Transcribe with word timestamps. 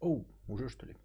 Оу, 0.00 0.26
уже 0.46 0.68
что 0.68 0.86
ли? 0.86 0.96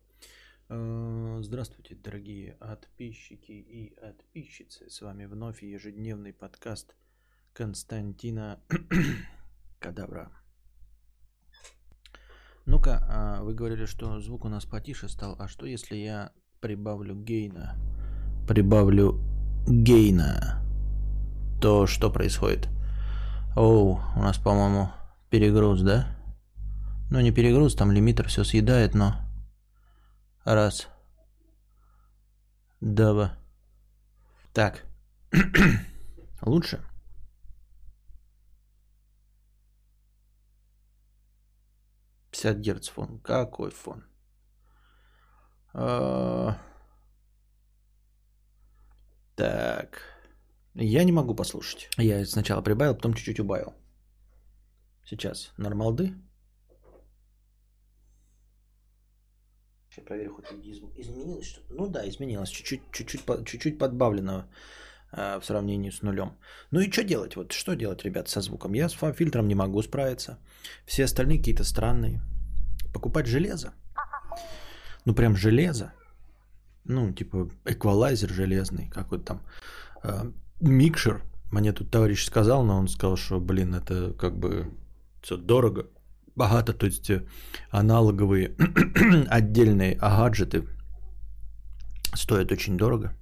Э, 0.67 1.39
Здравствуйте, 1.41 1.95
дорогие 1.95 2.53
подписчики 2.53 3.51
и 3.51 3.95
подписчицы. 3.95 4.89
С 4.89 5.01
вами 5.01 5.25
вновь 5.25 5.63
ежедневный 5.63 6.33
подкаст 6.33 6.95
Константина 7.53 8.59
Кадавра. 9.79 10.29
Ну-ка, 12.65 13.05
а, 13.09 13.43
вы 13.43 13.53
говорили, 13.53 13.85
что 13.85 14.19
звук 14.19 14.43
у 14.43 14.49
нас 14.49 14.65
потише 14.65 15.07
стал. 15.07 15.37
А 15.39 15.47
что 15.47 15.65
если 15.65 15.95
я 15.95 16.33
прибавлю 16.59 17.15
гейна? 17.15 17.75
Прибавлю 18.47 19.21
гейна. 19.67 20.61
То 21.61 21.87
что 21.87 22.11
происходит? 22.11 22.67
Оу, 23.55 24.01
у 24.15 24.19
нас, 24.19 24.37
по-моему, 24.37 24.89
перегруз, 25.29 25.81
да? 25.81 26.20
Ну, 27.11 27.19
не 27.19 27.33
перегруз, 27.33 27.75
там 27.75 27.91
лимитер 27.91 28.29
все 28.29 28.45
съедает, 28.45 28.95
но... 28.95 29.15
Раз. 30.45 30.87
Два. 32.79 33.37
Так. 34.53 34.85
Лучше? 36.41 36.81
Пятьдесят 42.31 42.57
герц 42.59 42.87
фон. 42.87 43.19
Какой 43.19 43.71
фон? 43.71 44.05
А, 45.73 46.57
Так. 49.35 50.01
Я 50.75 51.03
не 51.03 51.11
могу 51.11 51.35
послушать. 51.35 51.89
Я 51.97 52.25
сначала 52.25 52.61
прибавил, 52.61 52.95
потом 52.95 53.15
чуть-чуть 53.15 53.41
убавил. 53.41 53.73
Сейчас. 55.03 55.51
Нормалды? 55.57 56.15
Сейчас 59.91 60.05
проверю, 60.05 60.35
хоть 60.35 60.45
из- 60.65 60.81
изменилось 60.95 61.47
что-то. 61.47 61.73
Ну 61.73 61.87
да, 61.87 62.07
изменилось. 62.07 62.49
Чуть-чуть, 62.49 62.81
чуть-чуть, 62.91 63.25
чуть-чуть 63.45 63.77
подбавлено 63.77 64.45
э, 65.11 65.37
в 65.39 65.43
сравнении 65.43 65.89
с 65.89 66.01
нулем. 66.01 66.37
Ну 66.71 66.79
и 66.79 66.89
что 66.89 67.03
делать? 67.03 67.35
Вот 67.35 67.51
что 67.51 67.75
делать, 67.75 68.05
ребят, 68.05 68.29
со 68.29 68.39
звуком? 68.41 68.73
Я 68.73 68.87
с 68.87 68.93
фа-фильтром 68.93 69.47
не 69.47 69.55
могу 69.55 69.81
справиться. 69.81 70.39
Все 70.85 71.03
остальные 71.03 71.39
какие-то 71.39 71.65
странные. 71.65 72.21
Покупать 72.93 73.27
железо? 73.27 73.73
Ну 75.05 75.13
прям 75.13 75.35
железо. 75.35 75.91
Ну, 76.85 77.11
типа 77.11 77.49
эквалайзер 77.65 78.29
железный, 78.29 78.89
какой-то 78.89 79.25
там 79.25 79.41
э, 80.03 80.31
микшер. 80.61 81.21
Мне 81.51 81.73
тут 81.73 81.91
товарищ 81.91 82.23
сказал, 82.23 82.63
но 82.63 82.77
он 82.77 82.87
сказал, 82.87 83.17
что, 83.17 83.41
блин, 83.41 83.75
это 83.75 84.13
как 84.13 84.37
бы 84.37 84.71
все 85.21 85.35
дорого, 85.35 85.87
богато, 86.41 86.73
то 86.73 86.87
есть 86.87 87.11
аналоговые 87.69 88.55
отдельные 89.29 89.95
гаджеты 89.95 90.67
стоят 92.15 92.51
очень 92.51 92.77
дорого. 92.77 93.13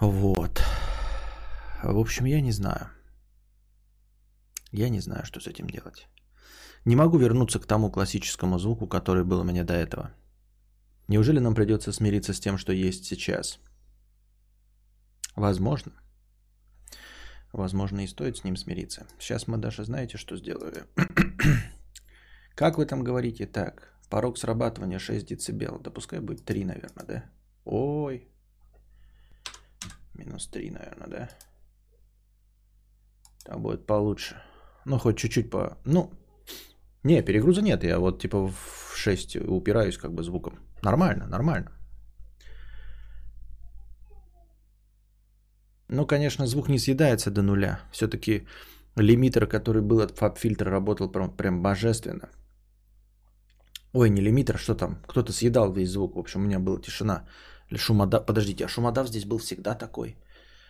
Вот. 0.00 0.62
В 1.82 1.98
общем, 1.98 2.26
я 2.26 2.40
не 2.40 2.52
знаю. 2.52 2.88
Я 4.72 4.88
не 4.88 5.00
знаю, 5.00 5.24
что 5.26 5.40
с 5.40 5.46
этим 5.46 5.68
делать. 5.68 6.08
Не 6.86 6.96
могу 6.96 7.18
вернуться 7.18 7.60
к 7.60 7.66
тому 7.66 7.90
классическому 7.90 8.58
звуку, 8.58 8.86
который 8.86 9.24
был 9.24 9.40
у 9.40 9.44
меня 9.44 9.64
до 9.64 9.74
этого. 9.74 10.10
Неужели 11.08 11.40
нам 11.40 11.54
придется 11.54 11.92
смириться 11.92 12.32
с 12.32 12.40
тем, 12.40 12.58
что 12.58 12.72
есть 12.72 13.04
сейчас? 13.04 13.60
Возможно. 15.36 15.92
Возможно, 17.52 18.00
и 18.00 18.06
стоит 18.06 18.38
с 18.38 18.44
ним 18.44 18.56
смириться. 18.56 19.06
Сейчас 19.18 19.46
мы 19.46 19.58
даже 19.58 19.84
знаете, 19.84 20.16
что 20.16 20.36
сделали. 20.36 20.84
как 22.54 22.78
вы 22.78 22.86
там 22.86 23.04
говорите? 23.04 23.46
Так, 23.46 23.92
порог 24.08 24.38
срабатывания 24.38 24.98
6 24.98 25.26
дБ. 25.28 25.82
Да 25.82 25.90
пускай 25.90 26.20
будет 26.20 26.44
3, 26.44 26.64
наверное, 26.64 27.04
да? 27.06 27.24
Ой. 27.64 28.28
Минус 30.14 30.46
3, 30.48 30.70
наверное, 30.70 31.08
да? 31.08 31.28
Там 33.44 33.62
будет 33.62 33.86
получше. 33.86 34.40
Ну, 34.84 34.98
хоть 34.98 35.18
чуть-чуть 35.18 35.50
по... 35.50 35.78
Ну, 35.84 36.10
не, 37.02 37.22
перегруза 37.22 37.60
нет. 37.60 37.84
Я 37.84 37.98
вот 37.98 38.22
типа 38.22 38.48
в 38.48 38.92
6 38.96 39.36
упираюсь 39.36 39.98
как 39.98 40.14
бы 40.14 40.22
звуком. 40.22 40.58
Нормально, 40.82 41.26
нормально. 41.26 41.72
Ну, 45.92 46.06
конечно, 46.06 46.46
звук 46.46 46.68
не 46.68 46.78
съедается 46.78 47.30
до 47.30 47.42
нуля. 47.42 47.80
Все-таки 47.92 48.46
лимитер, 48.96 49.46
который 49.46 49.82
был 49.82 50.00
от 50.00 50.16
фаб-фильтра, 50.16 50.70
работал 50.70 51.12
прям, 51.12 51.36
прям 51.36 51.62
божественно. 51.62 52.30
Ой, 53.92 54.08
не 54.10 54.22
лимитер, 54.22 54.58
что 54.58 54.74
там? 54.74 55.02
Кто-то 55.06 55.32
съедал 55.32 55.70
весь 55.72 55.90
звук. 55.90 56.16
В 56.16 56.18
общем, 56.18 56.40
у 56.40 56.44
меня 56.44 56.58
была 56.58 56.80
тишина. 56.80 57.24
Или 57.70 57.78
шумодав. 57.78 58.24
Подождите, 58.24 58.64
а 58.64 58.68
шумодав 58.68 59.08
здесь 59.08 59.26
был 59.26 59.38
всегда 59.38 59.74
такой? 59.74 60.16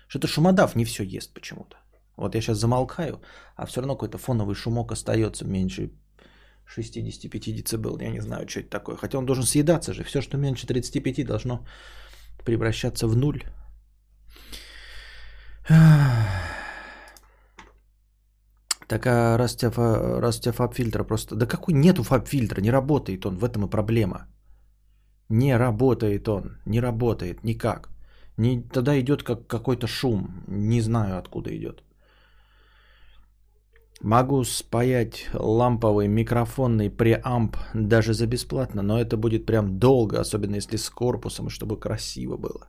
Что-то 0.09 0.27
шумодав 0.27 0.75
не 0.75 0.85
все 0.85 1.05
ест 1.05 1.33
почему-то. 1.35 1.77
Вот 2.17 2.35
я 2.35 2.41
сейчас 2.41 2.59
замолкаю, 2.59 3.21
а 3.57 3.67
все 3.67 3.81
равно 3.81 3.95
какой-то 3.95 4.19
фоновый 4.19 4.57
шумок 4.57 4.91
остается 4.91 5.45
меньше 5.45 5.91
65 6.67 7.65
дБ. 7.65 8.03
Я 8.03 8.11
не 8.11 8.21
знаю, 8.21 8.49
что 8.49 8.61
это 8.61 8.71
такое. 8.71 8.97
Хотя 8.97 9.19
он 9.19 9.27
должен 9.27 9.45
съедаться 9.45 9.93
же. 9.93 10.03
Все, 10.03 10.21
что 10.21 10.37
меньше 10.37 10.67
35, 10.67 11.25
должно 11.27 11.65
превращаться 12.45 13.07
в 13.07 13.17
нуль. 13.17 13.45
Так 18.89 19.07
а 19.07 19.39
раз 19.39 19.55
у 19.55 19.59
тебя, 19.59 20.21
раз 20.21 20.39
у 20.39 20.43
тебя 20.43 20.53
фаб-фильтр 20.53 21.05
просто... 21.05 21.35
Да 21.35 21.47
какой 21.47 21.75
нету 21.75 22.03
фаб-фильтра, 22.03 22.61
не 22.61 22.71
работает 22.71 23.27
он, 23.27 23.37
в 23.37 23.45
этом 23.45 23.65
и 23.65 23.71
проблема. 23.71 24.27
Не 25.29 25.57
работает 25.57 26.29
он, 26.29 26.59
не 26.67 26.81
работает 26.81 27.45
никак. 27.45 27.89
Не, 28.37 28.63
тогда 28.63 28.99
идет 29.01 29.23
как 29.23 29.47
какой-то 29.47 29.87
шум, 29.87 30.45
не 30.49 30.81
знаю 30.81 31.19
откуда 31.19 31.51
идет. 31.57 31.83
Могу 34.03 34.45
спаять 34.45 35.31
ламповый 35.33 36.09
микрофонный 36.09 36.91
преамп 36.91 37.57
даже 37.75 38.15
за 38.15 38.27
бесплатно, 38.27 38.83
но 38.83 38.99
это 38.99 39.17
будет 39.17 39.47
прям 39.47 39.79
долго, 39.79 40.21
особенно 40.21 40.57
если 40.57 40.77
с 40.77 40.91
корпусом, 40.91 41.49
чтобы 41.49 41.79
красиво 41.79 42.37
было. 42.37 42.67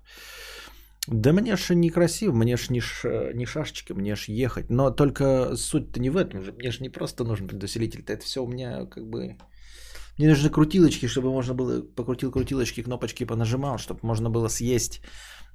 Да 1.08 1.34
мне 1.34 1.58
ж 1.58 1.76
некрасиво, 1.76 2.34
мне 2.34 2.56
ж 2.56 2.70
не, 2.70 2.80
ш, 2.80 3.32
не 3.34 3.46
шашечки, 3.46 3.94
мне 3.94 4.16
ж 4.16 4.30
ехать. 4.30 4.70
Но 4.70 4.90
только 4.90 5.56
суть-то 5.56 6.00
не 6.00 6.10
в 6.10 6.18
этом 6.18 6.42
же. 6.42 6.54
Мне 6.54 6.72
ж 6.72 6.80
не 6.80 6.90
просто 6.90 7.26
нужен 7.26 7.48
предусилитель. 7.48 8.04
Это 8.08 8.24
все 8.24 8.44
у 8.44 8.48
меня 8.48 8.86
как 8.86 9.10
бы... 9.10 9.38
Мне 10.18 10.30
нужны 10.30 10.50
крутилочки, 10.50 11.08
чтобы 11.08 11.32
можно 11.32 11.54
было 11.54 11.82
покрутил 11.82 12.32
крутилочки, 12.32 12.84
кнопочки 12.84 13.26
понажимал, 13.26 13.78
чтобы 13.78 14.00
можно 14.04 14.30
было 14.30 14.48
съесть 14.48 15.02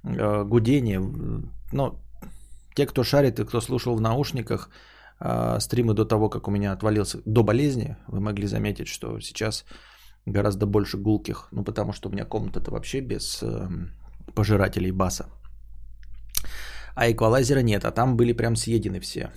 э, 0.03 0.43
гудение. 0.43 1.01
Но 1.71 1.99
те, 2.75 2.85
кто 2.85 3.03
шарит 3.03 3.39
и 3.39 3.45
кто 3.45 3.61
слушал 3.61 3.95
в 3.95 4.01
наушниках 4.01 4.69
э, 5.19 5.59
стримы 5.59 5.93
до 5.93 6.05
того, 6.05 6.29
как 6.29 6.47
у 6.47 6.51
меня 6.51 6.73
отвалился, 6.73 7.21
до 7.25 7.43
болезни, 7.43 7.95
вы 8.07 8.19
могли 8.19 8.47
заметить, 8.47 8.87
что 8.87 9.19
сейчас 9.19 9.65
гораздо 10.25 10.67
больше 10.67 10.97
гулких. 10.97 11.47
Ну, 11.51 11.63
потому 11.63 11.93
что 11.93 12.09
у 12.09 12.11
меня 12.11 12.25
комната-то 12.25 12.69
вообще 12.69 12.99
без 12.99 13.41
э, 13.41 13.67
пожирателей 14.35 14.91
баса. 14.91 15.25
А 16.99 17.09
эквалайзера 17.09 17.61
нет, 17.61 17.85
а 17.85 17.91
там 17.91 18.17
были 18.17 18.33
прям 18.33 18.57
съедены 18.57 18.99
все 18.99 19.31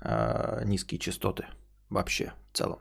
э, 0.00 0.62
низкие 0.64 0.98
частоты 0.98 1.44
вообще 1.90 2.32
в 2.50 2.56
целом. 2.56 2.78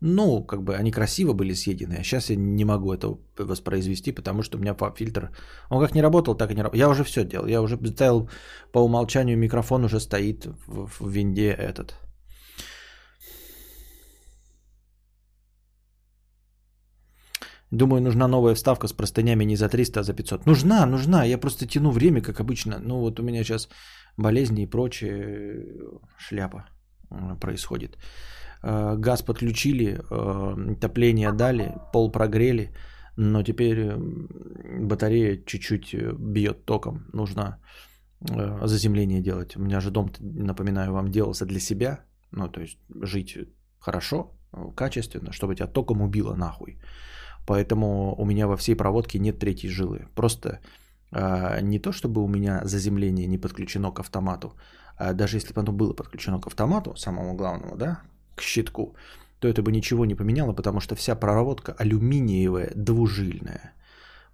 Ну, 0.00 0.44
как 0.44 0.62
бы 0.62 0.76
они 0.76 0.92
красиво 0.92 1.32
были 1.32 1.54
съедены, 1.54 1.94
а 1.94 2.02
сейчас 2.02 2.28
я 2.28 2.36
не 2.36 2.66
могу 2.66 2.92
это 2.92 3.16
воспроизвести, 3.38 4.12
потому 4.12 4.42
что 4.42 4.58
у 4.58 4.60
меня 4.60 4.76
фильтр, 4.94 5.30
он 5.70 5.80
как 5.80 5.94
не 5.94 6.02
работал, 6.02 6.34
так 6.34 6.50
и 6.50 6.54
не 6.54 6.60
работал. 6.60 6.78
Я 6.78 6.90
уже 6.90 7.02
все 7.02 7.24
делал, 7.24 7.46
я 7.46 7.62
уже 7.62 7.78
ставил 7.86 8.28
по 8.72 8.80
умолчанию 8.80 9.38
микрофон 9.38 9.84
уже 9.84 10.00
стоит 10.00 10.44
в, 10.66 10.90
в 11.00 11.08
винде 11.08 11.48
этот. 11.48 11.94
Думаю, 17.72 18.02
нужна 18.02 18.28
новая 18.28 18.54
вставка 18.54 18.88
с 18.88 18.92
простынями 18.92 19.44
не 19.44 19.56
за 19.56 19.68
300, 19.68 20.00
а 20.00 20.02
за 20.02 20.14
500. 20.14 20.46
Нужна, 20.46 20.86
нужна. 20.86 21.24
Я 21.24 21.38
просто 21.38 21.66
тяну 21.66 21.90
время, 21.90 22.20
как 22.20 22.40
обычно. 22.40 22.78
Ну 22.82 23.00
вот 23.00 23.20
у 23.20 23.22
меня 23.22 23.44
сейчас 23.44 23.68
болезни 24.16 24.62
и 24.62 24.70
прочее 24.70 25.66
шляпа 26.18 26.64
э, 27.10 27.36
происходит. 27.40 27.96
Э, 28.62 28.96
Газ 28.96 29.22
подключили, 29.22 30.00
э, 30.10 30.72
отопление 30.72 31.32
дали, 31.32 31.74
пол 31.92 32.10
прогрели, 32.12 32.70
но 33.16 33.42
теперь 33.42 33.78
э, 33.78 33.96
батарея 34.80 35.36
чуть-чуть 35.46 35.94
э, 35.94 36.12
бьет 36.18 36.64
током. 36.64 37.04
Нужно 37.12 37.58
э, 38.30 38.66
заземление 38.66 39.22
делать. 39.22 39.56
У 39.56 39.60
меня 39.60 39.80
же 39.80 39.90
дом, 39.90 40.10
напоминаю 40.20 40.92
вам, 40.92 41.10
делался 41.10 41.46
для 41.46 41.60
себя. 41.60 42.00
Ну, 42.32 42.48
то 42.48 42.60
есть 42.60 42.78
жить 43.02 43.38
хорошо, 43.78 44.32
качественно, 44.76 45.32
чтобы 45.32 45.54
тебя 45.54 45.66
током 45.68 46.00
убило 46.02 46.34
нахуй. 46.34 46.78
Поэтому 47.46 48.14
у 48.16 48.24
меня 48.24 48.46
во 48.46 48.56
всей 48.56 48.74
проводке 48.76 49.18
нет 49.18 49.38
третьей 49.38 49.70
жилы. 49.70 50.06
Просто 50.14 50.60
э, 51.12 51.60
не 51.62 51.78
то, 51.78 51.92
чтобы 51.92 52.22
у 52.22 52.28
меня 52.28 52.60
заземление 52.64 53.26
не 53.26 53.38
подключено 53.38 53.90
к 53.90 54.00
автомату, 54.00 54.54
а 54.96 55.12
даже 55.12 55.36
если 55.36 55.54
бы 55.54 55.60
оно 55.60 55.72
было 55.72 55.94
подключено 55.94 56.40
к 56.40 56.46
автомату, 56.46 56.94
самому 56.96 57.34
главному, 57.34 57.76
да, 57.76 58.00
к 58.36 58.42
щитку, 58.42 58.94
то 59.38 59.48
это 59.48 59.62
бы 59.62 59.72
ничего 59.72 60.04
не 60.04 60.14
поменяло, 60.14 60.52
потому 60.52 60.80
что 60.80 60.94
вся 60.94 61.14
проводка 61.16 61.72
алюминиевая, 61.72 62.72
двужильная. 62.74 63.72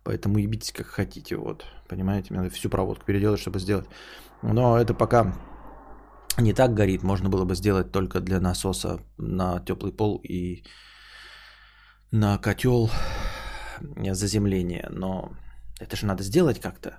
Поэтому 0.02 0.38
ебитесь 0.38 0.72
как 0.72 0.86
хотите, 0.86 1.36
вот, 1.36 1.64
понимаете, 1.88 2.28
мне 2.30 2.42
надо 2.42 2.54
всю 2.54 2.68
проводку 2.68 3.04
переделать, 3.04 3.40
чтобы 3.40 3.60
сделать. 3.60 3.86
Но 4.42 4.78
это 4.78 4.94
пока 4.94 5.34
не 6.38 6.52
так 6.52 6.74
горит, 6.74 7.02
можно 7.02 7.28
было 7.28 7.44
бы 7.44 7.54
сделать 7.54 7.92
только 7.92 8.20
для 8.20 8.40
насоса 8.40 9.00
на 9.16 9.60
теплый 9.60 9.92
пол 9.92 10.20
и 10.22 10.64
на 12.20 12.38
котел 12.38 12.90
заземления. 14.12 14.88
Но 14.90 15.30
это 15.80 15.96
же 15.96 16.06
надо 16.06 16.22
сделать 16.22 16.60
как-то, 16.60 16.90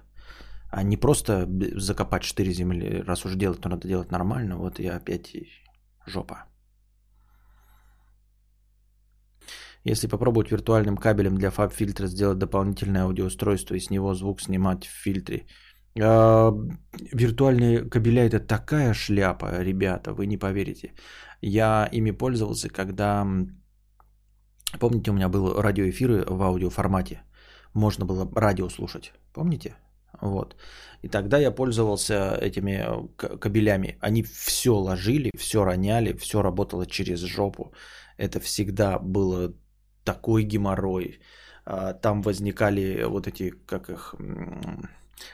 а 0.70 0.84
не 0.84 0.98
просто 0.98 1.48
закопать 1.76 2.24
4 2.24 2.52
земли. 2.52 3.04
Раз 3.08 3.26
уж 3.26 3.36
делать, 3.36 3.62
то 3.62 3.70
надо 3.70 3.88
делать 3.88 4.12
нормально. 4.12 4.58
Вот 4.58 4.80
я 4.80 4.98
опять 4.98 5.36
жопа. 6.06 6.46
Если 9.84 10.08
попробовать 10.08 10.52
виртуальным 10.52 10.98
кабелем 10.98 11.38
для 11.38 11.50
фаб-фильтра 11.50 12.08
сделать 12.08 12.38
дополнительное 12.38 13.04
аудиоустройство 13.04 13.76
и 13.76 13.80
с 13.80 13.90
него 13.90 14.14
звук 14.14 14.42
снимать 14.42 14.86
в 14.86 15.04
фильтре. 15.04 15.46
А, 16.00 16.52
виртуальные 17.14 17.90
кабеля 17.90 18.26
это 18.26 18.40
такая 18.40 18.94
шляпа, 18.94 19.64
ребята, 19.64 20.14
вы 20.14 20.28
не 20.28 20.38
поверите. 20.38 20.94
Я 21.42 21.90
ими 21.92 22.12
пользовался, 22.12 22.70
когда... 22.70 23.26
Помните, 24.80 25.12
у 25.12 25.14
меня 25.14 25.30
был 25.30 25.62
радиоэфиры 25.62 26.26
в 26.26 26.42
аудиоформате. 26.44 27.22
Можно 27.74 28.06
было 28.06 28.30
радио 28.36 28.70
слушать. 28.70 29.14
Помните? 29.34 29.76
Вот. 30.22 30.56
И 31.04 31.08
тогда 31.08 31.38
я 31.38 31.52
пользовался 31.52 32.36
этими 32.36 33.08
кабелями. 33.18 33.98
Они 34.02 34.24
все 34.24 34.76
ложили, 34.76 35.32
все 35.38 35.64
роняли, 35.64 36.14
все 36.14 36.42
работало 36.42 36.86
через 36.86 37.20
жопу. 37.20 37.72
Это 38.18 38.40
всегда 38.40 39.00
было 39.00 39.54
такой 40.04 40.44
геморрой. 40.44 41.20
А, 41.66 41.94
там 41.94 42.22
возникали 42.22 43.04
вот 43.04 43.28
эти, 43.28 43.52
как 43.66 43.90
их, 43.90 44.16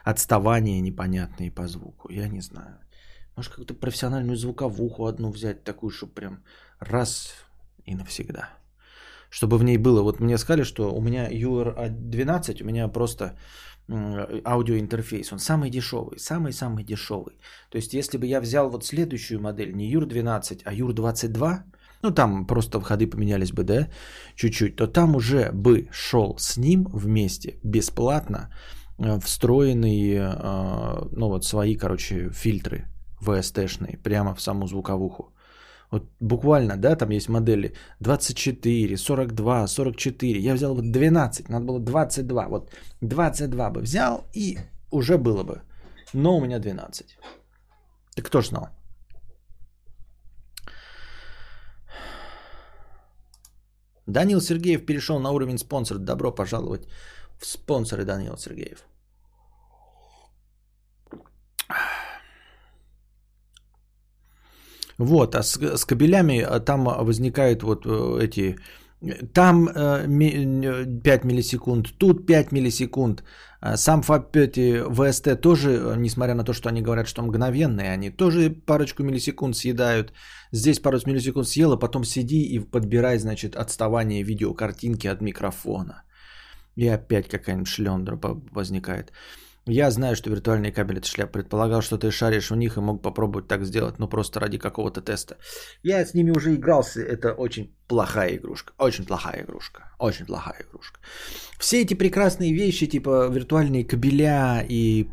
отставания 0.04 0.82
непонятные 0.82 1.52
по 1.52 1.68
звуку. 1.68 2.12
Я 2.12 2.28
не 2.28 2.42
знаю. 2.42 2.78
Может, 3.36 3.54
как-то 3.54 3.74
профессиональную 3.74 4.38
звуковуху 4.38 5.06
одну 5.06 5.32
взять, 5.32 5.64
такую, 5.64 5.92
чтобы 5.92 6.14
прям 6.14 6.44
раз 6.80 7.34
и 7.86 7.96
навсегда. 7.96 8.50
Чтобы 9.34 9.58
в 9.58 9.64
ней 9.64 9.78
было. 9.78 10.04
Вот 10.04 10.20
мне 10.20 10.38
сказали, 10.38 10.64
что 10.64 10.94
у 10.94 11.02
меня 11.02 11.28
UR12, 11.32 12.62
у 12.62 12.66
меня 12.66 12.88
просто 12.88 13.36
аудиоинтерфейс, 14.46 15.34
он 15.34 15.40
самый 15.40 15.70
дешевый, 15.70 16.20
самый-самый 16.20 16.84
дешевый. 16.84 17.34
То 17.70 17.78
есть, 17.78 17.94
если 17.94 18.20
бы 18.20 18.28
я 18.28 18.42
взял 18.42 18.70
вот 18.70 18.86
следующую 18.86 19.42
модель, 19.42 19.74
не 19.76 19.92
UR12, 19.92 20.62
а 20.66 20.74
UR22, 20.74 21.58
ну 22.04 22.12
там 22.12 22.46
просто 22.46 22.80
входы 22.80 23.08
поменялись 23.08 23.52
бы, 23.52 23.64
да, 23.64 23.88
чуть-чуть, 24.36 24.76
то 24.76 24.88
там 24.88 25.16
уже 25.16 25.52
бы 25.52 25.88
шел 25.92 26.36
с 26.38 26.58
ним 26.58 26.88
вместе 26.94 27.60
бесплатно 27.64 28.54
э, 29.00 29.20
встроенные, 29.20 30.36
э, 30.36 31.08
ну 31.12 31.28
вот 31.28 31.44
свои, 31.46 31.76
короче, 31.76 32.30
фильтры 32.30 32.86
VST-шные 33.22 33.98
прямо 33.98 34.36
в 34.36 34.42
саму 34.42 34.68
звуковуху. 34.68 35.34
Вот 35.94 36.04
буквально, 36.20 36.78
да, 36.78 36.96
там 36.96 37.12
есть 37.12 37.30
модели 37.30 37.74
24, 38.00 38.98
42, 38.98 39.68
44. 39.68 40.40
Я 40.40 40.56
взял 40.56 40.74
вот 40.76 40.92
12, 40.92 41.50
надо 41.50 41.66
было 41.66 41.80
22. 41.80 42.48
Вот 42.48 42.72
22 43.02 43.70
бы 43.70 43.82
взял 43.82 44.26
и 44.34 44.58
уже 44.92 45.18
было 45.18 45.44
бы. 45.44 45.62
Но 46.14 46.38
у 46.38 46.42
меня 46.42 46.60
12. 46.60 47.18
Ты 48.16 48.22
кто 48.24 48.42
ж 48.42 48.48
знал? 48.48 48.70
Данил 54.08 54.42
Сергеев 54.42 54.86
перешел 54.86 55.20
на 55.20 55.30
уровень 55.30 55.60
спонсора. 55.60 56.00
Добро 56.00 56.32
пожаловать 56.32 56.88
в 57.40 57.46
спонсоры, 57.46 58.04
Данил 58.04 58.38
Сергеев. 58.38 58.84
Вот, 65.04 65.36
а 65.36 65.44
с, 65.44 65.58
с 65.58 65.86
кабелями 65.86 66.42
а, 66.42 66.60
там 66.60 66.86
возникают 66.86 67.64
вот 67.64 67.86
э, 67.86 68.26
эти... 68.26 68.58
Там 69.34 69.68
5 69.68 69.76
э, 69.76 70.08
миллисекунд, 71.28 71.98
тут 71.98 72.26
5 72.26 72.52
миллисекунд. 72.52 73.24
А 73.60 73.78
сам 73.78 74.02
FAP 74.02 74.38
эти 74.38 74.82
VST 74.82 75.36
тоже, 75.36 75.96
несмотря 75.98 76.36
на 76.36 76.44
то, 76.44 76.54
что 76.54 76.70
они 76.70 76.82
говорят, 76.82 77.08
что 77.08 77.22
мгновенные, 77.22 77.92
они 77.92 78.12
тоже 78.12 78.50
парочку 78.50 79.04
миллисекунд 79.04 79.56
съедают. 79.56 80.14
Здесь 80.52 80.80
пару 80.80 80.98
миллисекунд 81.06 81.48
съела, 81.48 81.76
потом 81.76 82.04
сиди 82.04 82.42
и 82.44 82.60
подбирай, 82.60 83.20
значит, 83.20 83.56
отставание 83.56 84.24
видеокартинки 84.24 85.08
от 85.08 85.22
микрофона. 85.22 86.04
И 86.76 86.88
опять 86.88 87.28
какая-нибудь 87.28 87.68
шлендра 87.68 88.20
возникает. 88.52 89.12
Я 89.66 89.92
знаю, 89.92 90.18
что 90.18 90.30
виртуальные 90.30 90.74
кабели 90.74 91.00
это 91.00 91.08
шляп. 91.08 91.32
Предполагал, 91.32 91.82
что 91.82 91.98
ты 91.98 92.12
шаришь 92.12 92.52
в 92.52 92.56
них 92.56 92.76
и 92.76 92.82
мог 92.82 93.02
попробовать 93.02 93.48
так 93.48 93.64
сделать, 93.64 93.98
ну 93.98 94.10
просто 94.10 94.42
ради 94.42 94.58
какого-то 94.58 95.02
теста. 95.02 95.38
Я 95.84 96.06
с 96.06 96.14
ними 96.14 96.32
уже 96.32 96.56
игрался. 96.56 97.02
Это 97.02 97.34
очень 97.34 97.74
плохая 97.88 98.36
игрушка. 98.36 98.74
Очень 98.78 99.06
плохая 99.06 99.44
игрушка. 99.44 99.84
Очень 100.00 100.26
плохая 100.26 100.66
игрушка. 100.70 101.00
Все 101.60 101.82
эти 101.82 101.94
прекрасные 101.94 102.54
вещи, 102.54 102.88
типа 102.88 103.30
виртуальные 103.30 103.86
кабеля 103.86 104.66
и 104.68 105.08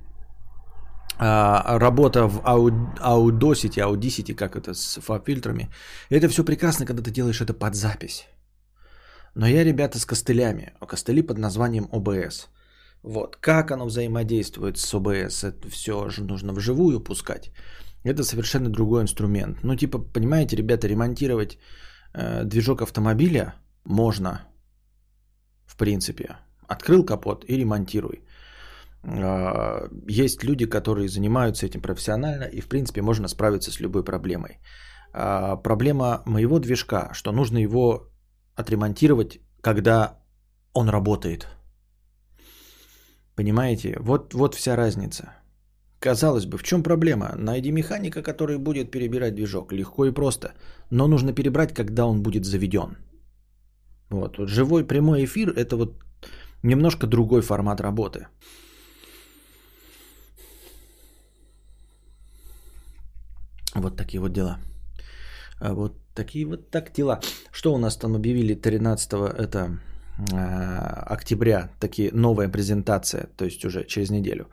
а, 1.17 1.79
работа 1.79 2.27
в 2.27 2.41
Audacity, 2.41 3.79
Audacity, 3.79 4.35
как 4.35 4.57
это 4.57 4.75
с 4.75 5.01
фильтрами, 5.25 5.71
это 6.09 6.29
все 6.29 6.43
прекрасно, 6.43 6.87
когда 6.87 7.05
ты 7.05 7.13
делаешь 7.13 7.41
это 7.41 7.55
под 7.55 7.77
запись. 7.77 8.27
Но 9.37 9.47
я, 9.47 9.63
ребята, 9.63 10.01
с 10.01 10.05
костылями. 10.05 10.73
Костыли 10.89 11.23
под 11.23 11.39
названием 11.39 11.89
OBS– 11.93 12.49
вот. 13.03 13.37
Как 13.37 13.71
оно 13.71 13.87
взаимодействует 13.87 14.79
с 14.79 14.95
ОБС, 14.95 15.45
это 15.45 15.69
все 15.71 16.09
же 16.11 16.25
нужно 16.25 16.53
вживую 16.53 17.01
пускать. 17.01 17.51
Это 18.05 18.25
совершенно 18.25 18.71
другой 18.71 19.03
инструмент. 19.03 19.59
Ну, 19.63 19.77
типа, 19.77 19.99
понимаете, 19.99 20.57
ребята, 20.57 20.89
ремонтировать 20.89 21.59
э, 22.15 22.45
движок 22.45 22.83
автомобиля 22.83 23.55
можно, 23.85 24.41
в 25.67 25.77
принципе. 25.77 26.37
Открыл 26.69 27.05
капот 27.05 27.45
и 27.49 27.57
ремонтируй. 27.57 28.23
Э, 29.03 29.89
есть 30.09 30.45
люди, 30.45 30.67
которые 30.67 31.09
занимаются 31.09 31.67
этим 31.67 31.81
профессионально, 31.81 32.45
и, 32.45 32.61
в 32.61 32.69
принципе, 32.69 33.03
можно 33.03 33.29
справиться 33.29 33.71
с 33.71 33.81
любой 33.81 34.05
проблемой. 34.05 34.59
Э, 35.15 35.57
проблема 35.63 36.23
моего 36.27 36.59
движка, 36.59 37.11
что 37.15 37.33
нужно 37.33 37.59
его 37.59 38.11
отремонтировать, 38.57 39.41
когда 39.63 40.19
он 40.75 40.91
работает– 40.91 41.49
Понимаете? 43.37 43.97
Вот, 44.01 44.35
вот 44.35 44.55
вся 44.55 44.77
разница. 44.77 45.33
Казалось 46.01 46.47
бы, 46.47 46.57
в 46.59 46.63
чем 46.63 46.83
проблема? 46.83 47.35
Найди 47.37 47.73
механика, 47.73 48.23
который 48.23 48.59
будет 48.59 48.91
перебирать 48.91 49.35
движок. 49.35 49.73
Легко 49.73 50.07
и 50.07 50.13
просто. 50.13 50.53
Но 50.91 51.09
нужно 51.09 51.33
перебрать, 51.33 51.75
когда 51.75 52.07
он 52.07 52.23
будет 52.23 52.45
заведен. 52.45 52.97
Вот. 54.11 54.39
вот 54.39 54.49
живой 54.49 54.87
прямой 54.87 55.25
эфир– 55.25 55.51
это 55.57 55.77
вот 55.77 55.95
немножко 56.63 57.07
другой 57.07 57.43
формат 57.43 57.81
работы. 57.81 58.27
Вот 63.75 63.97
такие 63.97 64.21
вот 64.21 64.33
дела. 64.33 64.59
А 65.61 65.75
вот 65.75 65.93
такие 66.15 66.47
вот 66.47 66.71
так 66.71 66.93
дела. 66.93 67.21
Что 67.53 67.75
у 67.75 67.79
нас 67.79 67.97
там 67.97 68.17
объявили 68.17 68.55
13-го? 68.55 69.27
Это 69.27 69.79
октября 70.29 71.71
таки 71.79 72.11
новая 72.13 72.49
презентация, 72.49 73.29
то 73.37 73.45
есть 73.45 73.65
уже 73.65 73.85
через 73.85 74.11
неделю, 74.11 74.49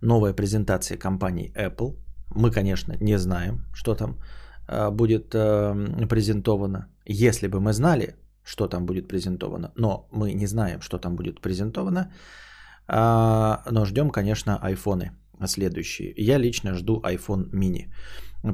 новая 0.00 0.32
презентация 0.32 0.98
компании 0.98 1.52
Apple. 1.56 1.96
Мы, 2.34 2.50
конечно, 2.50 2.96
не 3.00 3.18
знаем, 3.18 3.64
что 3.72 3.94
там 3.94 4.16
э, 4.68 4.90
будет 4.90 5.34
э, 5.34 6.06
презентовано. 6.08 6.88
Если 7.06 7.48
бы 7.48 7.60
мы 7.60 7.72
знали, 7.72 8.14
что 8.44 8.68
там 8.68 8.86
будет 8.86 9.08
презентовано, 9.08 9.72
но 9.76 10.08
мы 10.12 10.34
не 10.34 10.46
знаем, 10.46 10.80
что 10.80 10.98
там 10.98 11.16
будет 11.16 11.40
презентовано, 11.40 12.12
но 12.90 13.84
ждем, 13.84 14.10
конечно, 14.10 14.58
айфоны 14.62 15.10
следующие. 15.46 16.14
Я 16.16 16.38
лично 16.38 16.74
жду 16.74 17.02
iPhone 17.04 17.50
mini. 17.50 17.92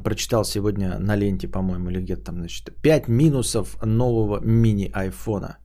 Прочитал 0.03 0.43
сегодня 0.43 0.99
на 0.99 1.15
ленте, 1.15 1.47
по-моему, 1.47 1.89
или 1.89 2.01
где-то 2.01 2.25
там, 2.25 2.35
значит, 2.35 2.75
5 2.81 3.07
минусов 3.07 3.77
нового 3.81 4.41
мини 4.43 4.91
айфона– 4.93 5.57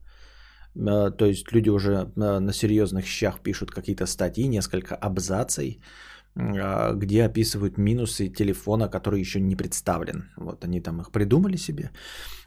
то 0.75 1.25
есть 1.25 1.51
люди 1.51 1.69
уже 1.69 1.91
э, 1.91 2.39
на 2.39 2.53
серьезных 2.53 3.05
щах 3.05 3.41
пишут 3.41 3.71
какие-то 3.71 4.05
статьи, 4.05 4.47
несколько 4.47 4.95
абзаций, 4.95 5.81
э, 6.35 6.95
где 6.95 7.23
описывают 7.23 7.77
минусы 7.77 8.29
телефона, 8.29 8.87
который 8.87 9.19
еще 9.19 9.39
не 9.39 9.55
представлен. 9.55 10.31
Вот 10.37 10.63
они 10.63 10.81
там 10.81 11.01
их 11.01 11.11
придумали 11.11 11.57
себе. 11.57 11.91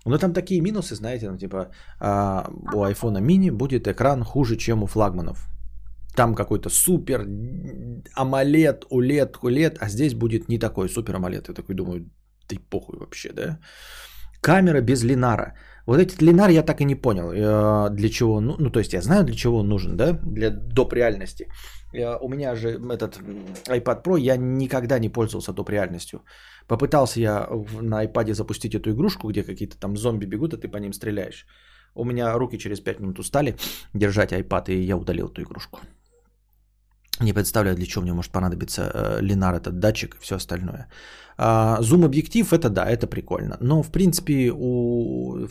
Но 0.07 0.19
там 0.19 0.33
такие 0.33 0.61
минусы, 0.61 0.95
знаете, 0.95 1.31
ну 1.31 1.39
типа 1.39 1.71
а, 2.01 2.47
у 2.75 2.85
iPhone 2.85 3.21
mini 3.21 3.51
будет 3.51 3.87
экран 3.89 4.23
хуже, 4.23 4.57
чем 4.57 4.83
у 4.83 4.87
флагманов. 4.87 5.49
Там 6.17 6.35
какой-то 6.35 6.71
супер 6.71 7.27
AMOLED, 8.17 8.85
OLED, 8.91 9.35
OLED, 9.43 9.79
а 9.81 9.89
здесь 9.89 10.15
будет 10.15 10.49
не 10.49 10.59
такой 10.59 10.89
супер 10.89 11.15
AMOLED. 11.15 11.45
Я 11.49 11.55
такой 11.55 11.75
думаю, 11.75 12.11
ты 12.47 12.59
похуй 12.59 12.99
вообще, 12.99 13.33
да? 13.33 13.59
Камера 14.41 14.81
без 14.83 15.05
линара. 15.05 15.55
Вот 15.87 16.01
этот 16.01 16.23
Ленар 16.23 16.51
я 16.51 16.63
так 16.63 16.81
и 16.81 16.85
не 16.85 16.95
понял, 16.95 17.31
э, 17.31 17.91
для 17.95 18.09
чего, 18.09 18.41
ну, 18.41 18.57
ну, 18.59 18.71
то 18.71 18.79
есть 18.79 18.93
я 18.93 19.03
знаю, 19.03 19.25
для 19.25 19.35
чего 19.35 19.59
он 19.59 19.69
нужен, 19.69 19.97
да, 19.97 20.19
для 20.23 20.51
доп. 20.51 20.93
реальности. 20.93 21.49
Э, 21.93 22.17
у 22.21 22.29
меня 22.29 22.55
же 22.55 22.69
этот 22.69 23.19
iPad 23.69 24.03
Pro, 24.03 24.19
я 24.19 24.37
никогда 24.37 24.99
не 24.99 25.11
пользовался 25.11 25.53
доп. 25.53 25.71
реальностью. 25.71 26.21
Попытался 26.67 27.21
я 27.21 27.49
на 27.83 28.05
iPad 28.05 28.35
запустить 28.35 28.75
эту 28.75 28.91
игрушку, 28.91 29.29
где 29.29 29.43
какие-то 29.43 29.77
там 29.77 29.97
зомби 29.97 30.27
бегут, 30.27 30.55
а 30.55 30.57
ты 30.57 30.69
по 30.69 30.79
ним 30.79 30.93
стреляешь. 30.93 31.47
У 31.95 32.05
меня 32.05 32.39
руки 32.39 32.59
через 32.59 32.81
5 32.81 33.01
минут 33.01 33.19
устали 33.19 33.57
держать 33.95 34.33
iPad, 34.33 34.65
и 34.69 34.87
я 34.87 34.97
удалил 34.97 35.29
эту 35.29 35.43
игрушку. 35.43 35.81
Не 37.21 37.33
представляю, 37.33 37.77
для 37.77 37.87
чего 37.87 38.03
мне 38.03 38.13
может 38.13 38.33
понадобиться 38.33 38.91
э, 38.93 39.23
Ленар, 39.23 39.55
этот 39.55 39.79
датчик 39.79 40.17
и 40.17 40.19
все 40.21 40.37
остальное. 40.37 40.89
А, 41.37 41.81
зум-объектив, 41.81 42.53
это 42.53 42.69
да, 42.69 42.85
это 42.85 43.07
прикольно. 43.07 43.57
Но, 43.61 43.83
в 43.83 43.91
принципе, 43.91 44.53
у 44.53 45.49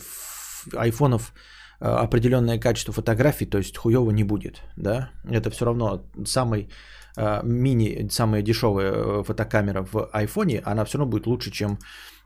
айфонов 0.76 1.32
э, 1.80 1.86
определенное 1.86 2.58
качество 2.58 2.92
фотографий, 2.92 3.46
то 3.46 3.58
есть 3.58 3.76
хуево 3.76 4.10
не 4.10 4.24
будет, 4.24 4.60
да. 4.76 5.10
Это 5.30 5.50
все 5.50 5.64
равно 5.64 6.04
самый 6.26 6.68
э, 7.16 7.40
мини, 7.44 8.08
самая 8.10 8.42
дешевая 8.42 9.22
фотокамера 9.22 9.86
в 9.92 10.10
айфоне, 10.12 10.60
она 10.64 10.84
все 10.84 10.98
равно 10.98 11.10
будет 11.10 11.26
лучше, 11.26 11.50
чем 11.50 11.78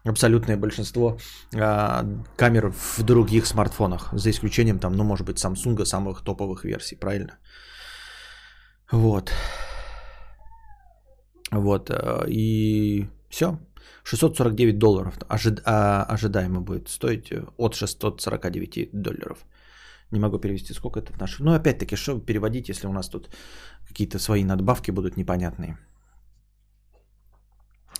абсолютное 0.04 0.56
большинство 0.56 1.18
камер 1.50 2.72
в 2.72 3.02
других 3.02 3.46
смартфонах, 3.46 4.08
за 4.12 4.30
исключением 4.30 4.78
там, 4.78 4.92
ну, 4.92 5.04
может 5.04 5.26
быть, 5.26 5.44
Samsung 5.44 5.84
самых 5.84 6.22
топовых 6.22 6.64
версий, 6.64 6.96
правильно? 6.96 7.32
Вот. 8.92 9.32
Вот. 11.50 11.90
Э, 11.90 12.24
и 12.28 13.06
все. 13.28 13.58
649 14.04 14.78
долларов 14.78 15.18
ожид, 15.28 15.62
а, 15.64 16.04
ожидаемо 16.08 16.60
будет 16.60 16.88
стоить 16.88 17.32
э, 17.32 17.44
от 17.58 17.74
649 17.74 18.90
долларов. 18.92 19.38
Не 20.10 20.20
могу 20.20 20.38
перевести, 20.38 20.74
сколько 20.74 21.00
это 21.00 21.12
в 21.12 21.20
наших. 21.20 21.40
Ну, 21.40 21.52
опять-таки, 21.52 21.96
что 21.96 22.18
переводить, 22.18 22.68
если 22.68 22.86
у 22.86 22.92
нас 22.92 23.08
тут 23.08 23.28
какие-то 23.88 24.18
свои 24.18 24.44
надбавки 24.44 24.90
будут 24.90 25.16
непонятные. 25.16 25.78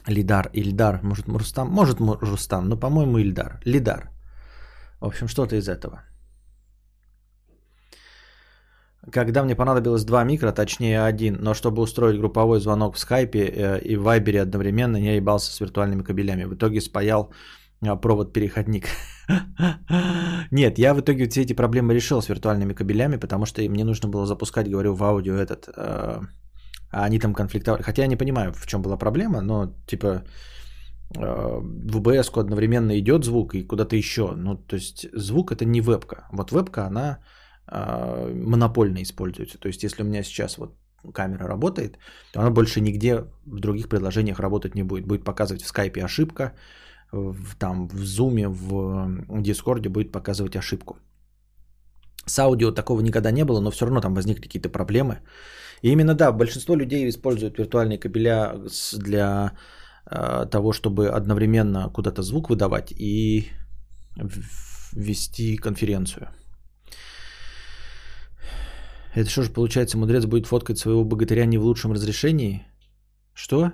Лидар, 0.07 0.51
Ильдар, 0.55 1.01
может 1.03 1.29
Рустам, 1.29 1.69
может 1.69 2.01
Рустам, 2.01 2.69
но, 2.69 2.77
по-моему, 2.77 3.19
Ильдар. 3.19 3.61
Лидар. 3.67 4.11
В 5.01 5.05
общем, 5.07 5.29
что-то 5.29 5.57
из 5.57 5.69
этого. 5.69 6.03
Когда 9.13 9.43
мне 9.43 9.55
понадобилось 9.55 10.05
два 10.05 10.25
микро, 10.25 10.53
точнее 10.53 11.03
один, 11.03 11.39
но 11.41 11.55
чтобы 11.55 11.83
устроить 11.83 12.19
групповой 12.19 12.61
звонок 12.61 12.97
в 12.97 12.99
скайпе 12.99 13.39
э, 13.39 13.81
и 13.81 13.97
в 13.97 14.03
вайбере 14.03 14.43
одновременно, 14.43 14.97
я 14.97 15.15
ебался 15.15 15.53
с 15.53 15.61
виртуальными 15.61 16.03
кабелями. 16.03 16.45
В 16.45 16.55
итоге 16.55 16.81
спаял 16.81 17.33
а, 17.81 17.97
провод-переходник. 17.97 18.89
Нет, 20.51 20.79
я 20.79 20.95
в 20.95 21.01
итоге 21.01 21.29
все 21.29 21.43
эти 21.43 21.55
проблемы 21.55 21.95
решил 21.95 22.21
с 22.21 22.29
виртуальными 22.29 22.75
кабелями, 22.75 23.17
потому 23.17 23.47
что 23.47 23.63
мне 23.63 23.85
нужно 23.85 24.09
было 24.09 24.27
запускать, 24.27 24.71
говорю, 24.71 24.95
в 24.95 25.03
аудио 25.05 25.35
этот, 25.35 25.69
э, 25.69 26.21
а 26.91 27.05
они 27.05 27.19
там 27.19 27.35
конфликтовали. 27.35 27.83
Хотя 27.83 28.03
я 28.03 28.09
не 28.09 28.17
понимаю, 28.17 28.53
в 28.53 28.67
чем 28.67 28.83
была 28.83 28.97
проблема, 28.97 29.41
но 29.41 29.75
типа 29.87 30.25
э, 31.17 31.61
в 31.91 31.97
ОБС 31.99 32.31
одновременно 32.37 32.99
идет 32.99 33.25
звук 33.25 33.55
и 33.55 33.63
куда-то 33.63 33.97
еще. 33.97 34.33
Ну, 34.37 34.57
то 34.57 34.77
есть 34.77 35.07
звук 35.13 35.53
это 35.53 35.65
не 35.65 35.81
вебка. 35.81 36.27
Вот 36.33 36.51
вебка, 36.51 36.87
она 36.87 37.19
монопольно 37.71 39.03
используется. 39.03 39.59
То 39.59 39.69
есть, 39.69 39.83
если 39.83 40.03
у 40.03 40.07
меня 40.07 40.23
сейчас 40.23 40.59
вот 40.59 40.75
камера 41.15 41.47
работает, 41.47 41.99
то 42.33 42.41
она 42.41 42.51
больше 42.51 42.81
нигде 42.81 43.25
в 43.47 43.61
других 43.61 43.89
приложениях 43.89 44.41
работать 44.41 44.75
не 44.75 44.83
будет. 44.83 45.07
Будет 45.07 45.25
показывать 45.25 45.63
в 45.63 45.67
скайпе 45.67 46.05
ошибка, 46.05 46.53
в, 47.13 47.57
там 47.59 47.89
в 47.89 48.05
зуме, 48.05 48.49
в 48.49 49.43
дискорде 49.43 49.89
будет 49.89 50.13
показывать 50.13 50.57
ошибку. 50.57 50.99
С 52.27 52.39
аудио 52.39 52.73
такого 52.73 53.01
никогда 53.01 53.31
не 53.31 53.45
было, 53.45 53.61
но 53.61 53.71
все 53.71 53.87
равно 53.87 54.01
там 54.01 54.15
возникли 54.15 54.43
какие-то 54.43 54.69
проблемы. 54.69 55.21
И 55.83 55.91
именно 55.91 56.15
да, 56.15 56.33
большинство 56.33 56.77
людей 56.77 57.09
используют 57.09 57.59
виртуальные 57.59 57.99
кабеля 57.99 58.55
для 58.93 59.53
э, 60.11 60.47
того, 60.51 60.73
чтобы 60.73 61.09
одновременно 61.09 61.89
куда-то 61.89 62.23
звук 62.23 62.51
выдавать 62.51 62.93
и 62.93 63.49
вести 64.93 65.57
конференцию. 65.57 66.29
Это 69.15 69.31
что 69.31 69.43
же 69.43 69.51
получается, 69.51 69.99
мудрец 69.99 70.27
будет 70.27 70.47
фоткать 70.47 70.79
своего 70.79 71.05
богатыря 71.05 71.47
не 71.47 71.59
в 71.59 71.63
лучшем 71.63 71.93
разрешении? 71.93 72.67
Что? 73.35 73.73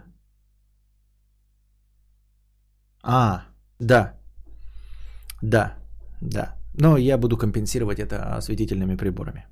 А, 3.03 3.45
да. 3.79 4.15
Да, 5.43 5.75
да. 6.21 6.55
Но 6.75 6.97
я 6.97 7.19
буду 7.19 7.37
компенсировать 7.37 7.99
это 7.99 8.37
осветительными 8.37 8.97
приборами. 8.97 9.47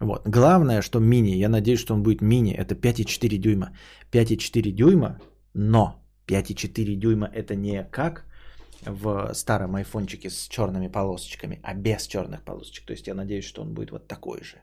Вот. 0.00 0.28
Главное, 0.28 0.82
что 0.82 1.00
мини, 1.00 1.36
я 1.36 1.48
надеюсь, 1.48 1.80
что 1.80 1.94
он 1.94 2.02
будет 2.02 2.20
мини, 2.20 2.52
это 2.52 2.74
5,4 2.74 3.38
дюйма. 3.38 3.70
5,4 4.12 4.70
дюйма, 4.72 5.20
но 5.54 6.02
5,4 6.26 6.94
дюйма 6.96 7.26
это 7.26 7.54
не 7.54 7.84
как 7.84 8.24
в 8.82 9.34
старом 9.34 9.76
айфончике 9.76 10.30
с 10.30 10.48
черными 10.48 10.88
полосочками, 10.88 11.60
а 11.62 11.74
без 11.74 12.06
черных 12.06 12.42
полосочек. 12.42 12.86
То 12.86 12.92
есть 12.92 13.06
я 13.06 13.14
надеюсь, 13.14 13.44
что 13.44 13.62
он 13.62 13.74
будет 13.74 13.90
вот 13.90 14.06
такой 14.06 14.42
же 14.42 14.56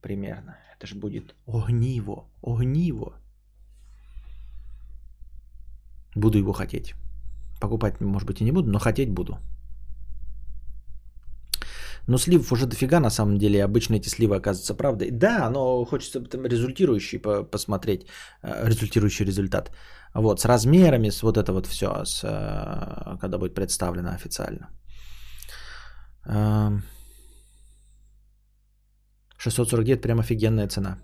примерно. 0.00 0.58
Это 0.76 0.86
же 0.86 0.94
будет 0.94 1.34
огниво, 1.46 2.24
огниво. 2.42 3.14
Буду 6.14 6.38
его 6.38 6.52
хотеть. 6.52 6.94
Покупать, 7.60 8.00
может 8.00 8.26
быть, 8.26 8.40
и 8.40 8.44
не 8.44 8.52
буду, 8.52 8.70
но 8.70 8.78
хотеть 8.78 9.10
буду. 9.10 9.38
Но 12.08 12.18
сливов 12.18 12.52
уже 12.52 12.66
дофига, 12.66 13.00
на 13.00 13.10
самом 13.10 13.36
деле. 13.38 13.64
Обычно 13.64 13.96
эти 13.96 14.08
сливы 14.08 14.36
оказываются 14.36 14.74
правдой. 14.74 15.10
Да, 15.10 15.50
но 15.50 15.84
хочется 15.84 16.20
там 16.20 16.46
результирующий 16.46 17.18
посмотреть, 17.50 18.06
э, 18.42 18.66
результирующий 18.66 19.26
результат. 19.26 19.70
Вот, 20.14 20.40
с 20.40 20.44
размерами, 20.46 21.10
с 21.10 21.22
вот 21.22 21.36
это 21.36 21.52
вот 21.52 21.66
все, 21.66 22.04
с, 22.04 22.24
э, 22.24 23.18
когда 23.20 23.38
будет 23.38 23.54
представлено 23.54 24.10
официально. 24.10 24.68
649 29.38 30.02
прям 30.02 30.18
офигенная 30.18 30.68
цена. 30.68 30.98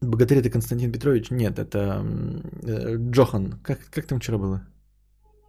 Богатырь 0.00 0.38
это 0.38 0.50
Константин 0.50 0.92
Петрович? 0.92 1.30
Нет, 1.30 1.58
это 1.58 2.04
э, 2.62 2.96
Джохан. 3.10 3.52
Как, 3.62 3.78
как 3.90 4.06
там 4.06 4.18
вчера 4.18 4.38
было? 4.38 4.66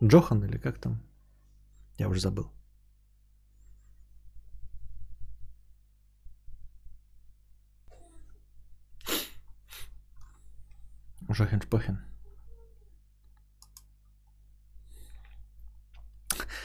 Джохан 0.03 0.43
или 0.43 0.57
как 0.57 0.79
там? 0.79 1.01
Я 1.99 2.07
уже 2.07 2.19
забыл. 2.19 2.54
Жохен-шпохен. 11.29 11.97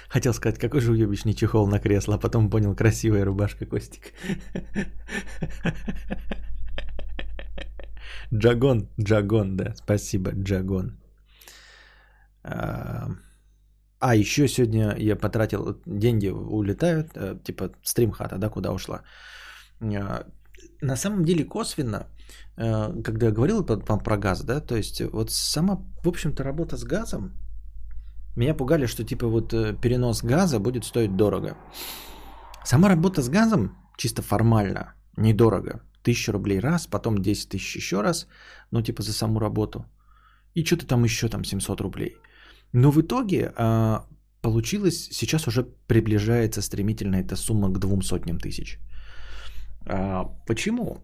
Хотел 0.08 0.34
сказать, 0.34 0.58
какой 0.58 0.80
же 0.80 0.92
уебищный 0.92 1.34
чехол 1.34 1.68
на 1.68 1.78
кресло, 1.78 2.14
а 2.14 2.18
потом 2.18 2.50
понял, 2.50 2.74
красивая 2.74 3.24
рубашка 3.24 3.64
Костик. 3.66 4.12
Джагон, 8.34 8.88
Джагон, 9.00 9.56
да, 9.56 9.74
спасибо, 9.76 10.32
Джагон. 10.32 10.98
А, 12.42 13.08
а 14.00 14.14
еще 14.16 14.48
сегодня 14.48 14.96
я 14.98 15.16
потратил, 15.16 15.80
деньги 15.86 16.28
улетают, 16.28 17.12
э, 17.14 17.36
типа 17.44 17.70
стримхата, 17.82 18.38
да, 18.38 18.48
куда 18.48 18.72
ушла. 18.72 19.02
На 20.80 20.96
самом 20.96 21.24
деле 21.24 21.44
косвенно, 21.44 22.06
э, 22.56 23.02
когда 23.02 23.26
я 23.26 23.32
говорил 23.32 23.64
про 23.64 24.16
газ, 24.16 24.42
да, 24.42 24.60
то 24.60 24.76
есть 24.76 25.02
вот 25.12 25.30
сама, 25.30 25.76
в 26.02 26.08
общем-то, 26.08 26.42
работа 26.42 26.76
с 26.76 26.84
газом, 26.84 27.32
меня 28.36 28.54
пугали, 28.54 28.86
что 28.86 29.04
типа 29.04 29.26
вот 29.26 29.52
э, 29.52 29.76
перенос 29.80 30.22
газа 30.22 30.58
будет 30.58 30.84
стоить 30.84 31.16
дорого. 31.16 31.56
Сама 32.64 32.88
работа 32.88 33.22
с 33.22 33.28
газом 33.28 33.76
чисто 33.96 34.22
формально 34.22 34.94
недорого. 35.16 35.80
Тысяча 36.02 36.32
рублей 36.32 36.60
раз, 36.60 36.86
потом 36.86 37.22
10 37.22 37.48
тысяч 37.48 37.76
еще 37.76 38.00
раз, 38.00 38.26
ну 38.70 38.82
типа 38.82 39.02
за 39.02 39.12
саму 39.12 39.40
работу. 39.40 39.84
И 40.54 40.64
что-то 40.64 40.86
там 40.86 41.04
еще 41.04 41.28
там 41.28 41.44
700 41.44 41.80
рублей. 41.80 42.16
Но 42.72 42.90
в 42.90 43.00
итоге 43.00 43.52
а, 43.56 44.06
получилось, 44.40 45.08
сейчас 45.12 45.46
уже 45.46 45.64
приближается 45.86 46.62
стремительно 46.62 47.16
эта 47.16 47.36
сумма 47.36 47.68
к 47.68 47.78
двум 47.78 48.02
сотням 48.02 48.38
тысяч. 48.38 48.78
А, 49.86 50.24
почему? 50.46 50.98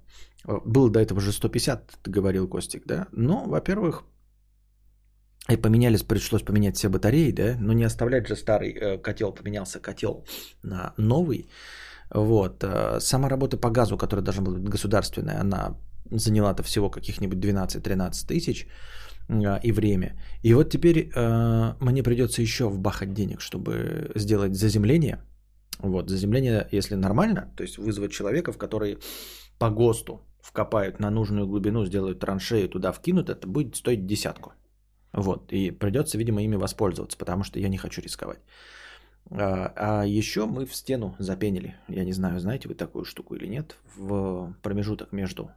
Было 0.45 0.90
до 0.90 1.00
этого 1.00 1.21
же 1.21 1.33
150, 1.33 1.99
ты 2.02 2.11
говорил, 2.11 2.49
Костик, 2.49 2.87
да? 2.87 3.09
Ну, 3.12 3.49
во-первых, 3.49 4.04
и 5.52 5.56
поменялись, 5.56 6.02
пришлось 6.02 6.42
поменять 6.42 6.76
все 6.76 6.88
батареи, 6.88 7.33
да, 7.33 7.56
но 7.61 7.73
не 7.73 7.85
оставлять 7.85 8.26
же 8.26 8.37
старый 8.37 8.73
э, 8.73 8.99
котел, 8.99 9.33
поменялся 9.33 9.80
котел 9.80 10.25
на 10.62 10.92
новый. 10.97 11.49
Вот. 12.11 12.64
Э, 12.64 13.00
сама 13.00 13.28
работа 13.28 13.56
по 13.56 13.71
газу, 13.71 13.97
которая 13.97 14.25
должна 14.25 14.42
была 14.42 14.59
быть 14.59 14.68
государственная, 14.68 15.40
она 15.40 15.76
заняла-то 16.11 16.62
всего 16.62 16.90
каких-нибудь 16.90 17.38
12-13 17.38 18.26
тысяч. 18.26 18.66
и 19.64 19.73
время. 19.73 20.14
И 20.42 20.54
вот 20.54 20.71
теперь 20.71 21.11
э, 21.14 21.75
мне 21.80 22.02
придется 22.02 22.42
еще 22.42 22.68
вбахать 22.68 23.12
денег, 23.12 23.40
чтобы 23.40 24.11
сделать 24.16 24.54
заземление. 24.54 25.18
Вот, 25.90 26.11
заземление, 26.11 26.69
если 26.73 26.97
нормально, 26.97 27.52
то 27.57 27.62
есть 27.62 27.78
вызвать 27.78 28.12
человека, 28.12 28.52
в 28.52 28.59
который 28.59 28.99
по 29.59 29.71
ГОСТу 29.71 30.21
вкопают 30.40 31.00
на 31.00 31.11
нужную 31.11 31.47
глубину, 31.47 31.85
сделают 31.87 32.21
траншею, 32.21 32.69
туда 32.69 32.93
вкинут, 32.93 33.31
это 33.31 33.47
будет 33.47 33.76
стоить 33.76 34.07
десятку. 34.07 34.52
Вот, 35.12 35.52
и 35.52 35.71
придется, 35.71 36.19
видимо, 36.19 36.43
ими 36.43 36.57
воспользоваться, 36.57 37.19
потому 37.19 37.45
что 37.45 37.59
я 37.59 37.69
не 37.69 37.78
хочу 37.78 38.02
рисковать. 38.02 38.40
А, 39.31 39.73
а 39.76 40.07
еще 40.07 40.47
мы 40.47 40.66
в 40.66 40.75
стену 40.75 41.16
запенили. 41.19 41.75
Я 41.88 42.05
не 42.05 42.12
знаю, 42.12 42.38
знаете 42.38 42.69
вы 42.69 42.75
такую 42.75 43.05
штуку 43.05 43.35
или 43.35 43.49
нет. 43.49 43.76
В 43.97 44.55
промежуток 44.62 45.12
между 45.12 45.50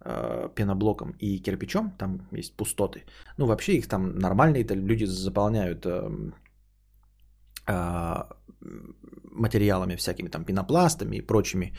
э, 0.00 0.48
пеноблоком 0.54 1.14
и 1.18 1.38
кирпичом, 1.38 1.92
там 1.98 2.28
есть 2.32 2.56
пустоты. 2.56 3.04
Ну, 3.38 3.46
вообще 3.46 3.76
их 3.76 3.88
там 3.88 4.18
нормальные 4.18 4.64
люди 4.64 5.04
заполняют 5.04 5.86
э, 5.86 6.10
э, 7.66 8.16
материалами 9.32 9.96
всякими, 9.96 10.28
там 10.28 10.44
пенопластами 10.44 11.16
и 11.16 11.26
прочими 11.26 11.72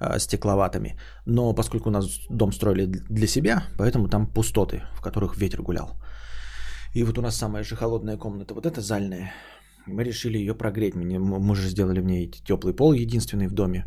э, 0.00 0.18
стекловатыми. 0.18 0.98
Но 1.26 1.54
поскольку 1.54 1.88
у 1.88 1.92
нас 1.92 2.20
дом 2.30 2.52
строили 2.52 2.86
для 2.86 3.26
себя, 3.26 3.62
поэтому 3.78 4.08
там 4.08 4.26
пустоты, 4.26 4.82
в 4.94 5.00
которых 5.00 5.36
ветер 5.36 5.62
гулял. 5.62 6.00
И 6.94 7.04
вот 7.04 7.18
у 7.18 7.22
нас 7.22 7.36
самая 7.36 7.64
же 7.64 7.76
холодная 7.76 8.18
комната, 8.18 8.54
вот 8.54 8.66
эта 8.66 8.80
зальная, 8.80 9.32
мы 9.86 10.04
решили 10.04 10.38
ее 10.38 10.54
прогреть. 10.54 10.94
Мы 10.94 11.54
же 11.56 11.68
сделали 11.68 12.00
в 12.00 12.04
ней 12.04 12.30
теплый 12.30 12.74
пол, 12.74 12.92
единственный 12.92 13.48
в 13.48 13.52
доме. 13.52 13.84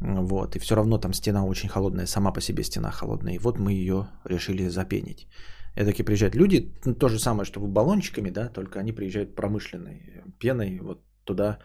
Вот. 0.00 0.56
И 0.56 0.58
все 0.58 0.74
равно 0.74 0.98
там 0.98 1.12
стена 1.12 1.44
очень 1.44 1.68
холодная, 1.68 2.06
сама 2.06 2.32
по 2.32 2.40
себе 2.40 2.64
стена 2.64 2.90
холодная. 2.90 3.34
И 3.34 3.38
вот 3.38 3.58
мы 3.58 3.72
ее 3.72 4.08
решили 4.24 4.68
запенить. 4.68 5.28
И 5.76 5.84
такие 5.84 6.04
приезжают 6.04 6.34
люди, 6.34 6.72
то 6.98 7.08
же 7.08 7.18
самое, 7.18 7.44
что 7.44 7.60
баллончиками, 7.60 8.30
да, 8.30 8.48
только 8.48 8.80
они 8.80 8.92
приезжают 8.92 9.36
промышленной 9.36 10.22
пеной, 10.38 10.80
вот 10.80 11.02
туда 11.26 11.58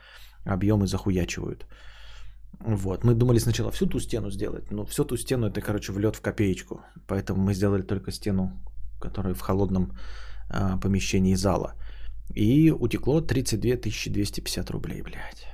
объемы 0.46 0.88
захуячивают. 0.88 1.66
Вот. 2.60 3.04
Мы 3.04 3.16
думали 3.16 3.40
сначала 3.40 3.72
всю 3.72 3.88
ту 3.88 4.00
стену 4.00 4.32
сделать, 4.32 4.72
но 4.72 4.86
всю 4.86 5.06
ту 5.06 5.18
стену 5.18 5.48
это, 5.48 5.62
короче, 5.62 5.92
влет 5.92 6.16
в 6.16 6.22
копеечку. 6.22 6.82
Поэтому 7.08 7.42
мы 7.42 7.54
сделали 7.54 7.82
только 7.82 8.12
стену, 8.12 8.52
которая 9.00 9.34
в 9.34 9.42
холодном 9.42 9.92
а, 10.50 10.78
помещении 10.78 11.36
зала. 11.36 11.74
И 12.36 12.72
утекло 12.72 13.22
32 13.22 13.78
250 14.12 14.72
рублей, 14.72 15.02
блядь. 15.02 15.48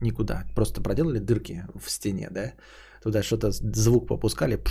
Никуда. 0.00 0.44
Просто 0.54 0.80
проделали 0.80 1.18
дырки 1.18 1.64
в 1.74 1.90
стене, 1.90 2.28
да? 2.30 2.52
Туда 3.02 3.22
что-то 3.22 3.50
звук 3.50 4.08
попускали. 4.08 4.62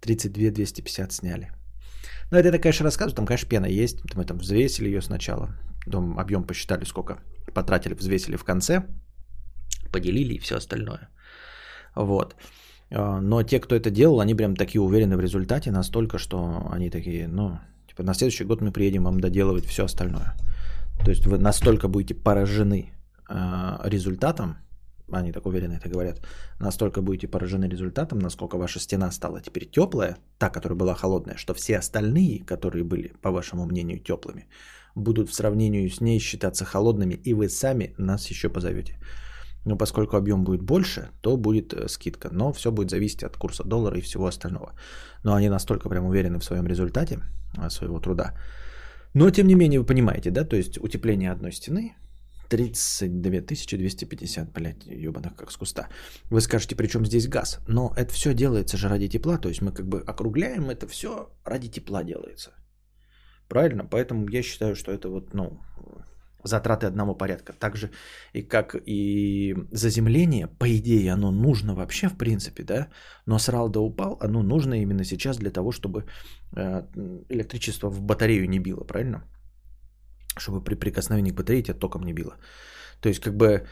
32 0.00 0.50
250 0.50 1.12
сняли. 1.12 1.52
Ну, 2.32 2.38
это, 2.38 2.48
это, 2.48 2.58
конечно, 2.58 2.84
рассказываю. 2.84 3.14
Там, 3.14 3.26
конечно, 3.26 3.48
пена 3.48 3.66
есть. 3.66 3.98
Мы 4.16 4.24
там 4.24 4.38
взвесили 4.38 4.88
ее 4.88 5.02
сначала. 5.02 5.50
Дом, 5.86 6.18
объем 6.18 6.44
посчитали, 6.44 6.84
сколько 6.84 7.18
потратили, 7.54 7.94
взвесили 7.94 8.36
в 8.36 8.44
конце. 8.44 8.82
Поделили 9.92 10.34
и 10.34 10.38
все 10.38 10.56
остальное. 10.56 11.08
Вот. 11.94 12.34
А, 12.90 13.20
но 13.20 13.42
те, 13.42 13.60
кто 13.60 13.76
это 13.76 13.90
делал, 13.90 14.20
они 14.20 14.34
прям 14.34 14.56
такие 14.56 14.80
уверены 14.80 15.16
в 15.16 15.20
результате 15.20 15.70
настолько, 15.70 16.18
что 16.18 16.68
они 16.72 16.90
такие, 16.90 17.28
ну, 17.28 17.58
Типа 17.92 18.04
на 18.04 18.14
следующий 18.14 18.44
год 18.44 18.62
мы 18.62 18.72
приедем 18.72 19.04
вам 19.04 19.20
доделывать 19.20 19.66
все 19.66 19.84
остальное. 19.84 20.34
То 21.04 21.10
есть 21.10 21.26
вы 21.26 21.36
настолько 21.36 21.88
будете 21.88 22.14
поражены 22.14 22.90
э, 23.28 23.78
результатом, 23.84 24.56
они 25.10 25.32
так 25.32 25.46
уверенно 25.46 25.74
это 25.74 25.88
говорят, 25.88 26.20
настолько 26.60 27.02
будете 27.02 27.28
поражены 27.28 27.66
результатом, 27.68 28.18
насколько 28.18 28.58
ваша 28.58 28.80
стена 28.80 29.10
стала 29.10 29.40
теперь 29.40 29.68
теплая, 29.70 30.16
та, 30.38 30.50
которая 30.50 30.78
была 30.78 30.94
холодная, 30.94 31.36
что 31.36 31.54
все 31.54 31.78
остальные, 31.78 32.44
которые 32.44 32.84
были, 32.84 33.12
по 33.20 33.30
вашему 33.30 33.66
мнению, 33.66 33.98
теплыми, 33.98 34.46
будут 34.94 35.28
в 35.28 35.34
сравнении 35.34 35.88
с 35.88 36.00
ней 36.00 36.18
считаться 36.18 36.64
холодными, 36.64 37.14
и 37.14 37.34
вы 37.34 37.48
сами 37.48 37.94
нас 37.98 38.30
еще 38.30 38.48
позовете. 38.48 38.98
Но 39.64 39.76
поскольку 39.76 40.16
объем 40.16 40.44
будет 40.44 40.62
больше, 40.62 41.10
то 41.20 41.36
будет 41.36 41.72
э, 41.72 41.88
скидка. 41.88 42.30
Но 42.32 42.52
все 42.52 42.72
будет 42.72 42.90
зависеть 42.90 43.22
от 43.22 43.36
курса 43.36 43.62
доллара 43.64 43.96
и 43.96 44.00
всего 44.00 44.26
остального. 44.26 44.72
Но 45.22 45.34
они 45.34 45.48
настолько 45.48 45.88
прям 45.88 46.04
уверены 46.06 46.38
в 46.38 46.44
своем 46.44 46.66
результате, 46.66 47.20
своего 47.68 48.00
труда. 48.00 48.34
Но 49.14 49.30
тем 49.30 49.46
не 49.46 49.54
менее, 49.54 49.78
вы 49.78 49.86
понимаете, 49.86 50.30
да, 50.30 50.44
то 50.44 50.56
есть 50.56 50.78
утепление 50.78 51.30
одной 51.30 51.52
стены 51.52 51.94
32 52.52 53.78
250, 53.78 54.52
блядь, 54.52 54.86
ебаных 54.86 55.34
как 55.36 55.50
с 55.50 55.56
куста. 55.56 55.88
Вы 56.30 56.40
скажете, 56.40 56.76
при 56.76 56.86
чем 56.86 57.06
здесь 57.06 57.26
газ? 57.26 57.60
Но 57.68 57.94
это 57.96 58.12
все 58.12 58.34
делается 58.34 58.76
же 58.76 58.88
ради 58.88 59.08
тепла, 59.08 59.38
то 59.38 59.48
есть 59.48 59.62
мы 59.62 59.72
как 59.72 59.86
бы 59.86 60.04
округляем 60.06 60.68
это 60.68 60.86
все 60.86 61.10
ради 61.44 61.68
тепла 61.68 62.04
делается. 62.04 62.50
Правильно? 63.48 63.84
Поэтому 63.84 64.28
я 64.28 64.42
считаю, 64.42 64.74
что 64.74 64.92
это 64.92 65.08
вот, 65.08 65.34
ну, 65.34 65.60
затраты 66.44 66.86
одного 66.86 67.14
порядка. 67.14 67.54
Так 67.54 67.76
же 67.76 67.90
и 68.34 68.42
как 68.42 68.76
и 68.86 69.54
заземление, 69.70 70.46
по 70.46 70.66
идее, 70.66 71.12
оно 71.12 71.30
нужно 71.30 71.74
вообще 71.74 72.08
в 72.08 72.18
принципе, 72.18 72.64
да, 72.64 72.88
но 73.26 73.38
срал 73.38 73.70
да 73.70 73.80
упал, 73.80 74.18
оно 74.20 74.42
нужно 74.42 74.74
именно 74.74 75.04
сейчас 75.04 75.38
для 75.38 75.50
того, 75.50 75.72
чтобы 75.72 76.04
э, 76.54 76.82
электричество 77.30 77.88
в 77.88 78.02
батарею 78.02 78.46
не 78.48 78.58
било, 78.58 78.84
правильно? 78.84 79.22
Чтобы 80.38 80.64
при 80.64 80.74
прикосновении 80.74 81.30
к 81.30 81.34
батарее 81.34 81.62
тебя 81.62 81.78
током 81.78 82.02
не 82.02 82.12
било. 82.12 82.36
То 83.00 83.08
есть 83.08 83.20
как 83.20 83.36
бы 83.36 83.66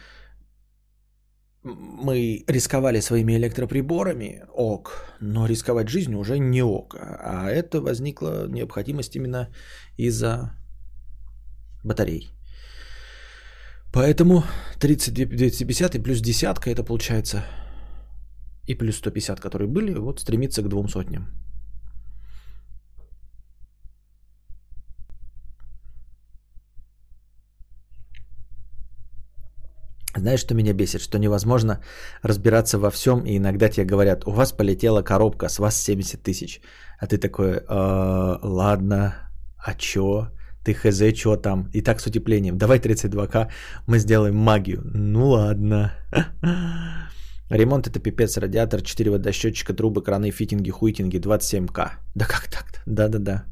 мы 1.63 2.45
рисковали 2.49 3.01
своими 3.01 3.33
электроприборами, 3.37 4.45
ок, 4.55 5.05
но 5.21 5.47
рисковать 5.47 5.89
жизнью 5.89 6.19
уже 6.19 6.39
не 6.39 6.63
ок. 6.63 6.97
А 6.99 7.51
это 7.51 7.81
возникла 7.81 8.47
необходимость 8.49 9.17
именно 9.17 9.49
из-за 9.99 10.53
батарей. 11.85 12.31
Поэтому 13.93 14.45
32 14.79 15.27
250 15.27 15.95
и 15.95 16.03
плюс 16.03 16.21
десятка 16.21 16.71
это 16.71 16.85
получается 16.85 17.45
и 18.67 18.75
плюс 18.75 18.97
150, 18.97 19.41
которые 19.41 19.69
были, 19.69 19.95
вот 19.95 20.21
стремится 20.21 20.63
к 20.63 20.69
двум 20.69 20.89
сотням. 20.89 21.27
Знаешь, 30.17 30.41
что 30.41 30.55
меня 30.55 30.73
бесит? 30.73 31.01
Что 31.01 31.19
невозможно 31.19 31.83
разбираться 32.23 32.79
во 32.79 32.91
всем, 32.91 33.25
и 33.25 33.37
иногда 33.37 33.69
тебе 33.69 33.87
говорят, 33.87 34.27
у 34.27 34.33
вас 34.33 34.53
полетела 34.53 35.03
коробка, 35.03 35.49
с 35.49 35.59
вас 35.59 35.83
70 35.83 36.23
тысяч. 36.23 36.61
А 36.99 37.07
ты 37.07 37.19
такой, 37.19 37.59
э, 37.59 38.39
ладно, 38.43 39.15
а 39.59 39.75
чё? 39.75 40.29
ты 40.65 40.75
хз, 40.75 41.03
что 41.15 41.37
там, 41.37 41.69
и 41.73 41.81
так 41.83 42.01
с 42.01 42.07
утеплением, 42.07 42.59
давай 42.59 42.79
32к, 42.79 43.51
мы 43.87 43.99
сделаем 43.99 44.37
магию. 44.37 44.83
Ну 44.95 45.29
ладно. 45.29 45.93
Ремонт 47.51 47.87
это 47.89 47.99
пипец, 47.99 48.37
радиатор, 48.37 48.83
4 48.83 49.11
водосчетчика, 49.11 49.75
трубы, 49.75 50.03
краны, 50.03 50.31
фитинги, 50.31 50.71
хуйтинги, 50.71 51.19
27к. 51.19 51.91
Да 52.15 52.25
как 52.27 52.49
так-то? 52.49 52.81
Да-да-да. 52.87 53.45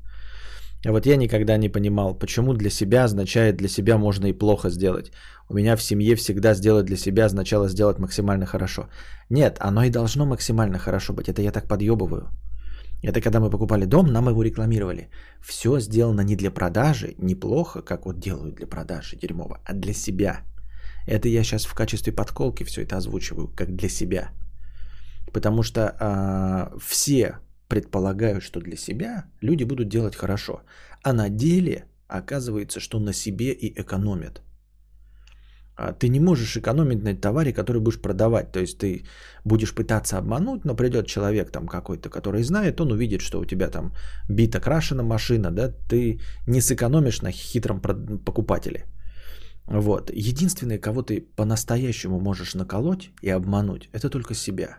А 0.87 0.93
вот 0.93 1.07
я 1.07 1.17
никогда 1.17 1.57
не 1.57 1.69
понимал, 1.69 2.19
почему 2.19 2.55
для 2.55 2.71
себя 2.71 3.05
означает 3.05 3.57
для 3.57 3.69
себя 3.69 3.99
можно 3.99 4.27
и 4.27 4.39
плохо 4.39 4.71
сделать. 4.71 5.11
У 5.49 5.55
меня 5.55 5.77
в 5.77 5.83
семье 5.83 6.15
всегда 6.15 6.55
сделать 6.55 6.87
для 6.87 6.97
себя 6.97 7.25
означало 7.25 7.69
сделать 7.69 7.99
максимально 7.99 8.47
хорошо. 8.47 8.89
Нет, 9.31 9.59
оно 9.61 9.85
и 9.85 9.91
должно 9.91 10.27
максимально 10.27 10.79
хорошо 10.79 11.13
быть. 11.13 11.29
Это 11.29 11.43
я 11.43 11.53
так 11.53 11.67
подъебываю. 11.69 12.29
Это 13.03 13.21
когда 13.21 13.41
мы 13.41 13.51
покупали 13.51 13.87
дом, 13.87 14.07
нам 14.07 14.29
его 14.29 14.43
рекламировали. 14.43 15.09
Все 15.41 15.81
сделано 15.81 16.23
не 16.23 16.37
для 16.37 16.51
продажи, 16.51 17.15
неплохо, 17.19 17.83
как 17.83 18.07
вот 18.07 18.21
делают 18.21 18.57
для 18.57 18.67
продажи 18.67 19.17
дерьмово, 19.17 19.59
а 19.65 19.73
для 19.75 19.95
себя. 19.95 20.41
Это 21.07 21.29
я 21.29 21.43
сейчас 21.43 21.67
в 21.67 21.75
качестве 21.75 22.13
подколки 22.13 22.65
все 22.65 22.83
это 22.83 22.97
озвучиваю, 22.97 23.49
как 23.49 23.75
для 23.75 23.89
себя. 23.89 24.31
Потому 25.33 25.63
что 25.63 25.81
э, 25.81 26.79
все 26.81 27.39
предполагают, 27.69 28.43
что 28.43 28.61
для 28.61 28.77
себя 28.77 29.25
люди 29.43 29.65
будут 29.65 29.89
делать 29.89 30.17
хорошо. 30.17 30.63
А 31.05 31.13
на 31.13 31.29
деле 31.29 31.85
оказывается, 32.09 32.81
что 32.81 32.99
на 32.99 33.13
себе 33.13 33.53
и 33.53 33.81
экономят. 33.81 34.43
А 35.77 35.93
ты 35.93 36.09
не 36.09 36.21
можешь 36.21 36.57
экономить 36.57 37.05
на 37.05 37.15
товаре, 37.15 37.53
который 37.53 37.81
будешь 37.81 38.01
продавать. 38.01 38.51
То 38.53 38.61
есть 38.61 38.79
ты 38.79 39.05
будешь 39.45 39.75
пытаться 39.75 40.19
обмануть, 40.19 40.65
но 40.65 40.75
придет 40.75 41.07
человек 41.07 41.53
там 41.53 41.69
какой-то, 41.69 42.11
который 42.11 42.43
знает, 42.43 42.81
он 42.81 42.93
увидит, 42.93 43.21
что 43.21 43.41
у 43.41 43.45
тебя 43.45 43.69
там 43.69 43.93
бита 44.29 44.61
крашена 44.61 45.03
машина, 45.05 45.51
да, 45.51 45.73
ты 45.89 46.19
не 46.49 46.61
сэкономишь 46.61 47.23
на 47.23 47.31
хитром 47.31 47.81
покупателе. 47.81 48.87
Вот. 49.67 50.11
Единственное, 50.11 50.79
кого 50.79 51.03
ты 51.03 51.21
по-настоящему 51.37 52.19
можешь 52.21 52.55
наколоть 52.55 53.11
и 53.23 53.31
обмануть, 53.31 53.89
это 53.93 54.11
только 54.11 54.35
себя. 54.35 54.79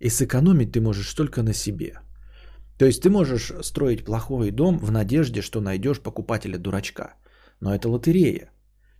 И 0.00 0.08
сэкономить 0.08 0.72
ты 0.72 0.80
можешь 0.80 1.14
только 1.14 1.42
на 1.42 1.52
себе. 1.52 1.92
То 2.78 2.86
есть 2.86 3.02
ты 3.02 3.10
можешь 3.10 3.52
строить 3.62 4.04
плохой 4.04 4.50
дом 4.50 4.78
в 4.78 4.90
надежде, 4.90 5.42
что 5.42 5.60
найдешь 5.60 6.00
покупателя 6.00 6.58
дурачка. 6.58 7.14
Но 7.60 7.74
это 7.74 7.88
лотерея. 7.88 8.50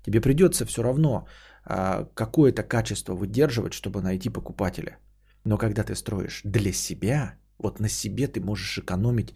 Тебе 0.05 0.21
придется 0.21 0.67
все 0.67 0.83
равно 0.83 1.27
а, 1.65 2.05
какое-то 2.15 2.63
качество 2.63 3.15
выдерживать, 3.15 3.73
чтобы 3.73 4.03
найти 4.03 4.29
покупателя. 4.31 4.99
Но 5.45 5.59
когда 5.59 5.83
ты 5.83 5.95
строишь 5.95 6.43
для 6.45 6.73
себя, 6.73 7.35
вот 7.59 7.81
на 7.81 7.89
себе 7.89 8.27
ты 8.27 8.41
можешь 8.41 8.79
экономить 8.79 9.35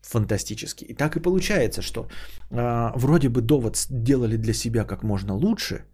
фантастически. 0.00 0.84
И 0.84 0.94
так 0.94 1.16
и 1.16 1.20
получается, 1.20 1.82
что 1.82 2.08
э, 2.50 2.92
вроде 2.96 3.28
бы 3.28 3.40
довод 3.40 3.76
сделали 3.76 4.36
для 4.36 4.52
себя 4.52 4.84
как 4.84 5.02
можно 5.02 5.34
лучше, 5.34 5.84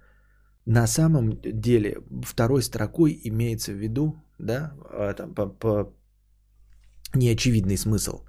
на 0.66 0.86
самом 0.86 1.40
деле 1.42 2.02
второй 2.22 2.62
строкой 2.62 3.20
имеется 3.24 3.72
в 3.72 3.76
виду, 3.76 4.14
да, 4.46 4.72
это 4.92 5.26
по, 5.26 5.46
по 5.46 5.92
неочевидный 7.14 7.76
смысл, 7.76 8.24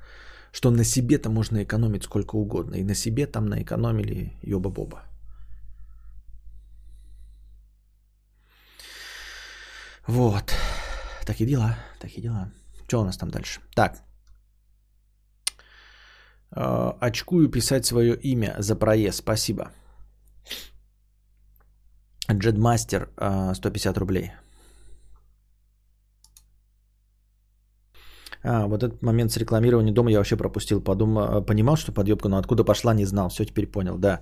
что 0.51 0.71
на 0.71 0.83
себе-то 0.83 1.29
можно 1.29 1.63
экономить 1.63 2.03
сколько 2.03 2.35
угодно, 2.35 2.75
и 2.75 2.83
на 2.83 2.95
себе 2.95 3.27
там 3.27 3.45
наэкономили 3.45 4.33
ёба-боба. 4.43 5.03
Вот. 10.07 10.53
Такие 11.25 11.49
дела, 11.49 11.77
такие 11.99 12.21
дела. 12.21 12.51
Что 12.87 13.01
у 13.01 13.05
нас 13.05 13.17
там 13.17 13.29
дальше? 13.29 13.61
Так. 13.75 14.03
Э, 16.55 16.91
очкую 16.99 17.49
писать 17.49 17.85
свое 17.85 18.15
имя 18.15 18.55
за 18.59 18.75
проезд. 18.75 19.19
Спасибо. 19.19 19.71
Джедмастер 22.29 23.09
150 23.53 23.97
рублей. 23.97 24.31
А, 28.43 28.67
вот 28.67 28.83
этот 28.83 29.01
момент 29.03 29.31
с 29.31 29.37
рекламированием 29.37 29.93
дома 29.93 30.11
я 30.11 30.17
вообще 30.17 30.37
пропустил. 30.37 30.81
Подумал, 30.81 31.45
понимал, 31.45 31.75
что 31.75 31.91
подъебка, 31.91 32.29
но 32.29 32.37
откуда 32.37 32.63
пошла, 32.63 32.93
не 32.93 33.05
знал. 33.05 33.29
Все, 33.29 33.45
теперь 33.45 33.67
понял, 33.67 33.97
да. 33.97 34.21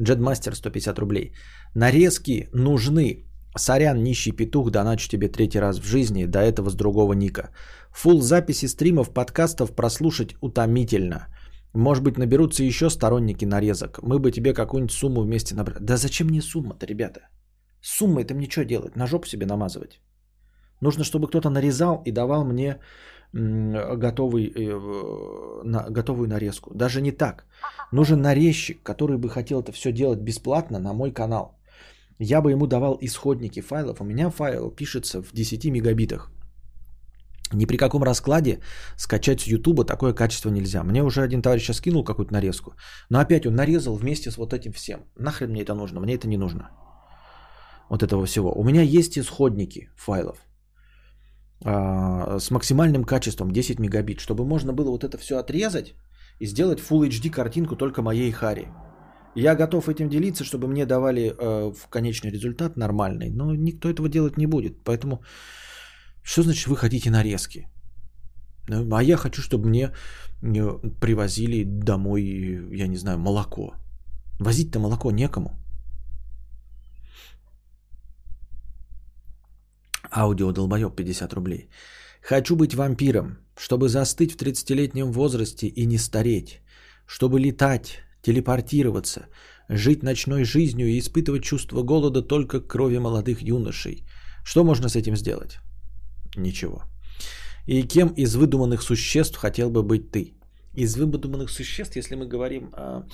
Джедмастер 0.00 0.54
150 0.54 0.98
рублей. 0.98 1.34
Нарезки 1.74 2.48
нужны. 2.52 3.24
Сорян, 3.56 4.02
нищий 4.02 4.32
петух, 4.32 4.70
доначу 4.70 5.08
тебе 5.08 5.28
третий 5.28 5.60
раз 5.60 5.78
в 5.78 5.84
жизни, 5.84 6.26
до 6.26 6.40
этого 6.40 6.70
с 6.70 6.74
другого 6.74 7.12
ника. 7.12 7.50
Фул 7.92 8.20
записи 8.20 8.66
стримов, 8.66 9.14
подкастов 9.14 9.76
прослушать 9.76 10.34
утомительно. 10.40 11.28
Может 11.72 12.02
быть, 12.02 12.18
наберутся 12.18 12.64
еще 12.64 12.90
сторонники 12.90 13.44
нарезок. 13.44 14.00
Мы 14.02 14.18
бы 14.18 14.32
тебе 14.32 14.54
какую-нибудь 14.54 14.92
сумму 14.92 15.22
вместе 15.22 15.54
набрали. 15.54 15.84
Да 15.84 15.96
зачем 15.96 16.26
мне 16.26 16.42
сумма-то, 16.42 16.86
ребята? 16.86 17.20
Сумма 17.80 18.22
это 18.22 18.34
мне 18.34 18.50
что 18.50 18.64
делать? 18.64 18.96
На 18.96 19.06
жопу 19.06 19.26
себе 19.26 19.46
намазывать. 19.46 20.00
Нужно, 20.80 21.04
чтобы 21.04 21.28
кто-то 21.28 21.50
нарезал 21.50 22.02
и 22.04 22.12
давал 22.12 22.44
мне 22.44 22.78
готовый, 23.34 24.52
э, 24.54 25.62
на, 25.64 25.90
готовую 25.90 26.28
нарезку. 26.28 26.70
Даже 26.74 27.00
не 27.00 27.12
так. 27.12 27.44
Нужен 27.92 28.22
нарезчик, 28.22 28.82
который 28.82 29.18
бы 29.18 29.28
хотел 29.28 29.60
это 29.60 29.72
все 29.72 29.92
делать 29.92 30.20
бесплатно 30.20 30.78
на 30.78 30.92
мой 30.92 31.12
канал. 31.12 31.58
Я 32.20 32.40
бы 32.40 32.52
ему 32.52 32.66
давал 32.66 32.98
исходники 33.00 33.60
файлов. 33.60 34.00
У 34.00 34.04
меня 34.04 34.30
файл 34.30 34.70
пишется 34.70 35.22
в 35.22 35.32
10 35.32 35.64
мегабитах. 35.64 36.30
Ни 37.52 37.66
при 37.66 37.76
каком 37.76 38.02
раскладе 38.02 38.60
скачать 38.96 39.40
с 39.40 39.46
Ютуба 39.46 39.84
такое 39.84 40.14
качество 40.14 40.50
нельзя. 40.50 40.84
Мне 40.84 41.02
уже 41.02 41.22
один 41.22 41.42
товарищ 41.42 41.64
сейчас 41.64 41.78
скинул 41.78 42.04
какую-то 42.04 42.32
нарезку. 42.32 42.74
Но 43.10 43.18
опять 43.18 43.46
он 43.46 43.54
нарезал 43.54 43.96
вместе 43.96 44.30
с 44.30 44.36
вот 44.36 44.52
этим 44.52 44.72
всем. 44.72 45.00
Нахрен 45.18 45.50
мне 45.50 45.62
это 45.62 45.74
нужно? 45.74 46.00
Мне 46.00 46.14
это 46.14 46.28
не 46.28 46.36
нужно. 46.36 46.70
Вот 47.90 48.02
этого 48.02 48.26
всего. 48.26 48.52
У 48.52 48.64
меня 48.64 48.82
есть 48.82 49.18
исходники 49.18 49.90
файлов 49.96 50.38
с 51.64 52.50
максимальным 52.50 53.04
качеством 53.04 53.50
10 53.50 53.78
мегабит, 53.80 54.20
чтобы 54.20 54.44
можно 54.44 54.72
было 54.72 54.90
вот 54.90 55.02
это 55.04 55.16
все 55.18 55.38
отрезать 55.38 55.94
и 56.38 56.46
сделать 56.46 56.78
Full 56.78 57.08
HD 57.08 57.30
картинку 57.30 57.76
только 57.76 58.02
моей 58.02 58.30
Хари. 58.32 58.68
Я 59.36 59.56
готов 59.56 59.88
этим 59.88 60.08
делиться, 60.08 60.44
чтобы 60.44 60.68
мне 60.68 60.86
давали 60.86 61.22
э, 61.22 61.72
в 61.72 61.88
конечный 61.88 62.30
результат 62.30 62.76
нормальный, 62.76 63.30
но 63.30 63.54
никто 63.54 63.88
этого 63.88 64.08
делать 64.08 64.36
не 64.36 64.46
будет. 64.46 64.84
Поэтому 64.84 65.22
что 66.22 66.42
значит 66.42 66.68
вы 66.68 66.76
хотите 66.76 67.10
нарезки? 67.10 67.66
Ну, 68.68 68.96
а 68.96 69.02
я 69.02 69.16
хочу, 69.16 69.42
чтобы 69.42 69.68
мне 69.68 69.90
э, 70.42 70.90
привозили 71.00 71.64
домой, 71.64 72.22
я 72.72 72.86
не 72.86 72.96
знаю, 72.96 73.18
молоко. 73.18 73.74
Возить-то 74.40 74.78
молоко 74.78 75.10
некому. 75.10 75.50
Аудио 80.16 80.52
долбоеб 80.52 80.94
50 80.96 81.32
рублей. 81.34 81.68
Хочу 82.22 82.56
быть 82.56 82.74
вампиром, 82.74 83.38
чтобы 83.56 83.88
застыть 83.88 84.32
в 84.32 84.36
30-летнем 84.36 85.12
возрасте 85.12 85.66
и 85.66 85.86
не 85.86 85.98
стареть, 85.98 86.60
чтобы 87.06 87.40
летать, 87.40 88.00
телепортироваться, 88.22 89.26
жить 89.68 90.02
ночной 90.02 90.44
жизнью 90.44 90.86
и 90.86 90.98
испытывать 90.98 91.44
чувство 91.44 91.82
голода 91.82 92.22
только 92.22 92.60
крови 92.60 92.98
молодых 92.98 93.42
юношей. 93.42 94.04
Что 94.44 94.64
можно 94.64 94.88
с 94.88 94.96
этим 94.96 95.16
сделать? 95.16 95.58
Ничего. 96.36 96.82
И 97.66 97.82
кем 97.82 98.08
из 98.08 98.36
выдуманных 98.36 98.82
существ 98.82 99.36
хотел 99.36 99.70
бы 99.70 99.82
быть 99.82 100.10
ты? 100.10 100.34
Из 100.74 100.96
выдуманных 100.96 101.50
существ, 101.50 101.96
если 101.96 102.16
мы 102.16 102.26
говорим 102.26 102.70
а, 102.72 103.04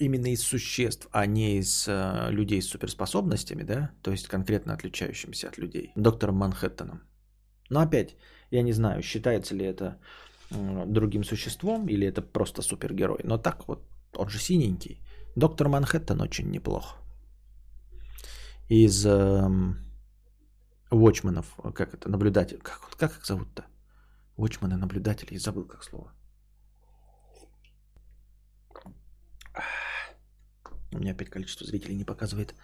именно 0.00 0.32
из 0.32 0.42
существ, 0.42 1.08
а 1.12 1.26
не 1.26 1.58
из 1.58 1.86
а, 1.88 2.30
людей 2.30 2.60
с 2.62 2.68
суперспособностями, 2.68 3.62
да, 3.62 3.90
то 4.02 4.10
есть 4.10 4.26
конкретно 4.26 4.74
отличающимся 4.74 5.48
от 5.48 5.58
людей, 5.58 5.92
доктором 5.96 6.36
Манхэттеном. 6.36 7.02
Но 7.70 7.80
опять, 7.80 8.16
я 8.50 8.62
не 8.62 8.72
знаю, 8.72 9.02
считается 9.02 9.54
ли 9.54 9.64
это 9.64 9.98
другим 10.50 11.24
существом 11.24 11.88
или 11.88 12.06
это 12.06 12.22
просто 12.22 12.62
супергерой. 12.62 13.20
Но 13.24 13.38
так 13.38 13.68
вот 13.68 13.88
он 14.16 14.28
же 14.28 14.38
синенький. 14.38 15.00
Доктор 15.36 15.68
Манхэттен 15.68 16.20
очень 16.20 16.50
неплох. 16.50 16.96
Из 18.68 19.06
эм, 19.06 19.76
Watchmenов, 20.90 21.46
как 21.72 21.94
это, 21.94 22.08
наблюдатель, 22.08 22.58
как, 22.58 22.90
как 22.96 23.16
их 23.16 23.26
зовут-то? 23.26 23.64
Watchмены, 24.36 24.76
наблюдатели, 24.76 25.38
забыл 25.38 25.64
как 25.64 25.84
слово. 25.84 26.12
У 30.92 30.98
меня 30.98 31.12
опять 31.12 31.30
количество 31.30 31.66
зрителей 31.66 31.96
не 31.96 32.04
показывает. 32.04 32.54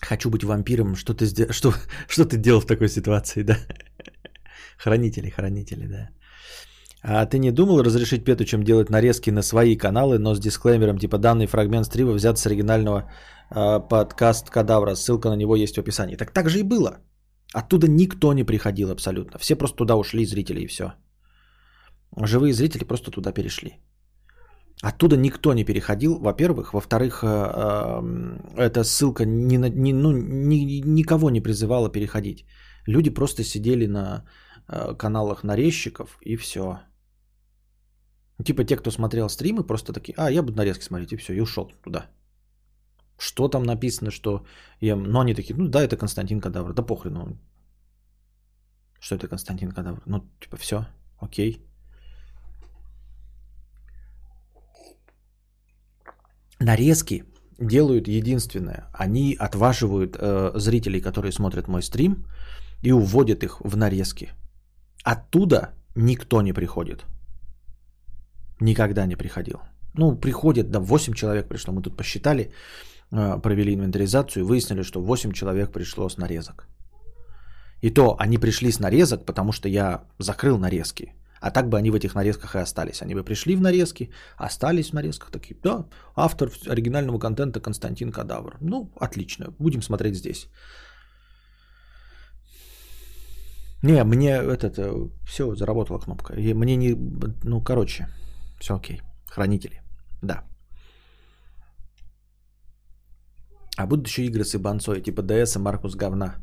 Хочу 0.00 0.30
быть 0.30 0.44
вампиром. 0.44 0.96
Что 0.96 1.14
ты, 1.14 1.52
что, 1.52 1.72
что 2.08 2.24
ты 2.24 2.36
делал 2.36 2.60
в 2.60 2.66
такой 2.66 2.88
ситуации, 2.88 3.42
да? 3.42 3.56
Хранители, 4.78 5.30
хранители, 5.30 5.86
да. 5.86 6.08
А 7.04 7.26
ты 7.26 7.38
не 7.38 7.50
думал 7.52 7.82
разрешить 7.82 8.24
Петучам 8.24 8.62
делать 8.62 8.90
нарезки 8.90 9.30
на 9.30 9.42
свои 9.42 9.76
каналы, 9.76 10.18
но 10.18 10.34
с 10.34 10.40
дисклеймером, 10.40 10.98
типа 10.98 11.18
данный 11.18 11.46
фрагмент 11.46 11.86
стрима 11.86 12.12
взят 12.12 12.38
с 12.38 12.46
оригинального 12.46 13.10
э, 13.50 13.88
подкаст 13.88 14.50
Кадавра, 14.50 14.94
ссылка 14.94 15.28
на 15.28 15.36
него 15.36 15.56
есть 15.56 15.76
в 15.76 15.80
описании. 15.80 16.16
Так 16.16 16.32
так 16.32 16.48
же 16.48 16.60
и 16.60 16.62
было. 16.62 16.98
Оттуда 17.54 17.88
никто 17.88 18.32
не 18.32 18.44
приходил 18.44 18.90
абсолютно. 18.90 19.38
Все 19.38 19.56
просто 19.56 19.76
туда 19.76 19.96
ушли, 19.96 20.24
зрители, 20.24 20.60
и 20.60 20.66
все. 20.66 20.92
Живые 22.16 22.52
зрители 22.52 22.84
просто 22.84 23.10
туда 23.10 23.32
перешли. 23.32 23.80
Оттуда 24.82 25.16
никто 25.16 25.54
не 25.54 25.64
переходил, 25.64 26.18
во-первых. 26.18 26.74
Во-вторых, 26.74 27.22
э, 27.22 27.26
э, 27.26 28.68
эта 28.68 28.84
ссылка 28.84 29.24
ни, 29.24 29.56
ни, 29.56 29.92
ну, 29.92 30.12
ни, 30.12 30.82
никого 30.84 31.30
не 31.30 31.40
призывала 31.40 31.88
переходить. 31.88 32.44
Люди 32.86 33.10
просто 33.10 33.44
сидели 33.44 33.86
на 33.86 34.24
э, 34.68 34.94
каналах 34.98 35.44
нарезчиков 35.44 36.18
и 36.20 36.36
все. 36.36 36.80
Типа 38.44 38.64
те, 38.64 38.76
кто 38.76 38.90
смотрел 38.90 39.28
стримы, 39.28 39.66
просто 39.66 39.92
такие, 39.92 40.14
а, 40.16 40.30
я 40.30 40.42
буду 40.42 40.56
нарезки 40.56 40.84
смотреть, 40.84 41.12
и 41.12 41.16
все, 41.16 41.32
и 41.32 41.40
ушел 41.40 41.70
туда. 41.84 42.06
Что 43.18 43.48
там 43.48 43.62
написано, 43.62 44.10
что 44.10 44.44
я... 44.80 44.96
Ну, 44.96 45.20
они 45.20 45.34
такие, 45.34 45.54
ну 45.54 45.68
да, 45.68 45.82
это 45.82 45.96
Константин 45.96 46.40
Кадавр, 46.40 46.72
да 46.72 46.82
похрен, 46.82 47.12
ну... 47.14 47.38
Что 49.00 49.14
это 49.14 49.28
Константин 49.28 49.70
Кадавр? 49.70 50.02
Ну, 50.06 50.20
типа, 50.40 50.56
все, 50.56 50.86
окей. 51.20 51.71
Нарезки 56.62 57.24
делают 57.58 58.08
единственное. 58.08 58.84
Они 58.92 59.36
отваживают 59.38 60.16
э, 60.16 60.52
зрителей, 60.54 61.00
которые 61.00 61.32
смотрят 61.32 61.68
мой 61.68 61.82
стрим, 61.82 62.24
и 62.82 62.92
уводят 62.92 63.42
их 63.42 63.60
в 63.60 63.76
нарезки. 63.76 64.30
Оттуда 65.04 65.70
никто 65.96 66.42
не 66.42 66.52
приходит. 66.52 67.04
Никогда 68.60 69.06
не 69.06 69.16
приходил. 69.16 69.60
Ну, 69.94 70.16
приходит, 70.16 70.70
да, 70.70 70.80
8 70.80 71.14
человек 71.14 71.48
пришло. 71.48 71.74
Мы 71.74 71.82
тут 71.82 71.96
посчитали, 71.96 72.52
э, 73.12 73.40
провели 73.42 73.74
инвентаризацию 73.74 74.44
и 74.44 74.46
выяснили, 74.46 74.82
что 74.82 75.00
8 75.00 75.32
человек 75.32 75.72
пришло 75.72 76.08
с 76.08 76.16
нарезок. 76.16 76.68
И 77.82 77.90
то 77.90 78.16
они 78.20 78.38
пришли 78.38 78.70
с 78.70 78.78
нарезок, 78.78 79.26
потому 79.26 79.52
что 79.52 79.68
я 79.68 80.04
закрыл 80.18 80.58
нарезки. 80.58 81.14
А 81.42 81.50
так 81.50 81.68
бы 81.68 81.76
они 81.76 81.90
в 81.90 81.94
этих 81.94 82.14
нарезках 82.14 82.54
и 82.54 82.58
остались. 82.58 83.02
Они 83.02 83.14
бы 83.14 83.24
пришли 83.24 83.56
в 83.56 83.60
нарезки, 83.60 84.10
остались 84.36 84.90
в 84.90 84.94
нарезках, 84.94 85.30
такие, 85.30 85.56
да, 85.62 85.86
автор 86.14 86.50
оригинального 86.68 87.18
контента 87.18 87.60
Константин 87.60 88.12
Кадавр. 88.12 88.56
Ну, 88.60 88.92
отлично, 89.00 89.46
будем 89.58 89.82
смотреть 89.82 90.14
здесь. 90.14 90.48
Не, 93.82 94.04
мне 94.04 94.30
этот, 94.30 94.78
э, 94.78 95.08
все, 95.24 95.54
заработала 95.56 95.98
кнопка. 95.98 96.34
И 96.34 96.54
мне 96.54 96.76
не, 96.76 96.96
ну, 97.42 97.60
короче, 97.60 98.06
все 98.60 98.74
окей. 98.74 99.02
Хранители. 99.26 99.82
Да. 100.22 100.44
А 103.76 103.86
будут 103.86 104.06
еще 104.06 104.24
игры 104.26 104.44
с 104.44 104.54
Ибанцой, 104.54 105.02
типа 105.02 105.22
ДС 105.22 105.56
и 105.56 105.58
Маркус 105.58 105.96
говна. 105.96 106.36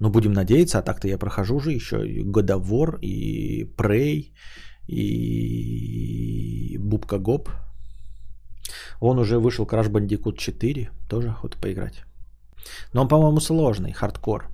Но 0.00 0.10
будем 0.10 0.32
надеяться, 0.32 0.78
а 0.78 0.82
так-то 0.82 1.08
я 1.08 1.18
прохожу 1.18 1.56
уже 1.56 1.72
еще 1.72 2.06
и 2.06 2.22
God 2.24 2.48
of 2.48 2.68
War, 2.68 2.98
и 3.00 3.64
Prey, 3.76 4.32
и 4.88 6.78
Бубка 6.78 7.18
Гоп. 7.18 7.50
Он 9.00 9.18
уже 9.18 9.38
вышел 9.38 9.66
Crash 9.66 9.90
Bandicoot 9.90 10.36
4, 10.36 10.90
тоже 11.08 11.28
охота 11.28 11.58
поиграть. 11.58 12.04
Но 12.92 13.02
он, 13.02 13.08
по-моему, 13.08 13.40
сложный, 13.40 13.92
хардкор. 13.92 14.48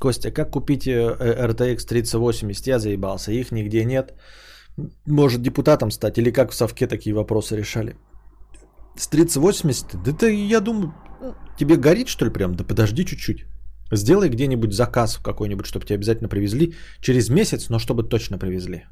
Костя, 0.00 0.32
как 0.32 0.50
купить 0.50 0.86
э, 0.86 1.16
RTX 1.48 1.86
3080? 1.86 2.66
Я 2.66 2.78
заебался, 2.78 3.32
их 3.32 3.52
нигде 3.52 3.84
нет. 3.84 4.14
Может 5.06 5.42
депутатом 5.42 5.90
стать 5.90 6.18
или 6.18 6.32
как 6.32 6.50
в 6.50 6.54
совке 6.54 6.86
такие 6.86 7.14
вопросы 7.14 7.56
решали? 7.56 7.96
С 8.96 9.06
3080? 9.08 10.02
Да 10.02 10.12
ты, 10.12 10.34
я 10.48 10.60
думаю, 10.60 10.92
тебе 11.58 11.76
горит 11.76 12.08
что 12.08 12.24
ли 12.24 12.32
прям? 12.32 12.54
Да 12.54 12.64
подожди 12.64 13.04
чуть-чуть. 13.04 13.46
Сделай 13.92 14.28
где-нибудь 14.28 14.72
заказ 14.72 15.18
какой-нибудь, 15.18 15.66
чтобы 15.66 15.84
тебе 15.84 15.96
обязательно 15.96 16.28
привезли 16.28 16.74
через 17.00 17.28
месяц, 17.28 17.68
но 17.68 17.78
чтобы 17.78 18.08
точно 18.08 18.38
привезли. 18.38 18.86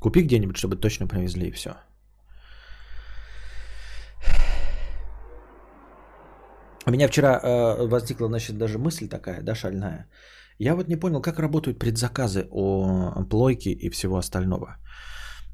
Купи 0.00 0.22
где-нибудь, 0.22 0.56
чтобы 0.56 0.76
точно 0.76 1.06
привезли 1.06 1.48
и 1.48 1.52
все. 1.52 1.70
У 6.86 6.90
меня 6.90 7.08
вчера 7.08 7.40
э, 7.42 7.86
возникла, 7.86 8.28
значит, 8.28 8.58
даже 8.58 8.78
мысль 8.78 9.08
такая, 9.08 9.42
да, 9.42 9.54
шальная. 9.54 10.06
Я 10.58 10.74
вот 10.74 10.88
не 10.88 10.96
понял, 10.96 11.22
как 11.22 11.38
работают 11.38 11.78
предзаказы 11.78 12.46
о 12.50 13.24
плойке 13.30 13.70
и 13.70 13.90
всего 13.90 14.16
остального. 14.16 14.76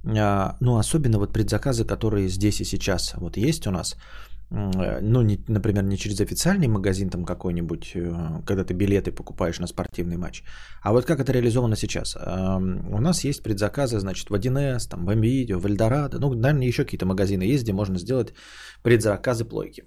А, 0.04 0.56
ну, 0.60 0.78
особенно 0.78 1.18
вот 1.18 1.32
предзаказы, 1.32 1.84
которые 1.84 2.28
здесь 2.28 2.60
и 2.60 2.64
сейчас 2.64 3.14
вот 3.16 3.36
есть 3.36 3.66
у 3.66 3.70
нас. 3.70 3.96
Ну, 4.50 5.22
не, 5.22 5.38
например, 5.48 5.84
не 5.84 5.96
через 5.96 6.20
официальный 6.20 6.66
магазин 6.66 7.08
там 7.08 7.24
какой-нибудь, 7.24 7.92
э, 7.94 8.42
когда 8.44 8.64
ты 8.64 8.74
билеты 8.74 9.12
покупаешь 9.12 9.60
на 9.60 9.68
спортивный 9.68 10.16
матч. 10.16 10.42
А 10.82 10.92
вот 10.92 11.04
как 11.04 11.20
это 11.20 11.32
реализовано 11.32 11.76
сейчас? 11.76 12.16
У 12.16 13.00
нас 13.00 13.24
есть 13.24 13.42
предзаказы, 13.42 14.00
значит, 14.00 14.28
в 14.28 14.34
1С, 14.34 14.88
там, 14.88 15.06
в 15.06 15.14
МВидео, 15.14 15.58
в 15.60 15.66
Эльдорадо. 15.66 16.18
Ну, 16.18 16.34
наверное, 16.34 16.66
еще 16.66 16.84
какие-то 16.84 17.06
магазины 17.06 17.44
есть, 17.44 17.62
где 17.62 17.72
можно 17.72 17.98
сделать 17.98 18.34
предзаказы 18.82 19.44
плойки. 19.44 19.84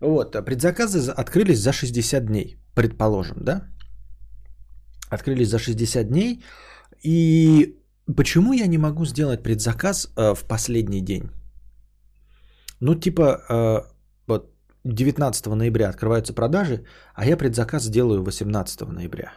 Вот, 0.00 0.34
а 0.34 0.42
предзаказы 0.42 1.10
открылись 1.10 1.58
за 1.58 1.72
60 1.72 2.26
дней, 2.26 2.56
предположим, 2.74 3.44
да? 3.44 3.64
Открылись 5.10 5.50
за 5.50 5.58
60 5.58 6.08
дней. 6.08 6.42
И 7.04 7.76
почему 8.16 8.54
я 8.54 8.66
не 8.66 8.78
могу 8.78 9.04
сделать 9.04 9.42
предзаказ 9.42 10.08
э, 10.16 10.34
в 10.34 10.44
последний 10.44 11.02
день? 11.02 11.30
Ну, 12.80 12.94
типа, 12.94 13.22
э, 13.48 13.82
вот 14.26 14.50
19 14.84 15.54
ноября 15.54 15.88
открываются 15.88 16.34
продажи, 16.34 16.84
а 17.14 17.26
я 17.26 17.36
предзаказ 17.36 17.84
сделаю 17.84 18.22
18 18.22 18.80
ноября. 18.92 19.32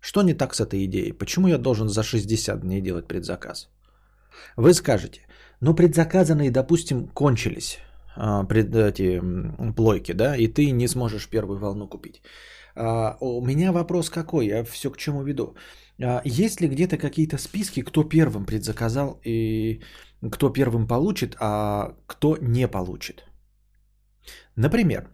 Что 0.00 0.22
не 0.22 0.34
так 0.34 0.54
с 0.54 0.60
этой 0.60 0.84
идеей? 0.84 1.12
Почему 1.12 1.48
я 1.48 1.58
должен 1.58 1.88
за 1.88 2.02
60 2.02 2.60
дней 2.60 2.80
делать 2.80 3.08
предзаказ? 3.08 3.68
Вы 4.56 4.74
скажете, 4.74 5.20
ну 5.60 5.74
предзаказанные, 5.74 6.50
допустим, 6.50 7.08
кончились 7.08 7.78
а, 8.16 8.44
пред, 8.44 8.74
эти 8.74 9.20
плойки, 9.76 10.12
да, 10.12 10.36
и 10.36 10.48
ты 10.48 10.70
не 10.72 10.88
сможешь 10.88 11.28
первую 11.28 11.58
волну 11.58 11.88
купить. 11.88 12.22
А, 12.74 13.16
у 13.20 13.44
меня 13.44 13.72
вопрос 13.72 14.10
какой, 14.10 14.46
я 14.46 14.64
все 14.64 14.90
к 14.90 14.96
чему 14.96 15.22
веду. 15.22 15.54
А, 16.00 16.22
есть 16.24 16.60
ли 16.60 16.68
где-то 16.68 16.96
какие-то 16.96 17.38
списки, 17.38 17.82
кто 17.82 18.04
первым 18.04 18.44
предзаказал 18.44 19.20
и 19.24 19.82
кто 20.32 20.50
первым 20.50 20.86
получит, 20.86 21.36
а 21.40 21.94
кто 22.06 22.36
не 22.40 22.68
получит? 22.68 23.24
Например, 24.56 25.08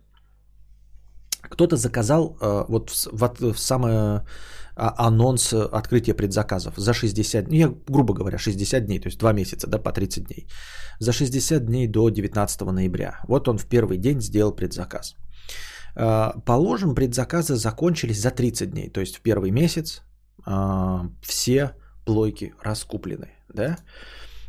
кто-то 1.43 1.77
заказал 1.77 2.37
вот 2.69 2.91
в, 2.91 3.13
в, 3.13 3.53
в 3.53 3.59
самое 3.59 4.25
анонс 4.77 5.53
открытия 5.53 6.15
предзаказов 6.15 6.75
за 6.77 6.93
60 6.95 7.45
дней, 7.45 7.61
я, 7.61 7.75
грубо 7.89 8.15
говоря, 8.15 8.39
60 8.39 8.87
дней, 8.87 9.01
то 9.01 9.09
есть 9.09 9.19
2 9.19 9.33
месяца, 9.33 9.67
да, 9.67 9.79
по 9.79 9.93
30 9.93 10.27
дней. 10.27 10.49
За 11.01 11.13
60 11.13 11.67
дней 11.67 11.87
до 11.87 12.09
19 12.09 12.61
ноября. 12.73 13.21
Вот 13.29 13.49
он 13.49 13.59
в 13.59 13.67
первый 13.67 13.99
день 13.99 14.21
сделал 14.21 14.53
предзаказ. 14.53 15.17
Положим, 16.47 16.95
предзаказы 16.95 17.57
закончились 17.57 18.21
за 18.21 18.31
30 18.31 18.71
дней, 18.71 18.91
то 18.91 19.01
есть 19.01 19.17
в 19.17 19.21
первый 19.21 19.51
месяц 19.51 20.03
все 21.23 21.71
плойки 22.05 22.55
раскуплены, 22.63 23.29
да? 23.55 23.79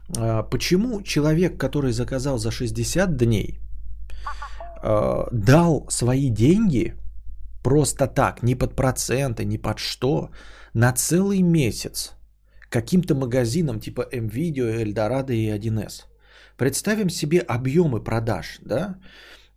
Почему 0.08 1.02
человек, 1.02 1.58
который 1.58 1.92
заказал 1.92 2.38
за 2.38 2.52
60 2.52 3.18
дней, 3.18 3.60
дал 5.32 5.86
свои 5.90 6.30
деньги– 6.30 6.94
просто 7.66 8.08
так, 8.08 8.44
ни 8.44 8.56
под 8.56 8.76
проценты, 8.76 9.44
ни 9.44 9.58
под 9.58 9.80
что, 9.80 10.30
на 10.76 10.94
целый 10.94 11.42
месяц 11.42 12.14
каким-то 12.70 13.16
магазинам 13.16 13.80
типа 13.80 14.08
MVideo, 14.14 14.84
Эльдорадо 14.84 15.34
и 15.34 15.48
1С. 15.50 16.04
Представим 16.58 17.10
себе 17.10 17.40
объемы 17.40 18.04
продаж, 18.04 18.60
да? 18.62 18.96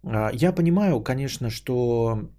А, 0.03 0.31
я 0.33 0.53
понимаю, 0.53 1.03
конечно, 1.03 1.51
что 1.51 2.31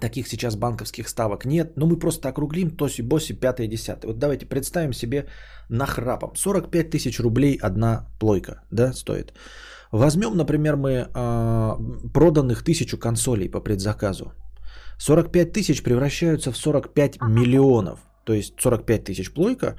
таких 0.00 0.28
сейчас 0.28 0.56
банковских 0.56 1.08
ставок 1.08 1.44
нет, 1.44 1.76
но 1.76 1.86
мы 1.86 1.98
просто 1.98 2.28
округлим 2.28 2.70
тоси-боси 2.70 3.38
5-10. 3.38 4.06
Вот 4.06 4.18
давайте 4.18 4.46
представим 4.46 4.92
себе 4.92 5.26
нахрапом. 5.68 6.34
45 6.36 6.90
тысяч 6.90 7.20
рублей 7.20 7.58
одна 7.62 8.06
плойка, 8.18 8.62
да, 8.70 8.92
стоит. 8.92 9.32
Возьмем, 9.92 10.36
например, 10.36 10.76
мы 10.76 10.90
э, 10.90 11.76
проданных 12.14 12.62
тысячу 12.64 12.98
консолей 12.98 13.48
по 13.48 13.60
предзаказу. 13.60 14.32
45 14.98 15.52
тысяч 15.52 15.82
превращаются 15.82 16.52
в 16.52 16.56
45 16.56 17.22
миллионов. 17.22 17.98
То 18.24 18.34
есть 18.34 18.54
45 18.60 19.04
тысяч 19.04 19.32
плойка, 19.32 19.76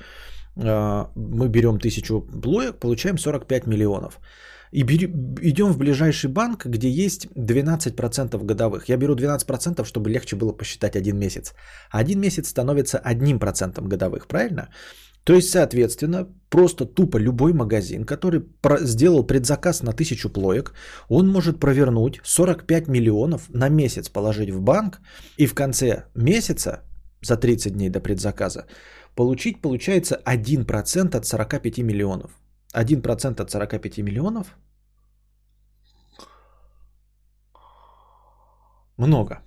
а, 0.58 1.10
мы 1.16 1.48
берем 1.48 1.80
тысячу 1.80 2.22
плоек, 2.22 2.80
получаем 2.80 3.18
45 3.18 3.68
миллионов. 3.68 4.20
И 4.72 4.84
идем 4.84 5.74
в 5.74 5.78
ближайший 5.78 6.30
банк, 6.30 6.66
где 6.66 6.90
есть 6.90 7.28
12% 7.36 8.46
годовых. 8.46 8.90
Я 8.90 8.98
беру 8.98 9.16
12%, 9.16 9.86
чтобы 9.86 10.10
легче 10.10 10.36
было 10.36 10.54
посчитать 10.54 10.96
один 10.96 11.18
месяц. 11.18 11.54
Один 11.92 12.20
месяц 12.20 12.48
становится 12.50 12.98
одним 12.98 13.40
процентом 13.40 13.90
годовых, 13.90 14.28
правильно? 14.28 14.70
То 15.24 15.34
есть, 15.34 15.50
соответственно, 15.50 16.28
просто 16.50 16.86
тупо 16.86 17.18
любой 17.18 17.54
магазин, 17.54 18.06
который 18.06 18.44
сделал 18.80 19.28
предзаказ 19.28 19.84
на 19.84 19.94
тысячу 19.94 20.30
плоек, 20.30 20.74
он 21.10 21.28
может 21.28 21.60
провернуть 21.60 22.20
45 22.24 22.88
миллионов 22.88 23.50
на 23.50 23.70
месяц 23.70 24.10
положить 24.10 24.50
в 24.50 24.62
банк 24.62 25.00
и 25.38 25.46
в 25.46 25.54
конце 25.54 26.06
месяца, 26.16 26.82
за 27.22 27.38
30 27.38 27.74
дней 27.74 27.90
до 27.90 28.00
предзаказа, 28.00 28.66
получить, 29.16 29.62
получается, 29.62 30.20
1% 30.26 31.18
от 31.18 31.26
45 31.26 31.78
миллионов. 31.84 32.41
1% 32.76 33.42
от 33.42 33.52
45 33.52 33.98
миллионов 34.00 34.56
много. 38.98 39.42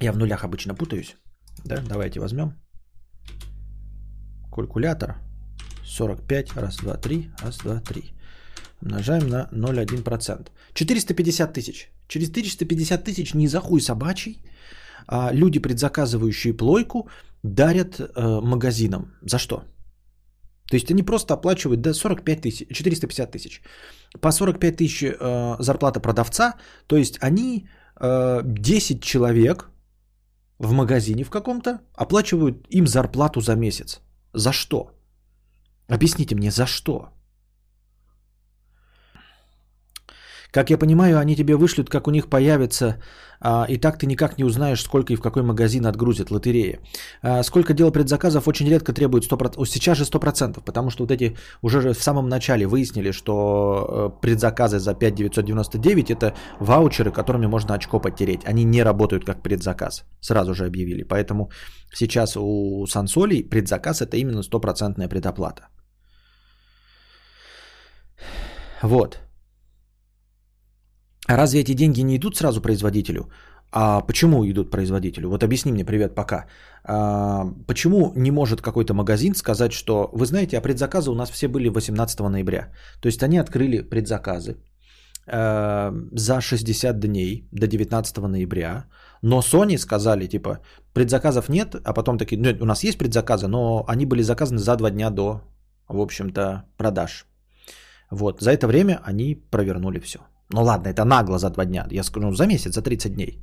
Я 0.00 0.12
в 0.12 0.18
нулях 0.18 0.44
обычно 0.44 0.74
путаюсь. 0.74 1.16
Да, 1.64 1.82
давайте 1.88 2.20
возьмем 2.20 2.52
калькулятор. 4.52 5.16
45, 5.84 6.56
раз, 6.56 6.76
два, 6.76 6.96
три, 6.96 7.30
раз, 7.42 7.58
два, 7.58 7.80
три. 7.80 8.02
Умножаем 8.82 9.28
на 9.28 9.48
0,1%. 9.52 10.50
450 10.74 11.52
тысяч. 11.52 11.90
Через 12.08 12.30
450 12.30 13.04
тысяч 13.04 13.34
не 13.34 13.48
за 13.48 13.60
хуй 13.60 13.80
собачий. 13.80 14.42
А 15.06 15.32
люди, 15.32 15.58
предзаказывающие 15.58 16.54
плойку, 16.54 17.08
дарят 17.42 18.00
э, 18.00 18.40
магазинам. 18.42 19.12
За 19.22 19.38
что? 19.38 19.64
То 20.70 20.76
есть 20.76 20.90
они 20.90 21.02
просто 21.02 21.34
оплачивают 21.34 21.80
до 21.80 21.92
45 21.92 22.40
тысяч, 22.40 22.68
450 22.68 23.30
тысяч. 23.30 23.62
По 24.20 24.32
45 24.32 24.76
тысяч 24.76 25.02
э, 25.02 25.56
зарплата 25.58 26.00
продавца. 26.00 26.54
То 26.86 26.96
есть 26.96 27.18
они 27.20 27.68
э, 28.00 28.40
10 28.44 29.02
человек 29.02 29.70
в 30.58 30.72
магазине 30.72 31.24
в 31.24 31.30
каком-то 31.30 31.80
оплачивают 31.94 32.66
им 32.70 32.86
зарплату 32.86 33.40
за 33.40 33.56
месяц. 33.56 34.00
За 34.32 34.52
что? 34.52 34.90
Объясните 35.88 36.34
мне, 36.34 36.50
за 36.50 36.66
что? 36.66 37.08
Как 40.54 40.70
я 40.70 40.78
понимаю, 40.78 41.18
они 41.18 41.34
тебе 41.34 41.56
вышлют, 41.56 41.90
как 41.90 42.06
у 42.06 42.10
них 42.10 42.28
появится, 42.28 42.96
а, 43.40 43.66
и 43.68 43.76
так 43.76 43.98
ты 43.98 44.06
никак 44.06 44.38
не 44.38 44.44
узнаешь, 44.44 44.82
сколько 44.82 45.12
и 45.12 45.16
в 45.16 45.20
какой 45.20 45.42
магазин 45.42 45.84
отгрузят 45.86 46.30
лотереи. 46.30 46.78
А, 47.22 47.42
сколько 47.42 47.74
дел 47.74 47.90
предзаказов 47.90 48.46
очень 48.46 48.68
редко 48.68 48.92
требует 48.92 49.24
100%, 49.24 49.66
сейчас 49.66 49.98
же 49.98 50.04
100%, 50.04 50.62
потому 50.64 50.90
что 50.90 51.02
вот 51.02 51.10
эти 51.10 51.36
уже 51.62 51.92
в 51.92 52.02
самом 52.02 52.28
начале 52.28 52.66
выяснили, 52.66 53.12
что 53.12 53.32
э, 53.34 54.20
предзаказы 54.20 54.78
за 54.78 54.94
5999 54.94 56.10
это 56.10 56.34
ваучеры, 56.60 57.10
которыми 57.10 57.46
можно 57.46 57.74
очко 57.74 57.98
потереть. 57.98 58.42
Они 58.44 58.64
не 58.64 58.84
работают 58.84 59.24
как 59.24 59.42
предзаказ, 59.42 60.04
сразу 60.20 60.54
же 60.54 60.66
объявили. 60.66 61.02
Поэтому 61.02 61.50
сейчас 61.92 62.36
у 62.36 62.86
сансолей 62.86 63.42
предзаказ 63.42 64.02
это 64.02 64.16
именно 64.16 64.42
стопроцентная 64.42 65.08
предоплата. 65.08 65.62
Вот. 68.82 69.18
А 71.26 71.36
разве 71.36 71.60
эти 71.60 71.74
деньги 71.74 72.02
не 72.02 72.16
идут 72.16 72.36
сразу 72.36 72.60
производителю? 72.60 73.28
А 73.72 74.00
почему 74.00 74.44
идут 74.44 74.70
производителю? 74.70 75.28
Вот 75.28 75.42
объясни 75.42 75.72
мне, 75.72 75.84
привет, 75.84 76.14
пока. 76.14 76.46
А, 76.84 77.46
почему 77.66 78.12
не 78.16 78.30
может 78.30 78.60
какой-то 78.60 78.94
магазин 78.94 79.34
сказать, 79.34 79.72
что, 79.72 80.10
вы 80.12 80.26
знаете, 80.26 80.58
а 80.58 80.60
предзаказы 80.60 81.10
у 81.10 81.14
нас 81.14 81.30
все 81.30 81.48
были 81.48 81.68
18 81.68 82.20
ноября. 82.20 82.68
То 83.00 83.08
есть 83.08 83.22
они 83.22 83.38
открыли 83.38 83.80
предзаказы 83.80 84.56
э, 85.26 85.92
за 86.12 86.40
60 86.40 87.00
дней 87.00 87.48
до 87.52 87.66
19 87.66 88.16
ноября, 88.18 88.84
но 89.22 89.40
Sony 89.40 89.78
сказали, 89.78 90.28
типа, 90.28 90.60
предзаказов 90.92 91.48
нет, 91.48 91.74
а 91.84 91.92
потом 91.94 92.18
такие, 92.18 92.40
ну, 92.40 92.56
у 92.60 92.66
нас 92.66 92.84
есть 92.84 92.98
предзаказы, 92.98 93.48
но 93.48 93.84
они 93.88 94.06
были 94.06 94.22
заказаны 94.22 94.58
за 94.58 94.76
два 94.76 94.90
дня 94.90 95.10
до, 95.10 95.40
в 95.88 96.00
общем-то, 96.00 96.64
продаж. 96.76 97.26
Вот, 98.10 98.40
за 98.40 98.52
это 98.52 98.66
время 98.68 99.00
они 99.02 99.34
провернули 99.50 99.98
все. 99.98 100.18
Ну 100.54 100.62
ладно, 100.62 100.88
это 100.88 101.04
нагло 101.04 101.38
за 101.38 101.50
два 101.50 101.64
дня, 101.64 101.86
я 101.90 102.04
скажу, 102.04 102.26
ну, 102.26 102.34
за 102.34 102.46
месяц, 102.46 102.74
за 102.74 102.82
30 102.82 103.14
дней. 103.14 103.38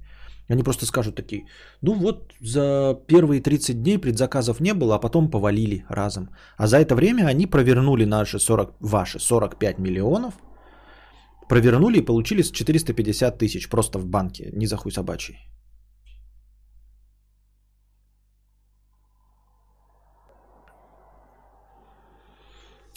Они 0.50 0.64
просто 0.64 0.86
скажут 0.86 1.16
такие, 1.16 1.46
ну 1.82 1.94
вот 1.94 2.34
за 2.42 2.98
первые 3.08 3.42
30 3.42 3.84
дней 3.84 4.00
предзаказов 4.00 4.62
не 4.62 4.74
было, 4.74 4.96
а 4.96 5.00
потом 5.00 5.30
повалили 5.30 5.84
разом. 5.90 6.30
А 6.58 6.68
за 6.68 6.78
это 6.78 6.96
время 6.96 7.28
они 7.28 7.48
провернули 7.48 8.06
наши 8.06 8.40
40, 8.40 8.76
ваши 8.80 9.20
45 9.20 9.80
миллионов, 9.80 10.34
провернули 11.50 12.00
и 12.00 12.06
получили 12.06 12.44
450 12.44 13.38
тысяч 13.38 13.70
просто 13.70 14.00
в 14.00 14.06
банке, 14.06 14.50
не 14.54 14.68
за 14.68 14.78
хуй 14.78 14.92
собачий. 14.92 15.36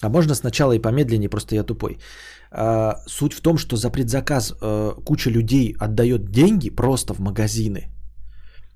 А 0.02 0.08
можно 0.08 0.34
сначала 0.34 0.72
и 0.72 0.78
помедленнее, 0.78 1.28
просто 1.28 1.54
я 1.54 1.64
тупой. 1.64 1.98
А, 2.50 3.02
суть 3.06 3.32
в 3.32 3.40
том, 3.40 3.58
что 3.58 3.76
за 3.76 3.90
предзаказ 3.90 4.54
а, 4.60 4.92
куча 5.04 5.30
людей 5.30 5.76
отдает 5.78 6.30
деньги 6.30 6.70
просто 6.70 7.14
в 7.14 7.20
магазины. 7.20 7.90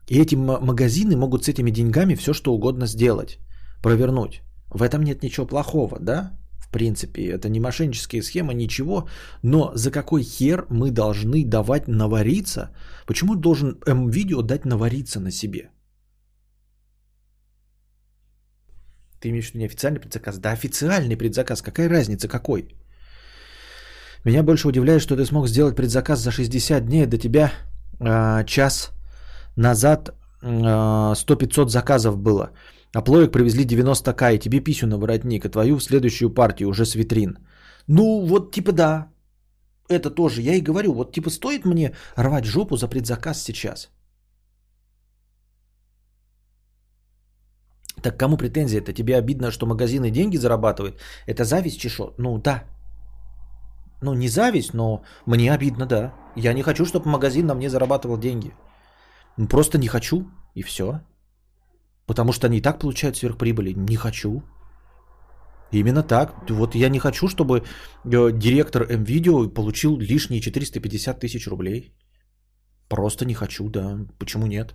И 0.09 0.18
эти 0.18 0.37
магазины 0.37 1.16
могут 1.16 1.44
с 1.44 1.48
этими 1.48 1.70
деньгами 1.70 2.14
все 2.14 2.33
что 2.33 2.54
угодно 2.54 2.87
сделать, 2.87 3.38
провернуть. 3.83 4.42
В 4.70 4.83
этом 4.83 5.02
нет 5.02 5.22
ничего 5.22 5.46
плохого, 5.46 5.98
да? 6.00 6.33
В 6.59 6.70
принципе, 6.70 7.22
это 7.22 7.48
не 7.48 7.61
мошеннические 7.61 8.22
схемы, 8.22 8.54
ничего. 8.54 9.09
Но 9.42 9.72
за 9.74 9.90
какой 9.90 10.22
хер 10.22 10.66
мы 10.70 10.90
должны 10.90 11.44
давать 11.44 11.88
навариться? 11.88 12.70
Почему 13.07 13.37
должен 13.37 13.78
М-видео 13.87 14.42
дать 14.42 14.64
навариться 14.64 15.20
на 15.20 15.31
себе? 15.31 15.70
Ты 19.20 19.28
имеешь 19.28 19.46
в 19.46 19.54
виду 19.54 19.59
не 19.59 19.66
официальный 19.66 20.00
предзаказ? 20.00 20.38
Да, 20.38 20.52
официальный 20.52 21.16
предзаказ. 21.16 21.62
Какая 21.62 21.88
разница, 21.88 22.28
какой? 22.28 22.68
Меня 24.24 24.42
больше 24.42 24.68
удивляет, 24.68 25.02
что 25.02 25.16
ты 25.16 25.24
смог 25.24 25.48
сделать 25.48 25.76
предзаказ 25.76 26.20
за 26.20 26.31
60 26.31 26.87
дней, 26.87 27.07
до 27.07 27.18
тебя 27.18 27.52
э, 28.00 28.44
час 28.46 28.92
назад 29.57 30.11
э, 30.42 30.46
100-500 30.46 31.68
заказов 31.68 32.18
было. 32.18 32.50
А 32.94 33.02
плоек 33.02 33.33
привезли 33.33 33.64
90к, 33.64 34.35
и 34.35 34.38
тебе 34.38 34.61
писю 34.61 34.87
на 34.87 34.98
воротник, 34.98 35.44
а 35.44 35.48
твою 35.48 35.76
в 35.76 35.83
следующую 35.83 36.31
партию 36.31 36.68
уже 36.68 36.85
с 36.85 36.94
витрин. 36.94 37.38
Ну, 37.87 38.26
вот 38.26 38.52
типа 38.52 38.72
да. 38.72 39.09
Это 39.88 40.11
тоже, 40.11 40.42
я 40.42 40.54
и 40.54 40.61
говорю, 40.61 40.92
вот 40.92 41.12
типа 41.12 41.31
стоит 41.31 41.64
мне 41.64 41.92
рвать 42.16 42.44
жопу 42.44 42.76
за 42.76 42.88
предзаказ 42.88 43.42
сейчас? 43.42 43.88
Так 48.02 48.18
кому 48.18 48.37
претензия? 48.37 48.80
Это 48.80 48.92
тебе 48.92 49.16
обидно, 49.16 49.50
что 49.50 49.66
магазины 49.66 50.11
деньги 50.11 50.37
зарабатывают? 50.37 51.00
Это 51.26 51.44
зависть 51.44 51.80
чешо? 51.80 52.14
Ну 52.18 52.38
да. 52.38 52.64
Ну 54.02 54.14
не 54.14 54.28
зависть, 54.28 54.74
но 54.74 55.02
мне 55.26 55.52
обидно, 55.52 55.87
да. 55.87 56.14
Я 56.37 56.52
не 56.54 56.62
хочу, 56.62 56.84
чтобы 56.84 57.11
магазин 57.11 57.46
на 57.46 57.54
мне 57.54 57.68
зарабатывал 57.68 58.18
деньги. 58.18 58.52
Ну, 59.37 59.48
просто 59.48 59.78
не 59.78 59.88
хочу, 59.88 60.26
и 60.54 60.62
все. 60.62 61.00
Потому 62.06 62.32
что 62.32 62.46
они 62.46 62.58
и 62.58 62.62
так 62.62 62.78
получают 62.78 63.16
сверхприбыли. 63.16 63.72
Не 63.72 63.96
хочу. 63.96 64.42
Именно 65.72 66.02
так. 66.02 66.50
Вот 66.50 66.74
я 66.74 66.88
не 66.88 66.98
хочу, 66.98 67.28
чтобы 67.28 67.62
э, 68.04 68.32
директор 68.32 68.87
МВидео 68.87 69.48
получил 69.48 69.98
лишние 69.98 70.40
450 70.40 71.20
тысяч 71.20 71.46
рублей. 71.46 71.92
Просто 72.88 73.24
не 73.24 73.34
хочу, 73.34 73.68
да. 73.68 73.98
Почему 74.18 74.46
нет? 74.46 74.74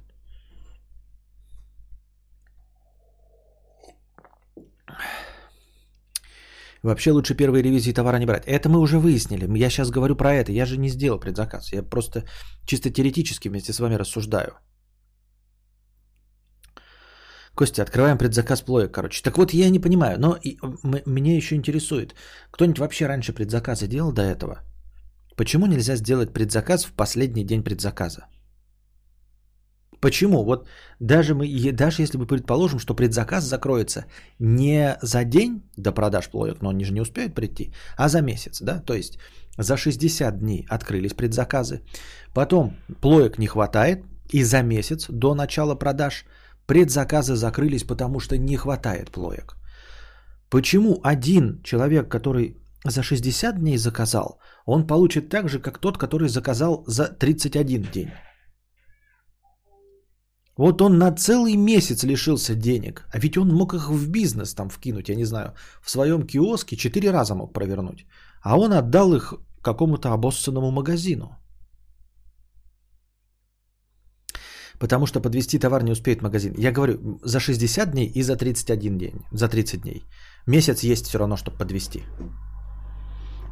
Вообще 6.84 7.12
лучше 7.12 7.34
первые 7.34 7.64
ревизии 7.64 7.94
товара 7.94 8.20
не 8.20 8.26
брать. 8.26 8.46
Это 8.46 8.70
мы 8.70 8.80
уже 8.80 9.00
выяснили. 9.00 9.48
Я 9.58 9.70
сейчас 9.70 9.90
говорю 9.90 10.16
про 10.16 10.34
это. 10.34 10.52
Я 10.52 10.66
же 10.66 10.78
не 10.78 10.90
сделал 10.90 11.20
предзаказ. 11.20 11.74
Я 11.74 11.82
просто 11.82 12.26
чисто 12.66 12.90
теоретически 12.90 13.50
вместе 13.50 13.72
с 13.72 13.80
вами 13.80 13.96
рассуждаю. 13.96 14.54
Костя, 17.56 17.84
открываем 17.84 18.18
предзаказ 18.18 18.62
плоек, 18.62 18.92
короче. 18.92 19.24
Так 19.24 19.38
вот, 19.38 19.54
я 19.54 19.70
не 19.70 19.80
понимаю, 19.80 20.20
но 20.20 20.36
и, 20.44 20.58
меня 21.06 21.36
еще 21.36 21.56
интересует. 21.56 22.16
Кто-нибудь 22.52 22.80
вообще 22.80 23.08
раньше 23.08 23.32
предзаказы 23.34 23.88
делал 23.88 24.12
до 24.12 24.24
этого? 24.24 24.60
Почему 25.38 25.68
нельзя 25.68 25.96
сделать 25.96 26.34
предзаказ 26.34 26.86
в 26.86 26.94
последний 26.94 27.46
день 27.46 27.64
предзаказа? 27.64 28.26
Почему? 30.04 30.44
Вот 30.44 30.68
даже, 31.00 31.34
мы, 31.34 31.72
даже 31.72 32.02
если 32.02 32.18
мы 32.18 32.28
предположим, 32.28 32.80
что 32.80 32.94
предзаказ 32.94 33.46
закроется 33.46 34.06
не 34.40 34.98
за 35.02 35.24
день 35.24 35.62
до 35.78 35.94
продаж 35.94 36.28
плоев, 36.30 36.62
но 36.62 36.70
они 36.70 36.84
же 36.84 36.94
не 36.94 37.02
успеют 37.02 37.34
прийти, 37.34 37.74
а 37.98 38.10
за 38.10 38.22
месяц, 38.22 38.62
да, 38.62 38.82
то 38.86 38.94
есть 38.94 39.18
за 39.58 39.78
60 39.78 40.40
дней 40.40 40.66
открылись 40.70 41.14
предзаказы, 41.14 41.80
потом 42.34 42.76
плоек 43.02 43.38
не 43.38 43.48
хватает, 43.48 44.04
и 44.34 44.44
за 44.44 44.62
месяц 44.62 45.08
до 45.10 45.36
начала 45.36 45.76
продаж 45.76 46.26
предзаказы 46.68 47.36
закрылись, 47.36 47.84
потому 47.84 48.20
что 48.20 48.38
не 48.38 48.58
хватает 48.58 49.10
плоек. 49.10 49.56
Почему 50.50 51.00
один 51.04 51.62
человек, 51.64 52.10
который 52.12 52.58
за 52.84 53.04
60 53.04 53.58
дней 53.58 53.78
заказал, 53.78 54.38
он 54.66 54.86
получит 54.86 55.30
так 55.30 55.48
же, 55.48 55.60
как 55.60 55.78
тот, 55.78 55.98
который 55.98 56.28
заказал 56.28 56.84
за 56.88 57.06
31 57.08 57.88
день? 57.94 58.10
Вот 60.58 60.82
он 60.82 60.98
на 60.98 61.12
целый 61.12 61.56
месяц 61.56 62.04
лишился 62.04 62.56
денег, 62.56 63.08
а 63.14 63.20
ведь 63.20 63.38
он 63.38 63.50
мог 63.50 63.74
их 63.74 63.90
в 63.90 64.10
бизнес 64.10 64.54
там 64.54 64.70
вкинуть, 64.70 65.10
я 65.10 65.16
не 65.16 65.26
знаю, 65.26 65.54
в 65.82 65.90
своем 65.90 66.28
киоске 66.28 66.76
четыре 66.76 67.12
раза 67.12 67.36
мог 67.36 67.54
провернуть, 67.54 68.06
а 68.42 68.58
он 68.58 68.74
отдал 68.74 69.14
их 69.14 69.34
какому-то 69.62 70.14
обоссанному 70.14 70.72
магазину. 70.72 71.38
Потому 74.80 75.06
что 75.06 75.22
подвести 75.22 75.60
товар 75.60 75.84
не 75.84 75.92
успеет 75.92 76.22
магазин. 76.22 76.54
Я 76.58 76.72
говорю, 76.72 77.20
за 77.24 77.40
60 77.40 77.92
дней 77.92 78.12
и 78.16 78.22
за 78.22 78.36
31 78.36 78.98
день, 78.98 79.26
за 79.32 79.48
30 79.48 79.82
дней. 79.82 80.04
Месяц 80.48 80.84
есть 80.84 81.08
все 81.08 81.20
равно, 81.20 81.38
чтобы 81.38 81.58
подвести. 81.58 82.04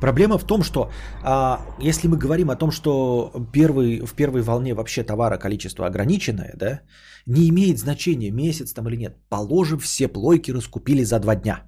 Проблема 0.01 0.39
в 0.39 0.43
том, 0.43 0.63
что 0.63 0.89
а, 1.23 1.59
если 1.79 2.07
мы 2.07 2.17
говорим 2.17 2.49
о 2.49 2.55
том, 2.55 2.71
что 2.71 3.31
первый, 3.53 3.99
в 4.05 4.13
первой 4.15 4.41
волне 4.41 4.73
вообще 4.73 5.03
товара 5.03 5.37
количество 5.37 5.85
ограниченное, 5.85 6.53
да, 6.55 6.81
не 7.27 7.47
имеет 7.49 7.77
значения, 7.77 8.31
месяц 8.31 8.73
там 8.73 8.87
или 8.87 8.97
нет. 8.97 9.15
Положим, 9.29 9.79
все 9.79 10.07
плойки 10.07 10.51
раскупили 10.51 11.03
за 11.03 11.19
два 11.19 11.35
дня. 11.35 11.63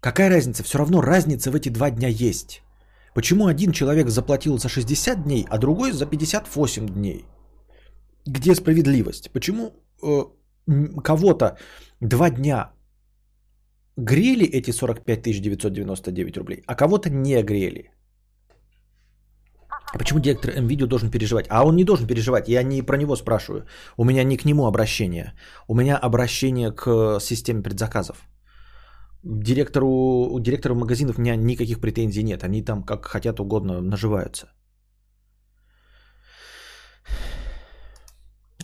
Какая 0.00 0.30
разница? 0.30 0.62
Все 0.62 0.78
равно 0.78 1.00
разница 1.00 1.50
в 1.50 1.54
эти 1.54 1.68
два 1.68 1.90
дня 1.90 2.08
есть. 2.08 2.62
Почему 3.14 3.46
один 3.46 3.72
человек 3.72 4.08
заплатил 4.08 4.58
за 4.58 4.68
60 4.68 5.24
дней, 5.24 5.46
а 5.48 5.58
другой 5.58 5.92
за 5.92 6.06
58 6.06 6.86
дней? 6.86 7.24
Где 8.26 8.54
справедливость? 8.54 9.30
Почему 9.32 9.72
э, 10.02 10.24
кого-то 11.04 11.58
два 12.00 12.30
дня 12.30 12.70
грели 13.98 14.46
эти 14.46 14.70
45 14.72 15.40
999 15.40 16.36
рублей, 16.36 16.62
а 16.66 16.74
кого-то 16.74 17.10
не 17.10 17.42
грели. 17.42 17.90
Почему 19.98 20.20
директор 20.20 20.50
МВидео 20.60 20.86
должен 20.86 21.10
переживать? 21.10 21.46
А 21.48 21.64
он 21.64 21.76
не 21.76 21.84
должен 21.84 22.06
переживать, 22.06 22.48
я 22.48 22.62
не 22.62 22.82
про 22.82 22.96
него 22.96 23.16
спрашиваю. 23.16 23.64
У 23.96 24.04
меня 24.04 24.24
не 24.24 24.36
к 24.36 24.44
нему 24.44 24.66
обращение. 24.66 25.32
У 25.66 25.74
меня 25.74 25.96
обращение 25.96 26.72
к 26.72 27.20
системе 27.20 27.62
предзаказов. 27.62 28.28
Директору, 29.24 30.38
директору 30.40 30.74
магазинов 30.74 31.18
у 31.18 31.22
меня 31.22 31.36
никаких 31.36 31.80
претензий 31.80 32.22
нет. 32.22 32.44
Они 32.44 32.62
там 32.62 32.82
как 32.82 33.06
хотят 33.06 33.40
угодно 33.40 33.80
наживаются. 33.80 34.48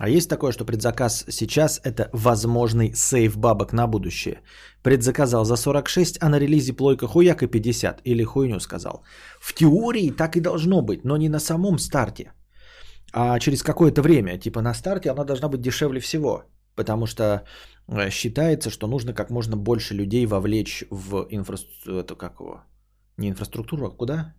А 0.01 0.09
есть 0.09 0.29
такое, 0.29 0.53
что 0.53 0.65
предзаказ 0.65 1.25
сейчас 1.29 1.81
это 1.85 2.11
возможный 2.13 2.93
сейф 2.95 3.37
бабок 3.37 3.73
на 3.73 3.87
будущее. 3.87 4.41
Предзаказал 4.83 5.45
за 5.45 5.57
46, 5.57 6.19
а 6.21 6.29
на 6.29 6.41
релизе 6.41 6.73
плойка 6.73 7.07
хуяк 7.07 7.43
и 7.43 7.47
50. 7.47 8.01
Или 8.05 8.25
хуйню 8.25 8.61
сказал. 8.61 9.05
В 9.41 9.55
теории 9.55 10.11
так 10.11 10.37
и 10.37 10.41
должно 10.41 10.83
быть, 10.83 11.05
но 11.05 11.17
не 11.17 11.29
на 11.29 11.39
самом 11.39 11.79
старте. 11.79 12.33
А 13.13 13.39
через 13.39 13.63
какое-то 13.63 14.03
время. 14.03 14.39
Типа 14.39 14.61
на 14.63 14.75
старте 14.75 15.11
она 15.11 15.25
должна 15.25 15.49
быть 15.49 15.61
дешевле 15.61 16.01
всего. 16.01 16.43
Потому 16.75 17.07
что 17.07 17.45
э, 17.87 18.11
считается, 18.11 18.71
что 18.71 18.89
нужно 18.89 19.15
как 19.15 19.31
можно 19.31 19.57
больше 19.57 19.95
людей 19.95 20.27
вовлечь 20.27 20.85
в 20.91 21.29
инфраструктуру, 21.31 22.17
как 22.17 22.41
его, 22.41 22.65
Не 23.17 23.29
инфраструктуру, 23.29 23.87
а 23.87 23.91
куда? 23.97 24.35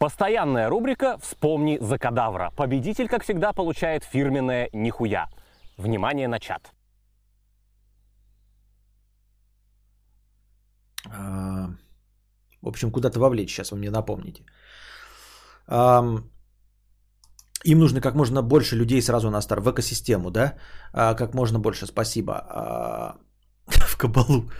Постоянная 0.00 0.70
рубрика 0.70 1.18
«Вспомни 1.18 1.78
за 1.80 1.98
кадавра». 1.98 2.50
Победитель, 2.56 3.06
как 3.06 3.22
всегда, 3.22 3.52
получает 3.52 4.04
фирменное 4.04 4.70
«Нихуя». 4.72 5.28
Внимание 5.76 6.26
на 6.26 6.38
чат. 6.38 6.72
А, 11.04 11.68
в 12.62 12.68
общем, 12.68 12.90
куда-то 12.90 13.20
вовлечь, 13.20 13.50
сейчас 13.50 13.72
вы 13.72 13.76
мне 13.76 13.90
напомните. 13.90 14.42
Им 15.68 17.78
нужно 17.78 18.00
как 18.00 18.14
можно 18.14 18.42
больше 18.42 18.76
людей 18.76 19.02
сразу 19.02 19.30
на 19.30 19.42
старт, 19.42 19.64
в 19.64 19.70
экосистему, 19.70 20.30
да? 20.30 20.54
А, 20.94 21.14
как 21.14 21.34
можно 21.34 21.58
больше, 21.58 21.86
спасибо. 21.86 22.42
А, 22.48 23.16
в 23.66 23.98
кабалу 23.98 24.50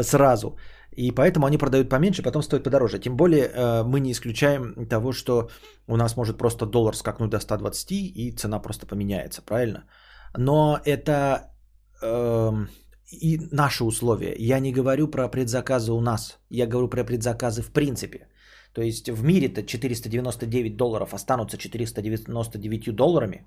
сразу. 0.00 0.56
И 0.96 1.12
поэтому 1.12 1.46
они 1.46 1.58
продают 1.58 1.88
поменьше, 1.88 2.22
потом 2.22 2.42
стоят 2.42 2.64
подороже. 2.64 2.98
Тем 2.98 3.16
более 3.16 3.46
э, 3.46 3.82
мы 3.84 4.00
не 4.00 4.10
исключаем 4.10 4.86
того, 4.88 5.12
что 5.12 5.48
у 5.86 5.96
нас 5.96 6.16
может 6.16 6.38
просто 6.38 6.66
доллар 6.66 6.96
скакнуть 6.96 7.30
до 7.30 7.40
120 7.40 7.92
и 7.92 8.32
цена 8.36 8.58
просто 8.58 8.86
поменяется, 8.86 9.42
правильно? 9.42 9.84
Но 10.36 10.80
это 10.84 11.52
э, 12.02 12.66
и 13.10 13.38
наши 13.52 13.84
условия. 13.84 14.34
Я 14.38 14.60
не 14.60 14.72
говорю 14.72 15.08
про 15.08 15.28
предзаказы 15.28 15.92
у 15.92 16.00
нас. 16.00 16.38
Я 16.50 16.66
говорю 16.66 16.88
про 16.88 17.04
предзаказы 17.04 17.62
в 17.62 17.72
принципе. 17.72 18.26
То 18.72 18.82
есть 18.82 19.08
в 19.08 19.24
мире-то 19.24 19.62
499 19.62 20.76
долларов 20.76 21.14
останутся 21.14 21.56
499 21.56 22.94
долларами. 22.94 23.44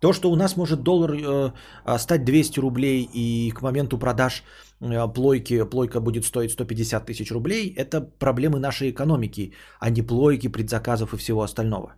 То, 0.00 0.12
что 0.12 0.30
у 0.30 0.36
нас 0.36 0.56
может 0.56 0.82
доллар 0.82 1.12
э, 1.14 1.52
стать 1.98 2.24
200 2.24 2.60
рублей 2.60 3.08
и 3.14 3.50
к 3.50 3.62
моменту 3.62 3.98
продаж 3.98 4.42
э, 4.80 5.12
плойки, 5.14 5.64
плойка 5.64 6.00
будет 6.00 6.24
стоить 6.24 6.52
150 6.52 7.06
тысяч 7.06 7.32
рублей, 7.32 7.74
это 7.76 8.00
проблемы 8.00 8.58
нашей 8.58 8.90
экономики, 8.90 9.52
а 9.80 9.90
не 9.90 10.02
плойки, 10.02 10.48
предзаказов 10.48 11.14
и 11.14 11.16
всего 11.16 11.42
остального. 11.42 11.94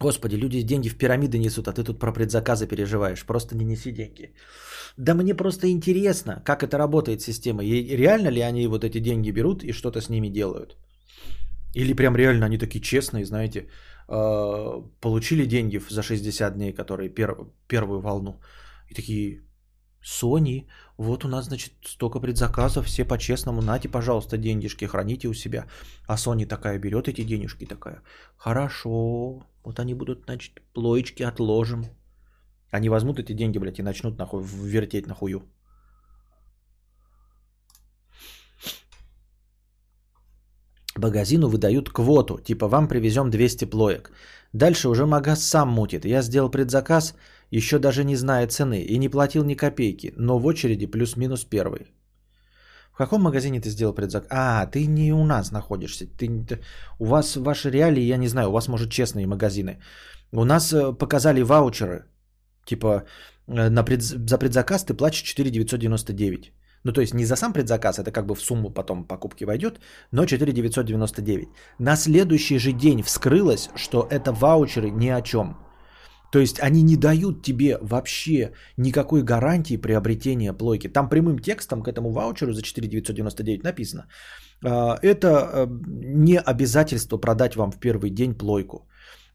Господи, 0.00 0.36
люди 0.36 0.62
деньги 0.62 0.88
в 0.88 0.96
пирамиды 0.96 1.38
несут, 1.38 1.66
а 1.68 1.72
ты 1.72 1.82
тут 1.82 1.98
про 1.98 2.12
предзаказы 2.12 2.66
переживаешь. 2.68 3.24
Просто 3.26 3.56
не 3.56 3.64
неси 3.64 3.92
деньги. 3.92 4.32
Да 4.96 5.14
мне 5.14 5.34
просто 5.34 5.66
интересно, 5.68 6.42
как 6.44 6.62
это 6.62 6.78
работает 6.78 7.20
система. 7.20 7.64
И 7.64 7.96
реально 7.96 8.28
ли 8.28 8.40
они 8.40 8.68
вот 8.68 8.84
эти 8.84 9.00
деньги 9.00 9.32
берут 9.32 9.64
и 9.64 9.72
что-то 9.72 10.00
с 10.00 10.08
ними 10.08 10.28
делают? 10.28 10.76
Или 11.74 11.94
прям 11.94 12.16
реально 12.16 12.46
они 12.46 12.58
такие 12.58 12.80
честные, 12.80 13.24
знаете, 13.24 13.68
э, 14.08 14.82
получили 15.00 15.46
деньги 15.46 15.80
за 15.90 16.02
60 16.02 16.54
дней, 16.54 16.72
которые 16.72 17.08
пер, 17.08 17.36
первую 17.66 18.00
волну. 18.00 18.40
И 18.88 18.94
такие, 18.94 19.42
Sony, 20.02 20.66
вот 20.96 21.24
у 21.24 21.28
нас, 21.28 21.46
значит, 21.46 21.72
столько 21.84 22.20
предзаказов, 22.20 22.86
все 22.86 23.04
по-честному, 23.04 23.62
нате, 23.62 23.88
пожалуйста, 23.88 24.38
денежки, 24.38 24.86
храните 24.86 25.28
у 25.28 25.34
себя. 25.34 25.66
А 26.06 26.16
Sony 26.16 26.46
такая 26.46 26.78
берет 26.78 27.08
эти 27.08 27.24
денежки, 27.24 27.66
такая, 27.66 28.02
хорошо, 28.36 29.46
вот 29.64 29.78
они 29.78 29.94
будут, 29.94 30.24
значит, 30.24 30.62
плоечки 30.72 31.22
отложим. 31.22 31.84
Они 32.70 32.88
возьмут 32.88 33.18
эти 33.18 33.32
деньги, 33.32 33.58
блядь, 33.58 33.78
и 33.78 33.82
начнут 33.82 34.18
нахуй 34.18 34.42
вертеть 34.42 35.06
на 35.06 35.14
Магазину 40.98 41.48
выдают 41.48 41.90
квоту, 41.90 42.38
типа 42.38 42.68
вам 42.68 42.88
привезем 42.88 43.30
200 43.30 43.64
плоек. 43.66 44.10
Дальше 44.52 44.88
уже 44.88 45.06
магаз 45.06 45.42
сам 45.42 45.68
мутит. 45.68 46.04
Я 46.04 46.22
сделал 46.22 46.50
предзаказ, 46.50 47.14
еще 47.50 47.78
даже 47.78 48.04
не 48.04 48.16
зная 48.16 48.46
цены, 48.46 48.82
и 48.82 48.98
не 48.98 49.08
платил 49.08 49.44
ни 49.44 49.54
копейки, 49.54 50.12
но 50.16 50.38
в 50.38 50.46
очереди 50.46 50.86
плюс-минус 50.86 51.44
первый. 51.44 51.92
В 52.92 52.98
каком 52.98 53.22
магазине 53.22 53.60
ты 53.60 53.70
сделал 53.70 53.94
предзаказ? 53.94 54.28
А, 54.30 54.66
ты 54.66 54.86
не 54.86 55.12
у 55.12 55.24
нас 55.24 55.52
находишься. 55.52 56.06
Ты, 56.06 56.26
ты, 56.26 56.60
у 56.98 57.04
вас 57.04 57.36
ваши 57.36 57.70
реалии, 57.70 58.02
я 58.02 58.16
не 58.16 58.28
знаю, 58.28 58.48
у 58.48 58.52
вас, 58.52 58.68
может, 58.68 58.90
честные 58.90 59.26
магазины. 59.26 59.78
У 60.32 60.44
нас 60.44 60.72
э, 60.72 60.92
показали 60.92 61.42
ваучеры. 61.42 62.06
Типа, 62.66 63.04
э, 63.46 63.68
на 63.68 63.84
пред, 63.84 64.02
за 64.02 64.38
предзаказ 64.38 64.84
ты 64.84 64.94
платишь 64.94 65.22
4 65.22 65.50
999. 65.50 66.52
Ну, 66.84 66.92
то 66.92 67.00
есть 67.00 67.14
не 67.14 67.24
за 67.24 67.36
сам 67.36 67.52
предзаказ, 67.52 67.98
это 67.98 68.10
как 68.10 68.26
бы 68.26 68.34
в 68.34 68.40
сумму 68.40 68.70
потом 68.70 69.04
покупки 69.04 69.44
войдет, 69.44 69.80
но 70.12 70.26
4 70.26 70.52
999. 70.52 71.48
На 71.78 71.96
следующий 71.96 72.58
же 72.58 72.72
день 72.72 73.02
вскрылось, 73.02 73.70
что 73.74 74.06
это 74.10 74.32
ваучеры 74.32 74.90
ни 74.90 75.08
о 75.08 75.20
чем. 75.22 75.56
То 76.32 76.38
есть 76.38 76.60
они 76.60 76.82
не 76.82 76.96
дают 76.96 77.42
тебе 77.42 77.78
вообще 77.80 78.52
никакой 78.76 79.22
гарантии 79.22 79.78
приобретения 79.78 80.52
плойки. 80.52 80.88
Там 80.88 81.08
прямым 81.08 81.38
текстом 81.38 81.82
к 81.82 81.88
этому 81.88 82.10
ваучеру 82.10 82.52
за 82.52 82.62
4 82.62 82.86
999 82.88 83.64
написано. 83.64 84.06
«А, 84.64 84.98
это 85.02 85.28
э, 85.28 85.66
не 85.68 86.38
обязательство 86.38 87.16
продать 87.18 87.56
вам 87.56 87.70
в 87.72 87.78
первый 87.78 88.10
день 88.10 88.34
плойку. 88.34 88.86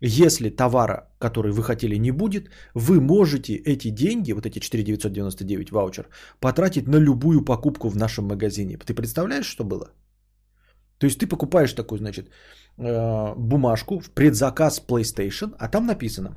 Если 0.06 0.50
товара, 0.50 1.08
который 1.18 1.52
вы 1.54 1.64
хотели, 1.64 1.96
не 1.96 2.12
будет, 2.12 2.50
вы 2.76 3.00
можете 3.00 3.54
эти 3.54 3.90
деньги, 3.90 4.34
вот 4.34 4.46
эти 4.46 4.60
4999 4.60 5.72
ваучер, 5.72 6.10
потратить 6.42 6.88
на 6.88 6.98
любую 6.98 7.46
покупку 7.46 7.90
в 7.90 7.96
нашем 7.96 8.26
магазине. 8.26 8.78
Ты 8.78 8.94
представляешь, 8.94 9.46
что 9.46 9.64
было? 9.64 9.94
То 10.98 11.08
есть 11.08 11.20
ты 11.20 11.28
покупаешь 11.28 11.74
такую, 11.74 12.00
значит, 12.00 12.30
э, 12.78 13.34
бумажку 13.38 14.00
в 14.00 14.10
предзаказ 14.10 14.82
PlayStation, 14.86 15.56
а 15.58 15.70
там 15.70 15.86
написано, 15.86 16.36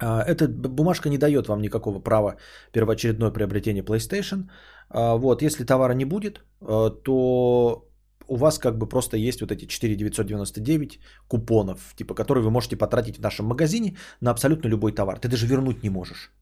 «А, 0.00 0.22
эта 0.22 0.48
бумажка 0.48 1.10
не 1.10 1.18
дает 1.18 1.48
вам 1.48 1.60
никакого 1.60 2.00
права 2.00 2.36
первоочередное 2.72 3.30
приобретение 3.30 3.84
PlayStation. 3.84 4.48
А, 4.88 5.16
вот, 5.16 5.42
если 5.42 5.64
товара 5.64 5.92
не 5.92 6.06
будет, 6.06 6.38
э, 6.62 6.90
то 7.04 7.91
у 8.28 8.36
вас 8.36 8.58
как 8.58 8.78
бы 8.78 8.88
просто 8.88 9.16
есть 9.16 9.40
вот 9.40 9.52
эти 9.52 9.66
4999 9.66 11.00
купонов, 11.28 11.94
типа, 11.96 12.14
которые 12.14 12.44
вы 12.44 12.50
можете 12.50 12.76
потратить 12.76 13.18
в 13.18 13.22
нашем 13.22 13.46
магазине 13.46 13.96
на 14.20 14.30
абсолютно 14.30 14.68
любой 14.68 14.92
товар. 14.92 15.18
Ты 15.18 15.28
даже 15.28 15.46
вернуть 15.46 15.82
не 15.82 15.90
можешь. 15.90 16.32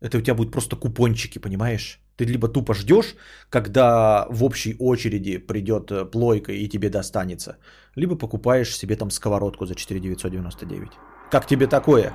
Это 0.00 0.18
у 0.18 0.20
тебя 0.20 0.34
будут 0.34 0.52
просто 0.52 0.76
купончики, 0.76 1.38
понимаешь? 1.38 2.00
Ты 2.16 2.24
либо 2.24 2.48
тупо 2.48 2.74
ждешь, 2.74 3.16
когда 3.50 4.26
в 4.30 4.44
общей 4.44 4.76
очереди 4.78 5.38
придет 5.38 5.90
э, 5.90 6.10
плойка 6.10 6.52
и 6.52 6.68
тебе 6.68 6.90
достанется, 6.90 7.56
либо 7.96 8.16
покупаешь 8.16 8.76
себе 8.76 8.96
там 8.96 9.10
сковородку 9.10 9.66
за 9.66 9.74
4999. 9.74 10.88
Как 11.30 11.46
тебе 11.46 11.66
такое, 11.66 12.12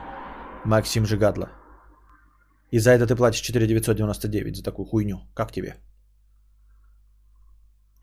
Максим 0.65 1.05
Жигадла? 1.05 1.49
И 2.71 2.79
за 2.79 2.91
это 2.91 3.07
ты 3.07 3.15
платишь 3.15 3.41
4999 3.41 4.57
за 4.57 4.63
такую 4.63 4.85
хуйню. 4.85 5.19
Как 5.33 5.51
тебе? 5.51 5.75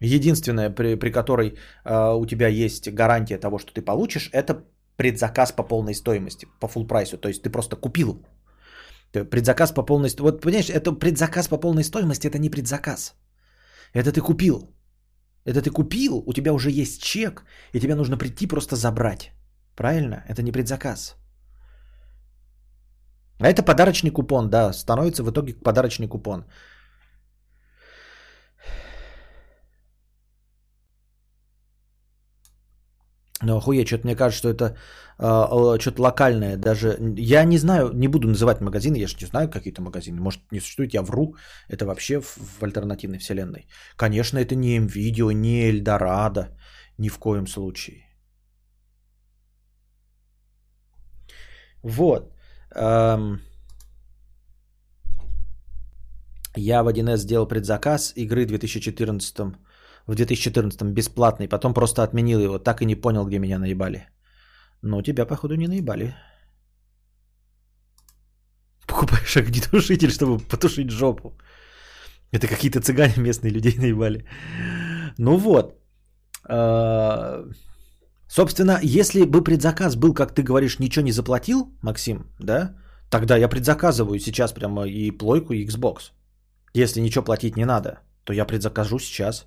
Единственное, 0.03 0.71
при, 0.71 0.97
при 0.97 1.11
которой 1.11 1.57
э, 1.85 2.15
у 2.17 2.27
тебя 2.27 2.49
есть 2.49 2.89
гарантия 2.93 3.39
того, 3.39 3.59
что 3.59 3.73
ты 3.73 3.83
получишь, 3.83 4.31
это 4.33 4.65
предзаказ 4.97 5.53
по 5.53 5.63
полной 5.63 5.95
стоимости, 5.95 6.47
по 6.61 6.67
full 6.67 6.87
прайсу. 6.87 7.19
То 7.19 7.29
есть 7.29 7.43
ты 7.43 7.51
просто 7.51 7.77
купил. 7.77 8.27
Предзаказ 9.13 9.73
по 9.73 9.83
полной 9.83 10.11
стоимости. 10.11 10.35
Вот 10.35 10.41
понимаешь, 10.41 10.71
это 10.71 10.93
предзаказ 10.93 11.49
по 11.49 11.57
полной 11.57 11.85
стоимости, 11.85 12.27
это 12.27 12.39
не 12.39 12.51
предзаказ. 12.51 13.15
Это 13.95 14.13
ты 14.13 14.21
купил. 14.21 14.75
Это 15.45 15.61
ты 15.61 15.71
купил, 15.71 16.23
у 16.27 16.33
тебя 16.33 16.53
уже 16.53 16.71
есть 16.71 17.03
чек, 17.03 17.45
и 17.73 17.81
тебе 17.81 17.95
нужно 17.95 18.17
прийти 18.17 18.47
просто 18.47 18.77
забрать. 18.77 19.33
Правильно? 19.77 20.25
Это 20.29 20.43
не 20.43 20.53
предзаказ. 20.53 21.17
А 23.41 23.49
это 23.49 23.63
подарочный 23.63 24.11
купон, 24.11 24.51
да, 24.51 24.73
становится 24.73 25.23
в 25.25 25.31
итоге 25.31 25.55
подарочный 25.55 26.09
купон. 26.09 26.45
Ну, 33.43 33.57
охуеть, 33.57 33.89
что-то 33.89 34.07
мне 34.07 34.17
кажется, 34.17 34.39
что 34.39 34.49
это 34.49 34.77
э, 35.19 35.79
что-то 35.81 36.03
локальное. 36.03 36.57
Даже 36.57 36.97
я 37.17 37.45
не 37.45 37.59
знаю, 37.59 37.91
не 37.95 38.09
буду 38.09 38.29
называть 38.29 38.61
магазины, 38.61 38.97
я 38.97 39.09
же 39.09 39.17
не 39.21 39.27
знаю 39.27 39.51
какие-то 39.51 39.83
магазины. 39.83 40.21
Может, 40.21 40.41
не 40.53 40.61
существует, 40.61 40.95
я 40.95 41.03
вру. 41.03 41.35
Это 41.69 41.85
вообще 41.85 42.21
в, 42.21 42.39
в 42.39 42.63
альтернативной 42.63 43.19
вселенной. 43.19 43.67
Конечно, 43.97 44.39
это 44.39 44.55
не 44.55 44.79
МВидео, 44.79 45.33
не 45.33 45.71
Эльдорадо. 45.71 46.49
Ни 46.99 47.09
в 47.09 47.19
коем 47.19 47.47
случае. 47.47 48.07
Вот. 51.83 52.33
Эм... 52.75 53.41
Я 56.55 56.83
в 56.83 56.89
1С 56.89 57.17
сделал 57.17 57.49
предзаказ 57.49 58.13
игры 58.15 58.45
2014 58.45 59.57
в 60.07 60.15
2014 60.15 60.83
бесплатный, 60.83 61.49
потом 61.49 61.75
просто 61.75 62.03
отменил 62.03 62.41
его, 62.41 62.59
так 62.59 62.83
и 62.83 62.87
не 62.87 62.95
понял, 62.95 63.27
где 63.27 63.39
меня 63.39 63.59
наебали. 63.59 64.09
Ну, 64.83 65.03
тебя, 65.03 65.27
походу, 65.27 65.55
не 65.55 65.69
наебали. 65.69 66.15
Покупаешь 68.87 69.37
огнетушитель, 69.37 70.11
чтобы 70.11 70.39
потушить 70.39 70.91
жопу. 70.91 71.39
Это 72.33 72.47
какие-то 72.47 72.81
цыгане 72.81 73.15
местные 73.17 73.53
людей 73.53 73.77
наебали. 73.79 74.25
Ну 75.19 75.37
вот. 75.37 75.79
А, 76.49 77.45
собственно, 78.29 78.81
если 78.83 79.25
бы 79.25 79.45
предзаказ 79.45 79.97
был, 79.97 80.15
как 80.15 80.35
ты 80.35 80.43
говоришь, 80.43 80.79
ничего 80.79 81.05
не 81.05 81.13
заплатил, 81.13 81.73
Максим, 81.83 82.27
да, 82.41 82.75
тогда 83.11 83.37
я 83.37 83.49
предзаказываю 83.49 84.19
сейчас 84.19 84.53
прямо 84.53 84.87
и 84.87 85.11
плойку, 85.11 85.53
и 85.53 85.67
Xbox. 85.67 86.13
Если 86.75 87.01
ничего 87.01 87.25
платить 87.25 87.57
не 87.57 87.65
надо, 87.65 88.01
то 88.25 88.33
я 88.33 88.47
предзакажу 88.47 88.99
сейчас. 88.99 89.47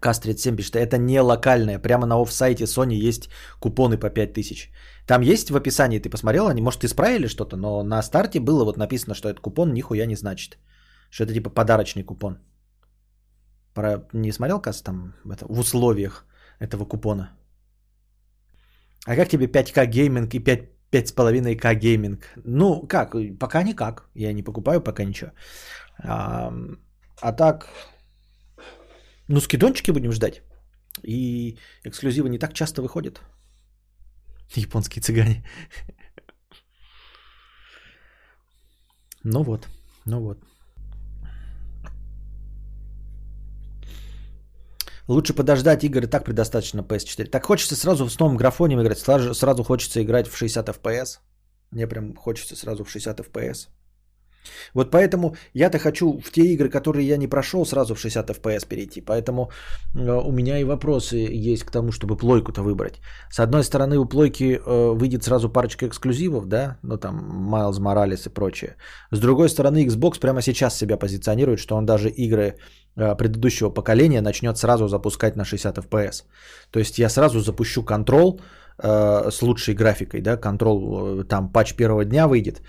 К-37 0.00 0.56
пишет, 0.56 0.76
это 0.76 0.98
не 0.98 1.20
локальное. 1.20 1.78
Прямо 1.78 2.06
на 2.06 2.20
офсайте 2.20 2.64
Sony 2.64 3.08
есть 3.08 3.28
купоны 3.60 3.98
по 3.98 4.10
5000. 4.10 4.70
Там 5.06 5.22
есть 5.22 5.50
в 5.50 5.56
описании, 5.56 5.98
ты 5.98 6.10
посмотрел, 6.10 6.48
они, 6.48 6.62
может, 6.62 6.84
исправили 6.84 7.28
что-то, 7.28 7.56
но 7.56 7.82
на 7.82 8.02
старте 8.02 8.40
было 8.40 8.64
вот 8.64 8.76
написано, 8.76 9.14
что 9.14 9.28
этот 9.28 9.40
купон 9.40 9.72
нихуя 9.72 10.06
не 10.06 10.16
значит. 10.16 10.58
Что 11.10 11.24
это 11.24 11.34
типа 11.34 11.50
подарочный 11.50 12.04
купон. 12.04 12.38
Про... 13.74 14.08
Не 14.12 14.32
смотрел, 14.32 14.60
как 14.60 14.82
там 14.82 15.14
это, 15.24 15.46
в 15.46 15.58
условиях 15.58 16.24
этого 16.60 16.84
купона? 16.84 17.30
А 19.06 19.16
как 19.16 19.28
тебе 19.28 19.46
5К 19.46 19.86
гейминг 19.86 20.34
и 20.34 20.38
5 20.38 20.60
5,5К 20.92 21.74
гейминг? 21.74 22.18
Ну, 22.44 22.86
как? 22.88 23.14
Пока 23.38 23.62
никак. 23.62 24.08
Я 24.14 24.32
не 24.32 24.42
покупаю 24.42 24.80
пока 24.80 25.04
ничего. 25.04 25.30
А, 26.02 26.52
а 27.20 27.32
так, 27.32 27.68
ну, 29.30 29.40
скидончики 29.40 29.92
будем 29.92 30.12
ждать. 30.12 30.42
И 31.04 31.56
эксклюзивы 31.84 32.28
не 32.28 32.38
так 32.38 32.52
часто 32.52 32.82
выходят. 32.82 33.20
Японские 34.56 35.02
цыгане. 35.02 35.44
Ну 39.22 39.42
вот, 39.42 39.68
ну 40.06 40.20
вот. 40.20 40.38
Лучше 45.08 45.34
подождать 45.34 45.84
игры 45.84 46.06
так 46.06 46.24
предостаточно 46.24 46.80
PS4. 46.82 47.26
Так 47.26 47.44
хочется 47.44 47.76
сразу 47.76 48.08
с 48.08 48.18
новым 48.18 48.36
графоном 48.36 48.80
играть. 48.80 48.98
Сразу, 48.98 49.34
сразу 49.34 49.62
хочется 49.62 50.02
играть 50.02 50.28
в 50.28 50.36
60 50.36 50.68
FPS. 50.68 51.18
Мне 51.70 51.86
прям 51.86 52.16
хочется 52.16 52.56
сразу 52.56 52.84
в 52.84 52.90
60 52.90 53.20
FPS. 53.20 53.68
Вот 54.74 54.90
поэтому 54.90 55.34
я-то 55.54 55.78
хочу 55.78 56.20
в 56.20 56.30
те 56.30 56.42
игры, 56.42 56.68
которые 56.68 57.06
я 57.06 57.16
не 57.16 57.28
прошел, 57.28 57.66
сразу 57.66 57.94
в 57.94 57.98
60 57.98 58.30
FPS 58.30 58.68
перейти. 58.68 59.00
Поэтому 59.00 59.50
э, 59.94 60.12
у 60.12 60.32
меня 60.32 60.58
и 60.58 60.64
вопросы 60.64 61.16
есть 61.16 61.64
к 61.64 61.70
тому, 61.70 61.92
чтобы 61.92 62.16
плойку-то 62.16 62.62
выбрать. 62.62 63.00
С 63.30 63.40
одной 63.40 63.64
стороны, 63.64 63.98
у 63.98 64.06
плойки 64.06 64.60
э, 64.64 64.94
выйдет 64.94 65.24
сразу 65.24 65.48
парочка 65.48 65.86
эксклюзивов, 65.86 66.46
да, 66.46 66.78
ну 66.82 66.98
там 66.98 67.16
Майлз 67.50 67.78
Моралес 67.78 68.26
и 68.26 68.30
прочее. 68.30 68.76
С 69.12 69.18
другой 69.18 69.48
стороны, 69.48 69.86
Xbox 69.86 70.20
прямо 70.20 70.42
сейчас 70.42 70.76
себя 70.76 70.96
позиционирует, 70.96 71.58
что 71.58 71.76
он 71.76 71.86
даже 71.86 72.08
игры 72.08 72.56
э, 72.96 73.16
предыдущего 73.16 73.70
поколения 73.70 74.22
начнет 74.22 74.58
сразу 74.58 74.88
запускать 74.88 75.36
на 75.36 75.44
60 75.44 75.78
FPS. 75.78 76.24
То 76.70 76.78
есть 76.78 76.98
я 76.98 77.08
сразу 77.08 77.40
запущу 77.40 77.84
контрол 77.84 78.40
с 78.82 79.42
лучшей 79.42 79.74
графикой, 79.74 80.22
да, 80.22 80.38
контрол, 80.38 81.22
там 81.24 81.52
патч 81.52 81.74
первого 81.74 82.06
дня 82.06 82.26
выйдет, 82.26 82.62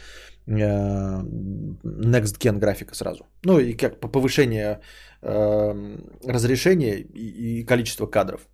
next 0.52 2.38
Gen 2.40 2.60
графика 2.60 2.96
сразу. 2.96 3.26
Ну 3.46 3.60
и 3.60 3.74
как 3.74 4.00
по 4.00 4.08
повышению 4.08 4.80
э, 5.22 5.98
разрешения 6.28 7.00
и, 7.00 7.66
количества 7.66 8.08
кадров. 8.08 8.48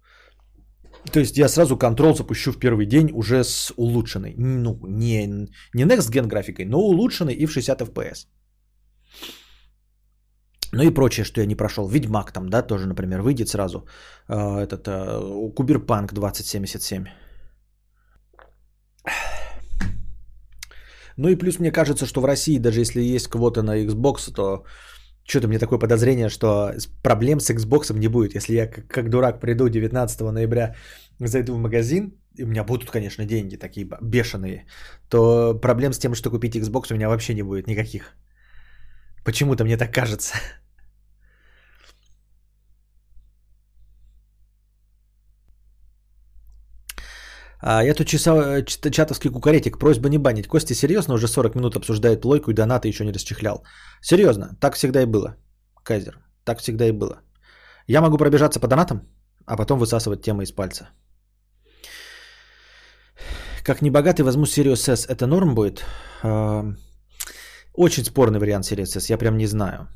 То 1.11 1.19
есть 1.19 1.37
я 1.37 1.47
сразу 1.47 1.77
контрол 1.77 2.15
запущу 2.15 2.51
в 2.51 2.59
первый 2.59 2.85
день 2.85 3.11
уже 3.13 3.43
с 3.43 3.73
улучшенной. 3.77 4.33
Ну, 4.37 4.79
не, 4.87 5.27
не 5.73 5.85
Next 5.85 6.11
Gen 6.11 6.27
графикой, 6.27 6.65
но 6.65 6.79
улучшенной 6.79 7.33
и 7.33 7.45
в 7.45 7.51
60 7.51 7.81
FPS. 7.81 8.27
Ну 10.73 10.83
и 10.83 10.93
прочее, 10.93 11.23
что 11.23 11.41
я 11.41 11.47
не 11.47 11.55
прошел. 11.55 11.87
Ведьмак 11.87 12.31
там, 12.31 12.49
да, 12.49 12.61
тоже, 12.61 12.87
например, 12.87 13.21
выйдет 13.21 13.47
сразу. 13.49 13.87
Э, 14.27 14.59
этот 14.59 14.87
э, 14.87 15.53
Куберпанк 15.55 16.13
2077. 16.13 17.05
Ну 21.17 21.29
и 21.29 21.35
плюс 21.35 21.59
мне 21.59 21.71
кажется, 21.71 22.05
что 22.05 22.21
в 22.21 22.25
России, 22.25 22.59
даже 22.59 22.79
если 22.79 23.01
есть 23.01 23.27
квота 23.27 23.63
на 23.63 23.83
Xbox, 23.83 24.31
то 24.33 24.63
что-то 25.27 25.47
мне 25.47 25.59
такое 25.59 25.79
подозрение, 25.79 26.29
что 26.29 26.73
проблем 27.03 27.39
с 27.39 27.49
Xbox 27.49 27.93
не 27.93 28.07
будет. 28.07 28.35
Если 28.35 28.55
я 28.55 28.67
как, 28.67 28.87
как 28.87 29.09
дурак 29.09 29.39
приду 29.39 29.69
19 29.69 30.21
ноября, 30.21 30.75
зайду 31.19 31.55
в 31.55 31.59
магазин, 31.59 32.13
и 32.35 32.43
у 32.43 32.47
меня 32.47 32.63
будут, 32.63 32.91
конечно, 32.91 33.25
деньги 33.25 33.57
такие 33.57 33.87
бешеные, 34.01 34.65
то 35.09 35.53
проблем 35.61 35.93
с 35.93 35.99
тем, 35.99 36.15
что 36.15 36.29
купить 36.29 36.55
Xbox 36.55 36.91
у 36.91 36.95
меня 36.95 37.09
вообще 37.09 37.33
не 37.33 37.43
будет 37.43 37.67
никаких. 37.67 38.15
Почему-то 39.25 39.65
мне 39.65 39.77
так 39.77 39.91
кажется. 39.93 40.35
А, 47.59 47.83
я 47.83 47.93
тут 47.93 48.07
часа, 48.07 48.59
э, 48.59 48.65
чатовский 48.65 49.29
кукаретик. 49.29 49.79
Просьба 49.79 50.09
не 50.09 50.17
банить. 50.17 50.47
Костя 50.47 50.75
серьезно 50.75 51.13
уже 51.13 51.27
40 51.27 51.55
минут 51.55 51.75
обсуждает 51.75 52.21
плойку 52.21 52.51
и 52.51 52.53
донаты 52.53 52.87
еще 52.87 53.05
не 53.05 53.11
расчехлял. 53.11 53.63
Серьезно, 54.01 54.55
так 54.59 54.75
всегда 54.75 55.01
и 55.01 55.05
было. 55.05 55.35
Кайзер, 55.83 56.19
так 56.43 56.59
всегда 56.59 56.87
и 56.87 56.91
было. 56.91 57.21
Я 57.87 58.01
могу 58.01 58.17
пробежаться 58.17 58.59
по 58.59 58.67
донатам, 58.67 59.01
а 59.45 59.57
потом 59.57 59.79
высасывать 59.79 60.21
темы 60.21 60.43
из 60.43 60.51
пальца. 60.51 60.89
Как 63.63 63.81
небогатый 63.81 64.23
возьму 64.23 64.45
Sirius 64.45 64.89
S. 64.89 65.07
Это 65.07 65.27
норм 65.27 65.55
будет? 65.55 65.83
А, 66.23 66.63
очень 67.73 68.05
спорный 68.05 68.39
вариант 68.39 68.65
Sirius 68.65 68.97
S. 68.97 69.09
Я 69.09 69.17
прям 69.17 69.37
не 69.37 69.47
знаю. 69.47 69.87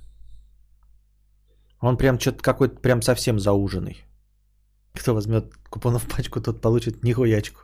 Он 1.81 1.97
прям 1.97 2.19
что-то 2.19 2.41
какой-то 2.41 2.75
прям 2.81 3.01
совсем 3.01 3.39
зауженный. 3.39 4.05
Кто 4.93 5.13
возьмет 5.13 5.53
купонов 5.69 6.07
пачку, 6.07 6.41
тот 6.41 6.61
получит 6.61 7.03
нихуячку. 7.03 7.61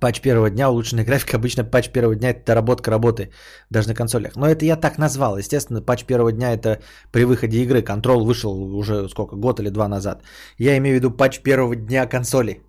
Патч 0.00 0.20
первого 0.20 0.50
дня, 0.50 0.68
улучшенная 0.68 1.04
графика. 1.04 1.36
Обычно 1.36 1.64
патч 1.64 1.90
первого 1.90 2.14
дня 2.16 2.30
это 2.30 2.44
доработка 2.44 2.90
работы 2.90 3.30
даже 3.70 3.88
на 3.88 3.94
консолях. 3.94 4.36
Но 4.36 4.46
это 4.46 4.64
я 4.64 4.76
так 4.76 4.98
назвал. 4.98 5.38
Естественно, 5.38 5.80
патч 5.80 6.04
первого 6.04 6.32
дня 6.32 6.52
это 6.52 6.80
при 7.12 7.24
выходе 7.24 7.62
игры. 7.62 7.82
Контрол 7.82 8.24
вышел 8.24 8.50
уже 8.76 9.08
сколько, 9.08 9.36
год 9.36 9.60
или 9.60 9.70
два 9.70 9.88
назад. 9.88 10.24
Я 10.58 10.76
имею 10.76 10.96
в 10.96 10.98
виду 10.98 11.16
патч 11.16 11.40
первого 11.42 11.76
дня 11.76 12.06
консоли. 12.06 12.62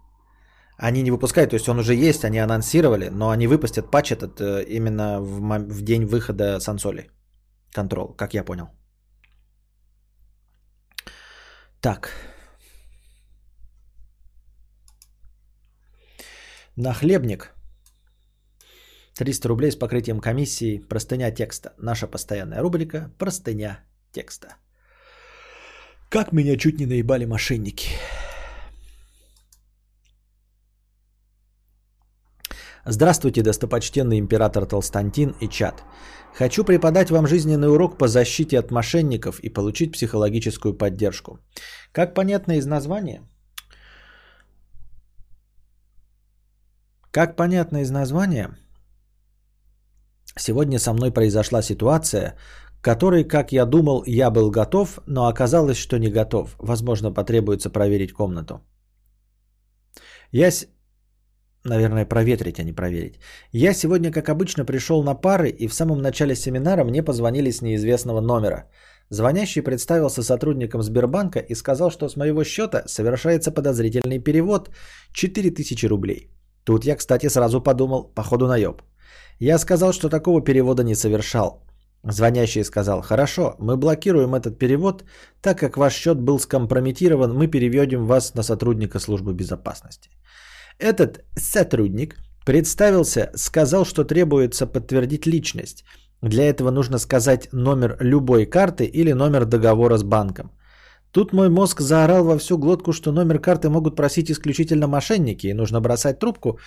Они 0.78 1.02
не 1.02 1.12
выпускают, 1.12 1.52
то 1.52 1.56
есть 1.56 1.70
он 1.70 1.80
уже 1.80 1.96
есть, 1.96 2.26
они 2.26 2.40
анонсировали, 2.40 3.10
но 3.10 3.30
они 3.30 3.48
выпустят 3.48 3.92
патч 3.92 4.12
этот 4.12 4.42
э, 4.42 4.64
именно 4.68 5.22
в, 5.22 5.40
в 5.70 5.82
день 5.82 6.06
выхода 6.06 6.60
сансоли. 6.60 7.10
Контрол, 7.72 8.14
как 8.18 8.34
я 8.34 8.44
понял. 8.44 8.68
Так. 11.84 12.16
Нахлебник. 16.78 17.52
300 19.16 19.50
рублей 19.50 19.72
с 19.72 19.76
покрытием 19.76 20.22
комиссии. 20.22 20.78
Простыня 20.78 21.30
текста. 21.32 21.74
Наша 21.78 22.08
постоянная 22.08 22.62
рубрика 22.62 23.12
«Простыня 23.20 23.84
текста». 24.14 24.56
Как 26.10 26.32
меня 26.32 26.56
чуть 26.58 26.80
не 26.80 26.86
наебали 26.86 27.26
мошенники. 27.26 27.90
Здравствуйте, 32.86 33.44
достопочтенный 33.44 34.20
император 34.20 34.66
Толстантин 34.66 35.36
и 35.40 35.48
чат. 35.48 35.84
Хочу 36.34 36.66
преподать 36.66 37.12
вам 37.12 37.28
жизненный 37.28 37.70
урок 37.70 37.98
по 37.98 38.08
защите 38.08 38.60
от 38.60 38.72
мошенников 38.72 39.40
и 39.40 39.50
получить 39.50 39.94
психологическую 39.94 40.74
поддержку. 40.74 41.40
Как 41.94 42.14
понятно 42.14 42.58
из 42.58 42.66
названия, 42.66 43.22
как 47.12 47.38
понятно 47.38 47.84
из 47.84 47.92
названия, 47.92 48.58
сегодня 50.38 50.80
со 50.80 50.94
мной 50.94 51.12
произошла 51.12 51.62
ситуация, 51.62 52.36
которой, 52.82 53.24
как 53.24 53.54
я 53.54 53.66
думал, 53.66 54.04
я 54.06 54.30
был 54.30 54.52
готов, 54.52 55.00
но 55.08 55.28
оказалось, 55.28 55.78
что 55.78 55.98
не 55.98 56.10
готов. 56.10 56.56
Возможно, 56.60 57.14
потребуется 57.14 57.70
проверить 57.70 58.12
комнату. 58.12 58.62
Я 60.32 60.52
наверное, 61.66 62.06
проветрить, 62.06 62.60
а 62.60 62.64
не 62.64 62.74
проверить. 62.74 63.20
Я 63.52 63.74
сегодня, 63.74 64.12
как 64.12 64.30
обычно, 64.30 64.66
пришел 64.66 65.04
на 65.04 65.16
пары, 65.16 65.50
и 65.50 65.68
в 65.68 65.74
самом 65.74 66.02
начале 66.02 66.36
семинара 66.36 66.84
мне 66.84 67.04
позвонили 67.04 67.52
с 67.52 67.62
неизвестного 67.62 68.22
номера. 68.22 68.70
Звонящий 69.10 69.62
представился 69.62 70.24
сотрудником 70.24 70.82
Сбербанка 70.82 71.40
и 71.40 71.56
сказал, 71.56 71.92
что 71.92 72.10
с 72.10 72.16
моего 72.16 72.44
счета 72.44 72.84
совершается 72.88 73.52
подозрительный 73.52 74.20
перевод 74.20 74.70
4000 75.14 75.88
рублей. 75.88 76.30
Тут 76.64 76.86
я, 76.86 76.96
кстати, 76.96 77.30
сразу 77.30 77.62
подумал, 77.62 78.12
походу 78.16 78.48
наеб. 78.48 78.82
Я 79.40 79.60
сказал, 79.60 79.94
что 79.94 80.10
такого 80.10 80.42
перевода 80.42 80.84
не 80.84 80.96
совершал. 80.96 81.64
Звонящий 82.04 82.64
сказал, 82.64 83.02
хорошо, 83.02 83.56
мы 83.60 83.78
блокируем 83.78 84.36
этот 84.36 84.60
перевод, 84.60 85.04
так 85.42 85.60
как 85.60 85.78
ваш 85.78 85.94
счет 85.94 86.20
был 86.20 86.38
скомпрометирован, 86.40 87.34
мы 87.34 87.48
переведем 87.48 88.08
вас 88.08 88.36
на 88.36 88.44
сотрудника 88.44 89.00
службы 89.00 89.34
безопасности. 89.34 90.10
Этот 90.80 91.24
сотрудник 91.36 92.18
представился, 92.46 93.32
сказал, 93.36 93.86
что 93.86 94.04
требуется 94.04 94.68
подтвердить 94.68 95.26
личность. 95.26 95.84
Для 96.22 96.44
этого 96.44 96.72
нужно 96.72 97.00
сказать 97.00 97.50
номер 97.52 97.98
любой 98.00 98.46
карты 98.46 98.86
или 98.86 99.14
номер 99.14 99.46
договора 99.46 99.98
с 99.98 100.04
банком. 100.04 100.52
Тут 101.12 101.34
мой 101.34 101.50
мозг 101.50 101.82
заорал 101.82 102.24
во 102.26 102.38
всю 102.38 102.58
глотку, 102.58 102.92
что 102.92 103.12
номер 103.12 103.40
карты 103.40 103.70
могут 103.70 103.96
просить 103.96 104.32
исключительно 104.32 104.88
мошенники, 104.88 105.48
и 105.48 105.54
нужно 105.54 105.82
бросать 105.82 106.20
трубку. 106.20 106.60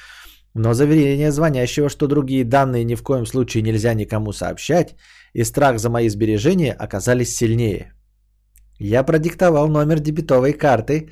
Но 0.55 0.75
заверение 0.75 1.33
звонящего, 1.33 1.89
что 1.89 2.07
другие 2.07 2.45
данные 2.45 2.85
ни 2.85 2.95
в 2.95 3.03
коем 3.03 3.27
случае 3.27 3.63
нельзя 3.63 3.95
никому 3.95 4.33
сообщать, 4.33 4.95
и 5.35 5.45
страх 5.45 5.79
за 5.79 5.91
мои 5.91 6.09
сбережения 6.09 6.73
оказались 6.73 7.37
сильнее. 7.37 7.93
Я 8.79 9.05
продиктовал 9.05 9.69
номер 9.69 10.01
дебетовой 10.01 10.53
карты. 10.53 11.11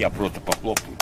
Я 0.00 0.08
просто 0.08 0.40
похлопаю. 0.40 0.96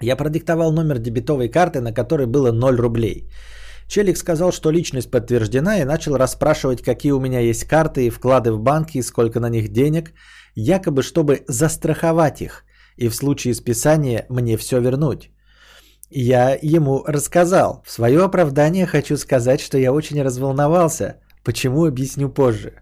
Я 0.00 0.16
продиктовал 0.16 0.72
номер 0.72 0.98
дебетовой 0.98 1.50
карты, 1.50 1.82
на 1.82 1.92
которой 1.92 2.26
было 2.26 2.50
0 2.50 2.76
рублей. 2.76 3.28
Челик 3.88 4.16
сказал, 4.18 4.52
что 4.52 4.70
личность 4.70 5.10
подтверждена 5.10 5.78
и 5.78 5.84
начал 5.84 6.16
расспрашивать, 6.16 6.82
какие 6.82 7.12
у 7.12 7.20
меня 7.20 7.40
есть 7.40 7.64
карты 7.64 8.06
и 8.06 8.10
вклады 8.10 8.52
в 8.52 8.60
банки 8.60 8.98
и 8.98 9.02
сколько 9.02 9.40
на 9.40 9.48
них 9.48 9.72
денег, 9.72 10.12
якобы 10.54 11.02
чтобы 11.02 11.44
застраховать 11.48 12.42
их 12.42 12.64
и 12.98 13.08
в 13.08 13.14
случае 13.14 13.54
списания 13.54 14.26
мне 14.28 14.56
все 14.56 14.80
вернуть. 14.80 15.30
Я 16.10 16.58
ему 16.62 17.04
рассказал. 17.06 17.82
В 17.86 17.90
свое 17.90 18.24
оправдание 18.24 18.86
хочу 18.86 19.16
сказать, 19.16 19.60
что 19.60 19.78
я 19.78 19.92
очень 19.92 20.22
разволновался. 20.22 21.20
Почему, 21.44 21.86
объясню 21.86 22.28
позже. 22.28 22.72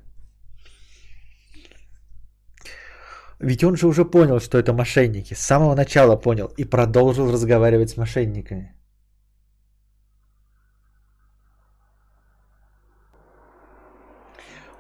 Ведь 3.40 3.64
он 3.64 3.76
же 3.76 3.86
уже 3.86 4.04
понял, 4.04 4.40
что 4.40 4.59
это 4.59 4.72
мошенники. 4.72 5.34
С 5.34 5.40
самого 5.40 5.74
начала 5.74 6.16
понял 6.16 6.46
и 6.57 6.64
продолжил 6.64 7.30
разговаривать 7.30 7.90
с 7.90 7.96
мошенниками. 7.96 8.76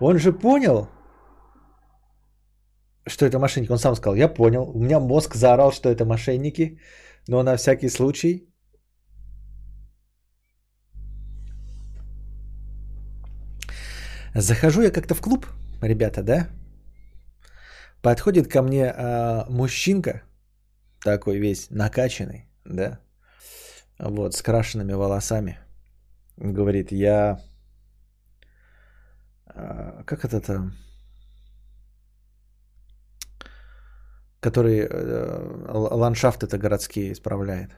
Он 0.00 0.18
же 0.18 0.32
понял, 0.32 0.88
что 3.06 3.26
это 3.26 3.38
мошенники. 3.38 3.72
Он 3.72 3.78
сам 3.78 3.96
сказал, 3.96 4.16
я 4.16 4.28
понял. 4.28 4.70
У 4.74 4.82
меня 4.82 5.00
мозг 5.00 5.34
заорал, 5.34 5.72
что 5.72 5.88
это 5.88 6.04
мошенники. 6.04 6.78
Но 7.28 7.42
на 7.42 7.56
всякий 7.56 7.88
случай... 7.88 8.52
Захожу 14.38 14.82
я 14.82 14.90
как-то 14.90 15.14
в 15.14 15.22
клуб, 15.22 15.46
ребята, 15.80 16.22
да? 16.22 16.48
Подходит 18.02 18.48
ко 18.48 18.62
мне 18.62 18.90
а, 18.90 19.46
мужчинка, 19.48 20.22
такой 21.02 21.38
весь 21.38 21.70
накачанный, 21.70 22.46
да, 22.66 23.00
вот, 23.98 24.34
с 24.34 24.42
крашенными 24.42 24.92
волосами. 24.92 25.58
Говорит, 26.36 26.92
я... 26.92 27.40
А, 29.56 30.02
как 30.04 30.24
это 30.24 30.40
там? 30.40 30.72
Который 34.40 34.80
э, 34.80 35.72
ландшафт 35.72 36.42
это 36.42 36.58
городские 36.58 37.12
исправляет. 37.12 37.70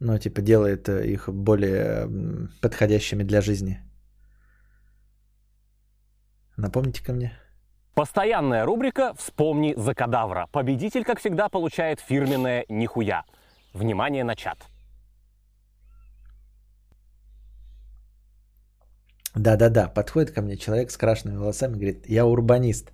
Ну, 0.00 0.18
типа 0.18 0.42
делает 0.42 0.88
их 0.88 1.28
более 1.28 2.08
подходящими 2.60 3.22
для 3.22 3.40
жизни. 3.40 3.80
Напомните 6.56 7.02
ко 7.04 7.12
мне. 7.12 7.32
Постоянная 7.94 8.64
рубрика 8.64 9.14
«Вспомни 9.14 9.74
за 9.76 9.94
кадавра». 9.94 10.48
Победитель, 10.50 11.04
как 11.04 11.20
всегда, 11.20 11.48
получает 11.48 12.00
фирменное 12.00 12.64
«Нихуя». 12.68 13.24
Внимание 13.72 14.24
на 14.24 14.34
чат. 14.34 14.71
Да-да-да, 19.36 19.88
подходит 19.88 20.30
ко 20.30 20.42
мне 20.42 20.56
человек 20.56 20.90
с 20.90 20.96
крашенными 20.96 21.38
волосами, 21.38 21.74
говорит, 21.74 22.06
я 22.08 22.26
урбанист. 22.26 22.92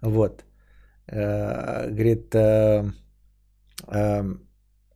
Вот. 0.00 0.44
Э, 1.06 1.90
говорит, 1.90 2.34
э, 2.34 2.92
э, 3.88 4.24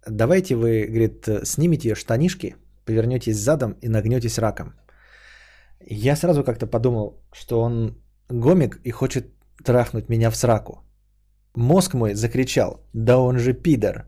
давайте 0.07 0.55
вы, 0.55 0.87
говорит, 0.87 1.29
снимите 1.45 1.95
штанишки, 1.95 2.57
повернетесь 2.85 3.37
задом 3.37 3.77
и 3.83 3.89
нагнетесь 3.89 4.39
раком. 4.39 4.75
Я 5.81 6.17
сразу 6.17 6.45
как-то 6.45 6.67
подумал, 6.67 7.23
что 7.33 7.61
он 7.61 7.97
гомик 8.29 8.81
и 8.85 8.91
хочет 8.91 9.27
трахнуть 9.65 10.09
меня 10.09 10.31
в 10.31 10.37
сраку. 10.37 10.83
Мозг 11.55 11.95
мой 11.95 12.15
закричал, 12.15 12.81
да 12.95 13.19
он 13.19 13.39
же 13.39 13.53
пидор. 13.53 14.07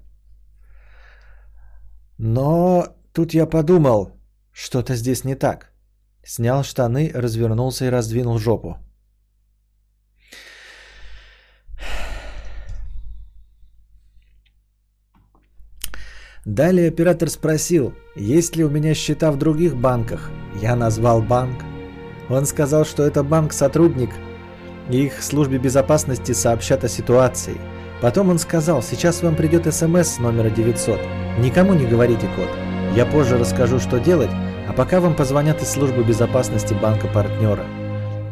Но 2.18 2.86
тут 3.12 3.34
я 3.34 3.46
подумал, 3.46 4.10
что-то 4.52 4.94
здесь 4.94 5.24
не 5.24 5.34
так. 5.34 5.73
Снял 6.24 6.64
штаны, 6.64 7.10
развернулся 7.14 7.84
и 7.84 7.90
раздвинул 7.90 8.38
жопу. 8.38 8.78
Далее 16.46 16.88
оператор 16.88 17.30
спросил, 17.30 17.94
есть 18.16 18.56
ли 18.56 18.64
у 18.64 18.70
меня 18.70 18.94
счета 18.94 19.32
в 19.32 19.38
других 19.38 19.76
банках. 19.76 20.30
Я 20.60 20.76
назвал 20.76 21.22
банк. 21.22 21.62
Он 22.28 22.44
сказал, 22.46 22.84
что 22.84 23.02
это 23.02 23.22
банк-сотрудник, 23.22 24.10
и 24.90 25.04
их 25.04 25.22
службе 25.22 25.58
безопасности 25.58 26.32
сообщат 26.32 26.84
о 26.84 26.88
ситуации. 26.88 27.56
Потом 28.02 28.28
он 28.28 28.38
сказал, 28.38 28.82
сейчас 28.82 29.22
вам 29.22 29.36
придет 29.36 29.72
смс 29.72 30.18
номера 30.18 30.50
900. 30.50 31.00
Никому 31.38 31.74
не 31.74 31.86
говорите 31.86 32.28
код. 32.36 32.48
Я 32.94 33.06
позже 33.06 33.38
расскажу, 33.38 33.78
что 33.78 33.98
делать, 33.98 34.30
пока 34.76 35.00
вам 35.00 35.14
позвонят 35.14 35.62
из 35.62 35.70
службы 35.70 36.02
безопасности 36.02 36.74
банка-партнера. 36.74 37.64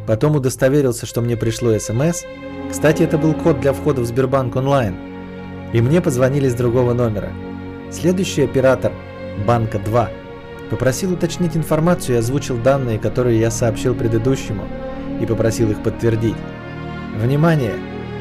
Потом 0.06 0.36
удостоверился, 0.36 1.06
что 1.06 1.20
мне 1.20 1.36
пришло 1.36 1.78
смс. 1.78 2.24
Кстати, 2.70 3.02
это 3.02 3.18
был 3.18 3.34
код 3.34 3.60
для 3.60 3.72
входа 3.72 4.00
в 4.00 4.06
Сбербанк 4.06 4.56
онлайн. 4.56 4.96
И 5.72 5.80
мне 5.80 6.00
позвонили 6.00 6.48
с 6.48 6.54
другого 6.54 6.92
номера. 6.92 7.30
Следующий 7.90 8.42
оператор, 8.42 8.92
банка 9.46 9.78
2, 9.78 10.10
Попросил 10.72 11.12
уточнить 11.12 11.54
информацию 11.54 12.16
и 12.16 12.18
озвучил 12.20 12.56
данные, 12.56 12.98
которые 12.98 13.38
я 13.38 13.50
сообщил 13.50 13.94
предыдущему, 13.94 14.62
и 15.20 15.26
попросил 15.26 15.70
их 15.70 15.82
подтвердить. 15.82 16.34
Внимание! 17.18 17.74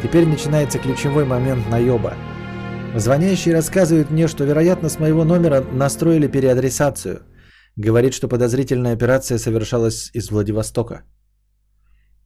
Теперь 0.03 0.27
начинается 0.27 0.77
ключевой 0.77 1.23
момент 1.23 1.69
наеба. 1.69 2.13
Звонящий 2.93 3.53
рассказывает 3.53 4.11
мне, 4.11 4.27
что, 4.27 4.43
вероятно, 4.43 4.89
с 4.89 4.99
моего 4.99 5.23
номера 5.23 5.63
настроили 5.71 6.27
переадресацию. 6.27 7.21
Говорит, 7.77 8.13
что 8.13 8.27
подозрительная 8.27 8.93
операция 8.93 9.37
совершалась 9.37 10.11
из 10.13 10.29
Владивостока. 10.29 11.03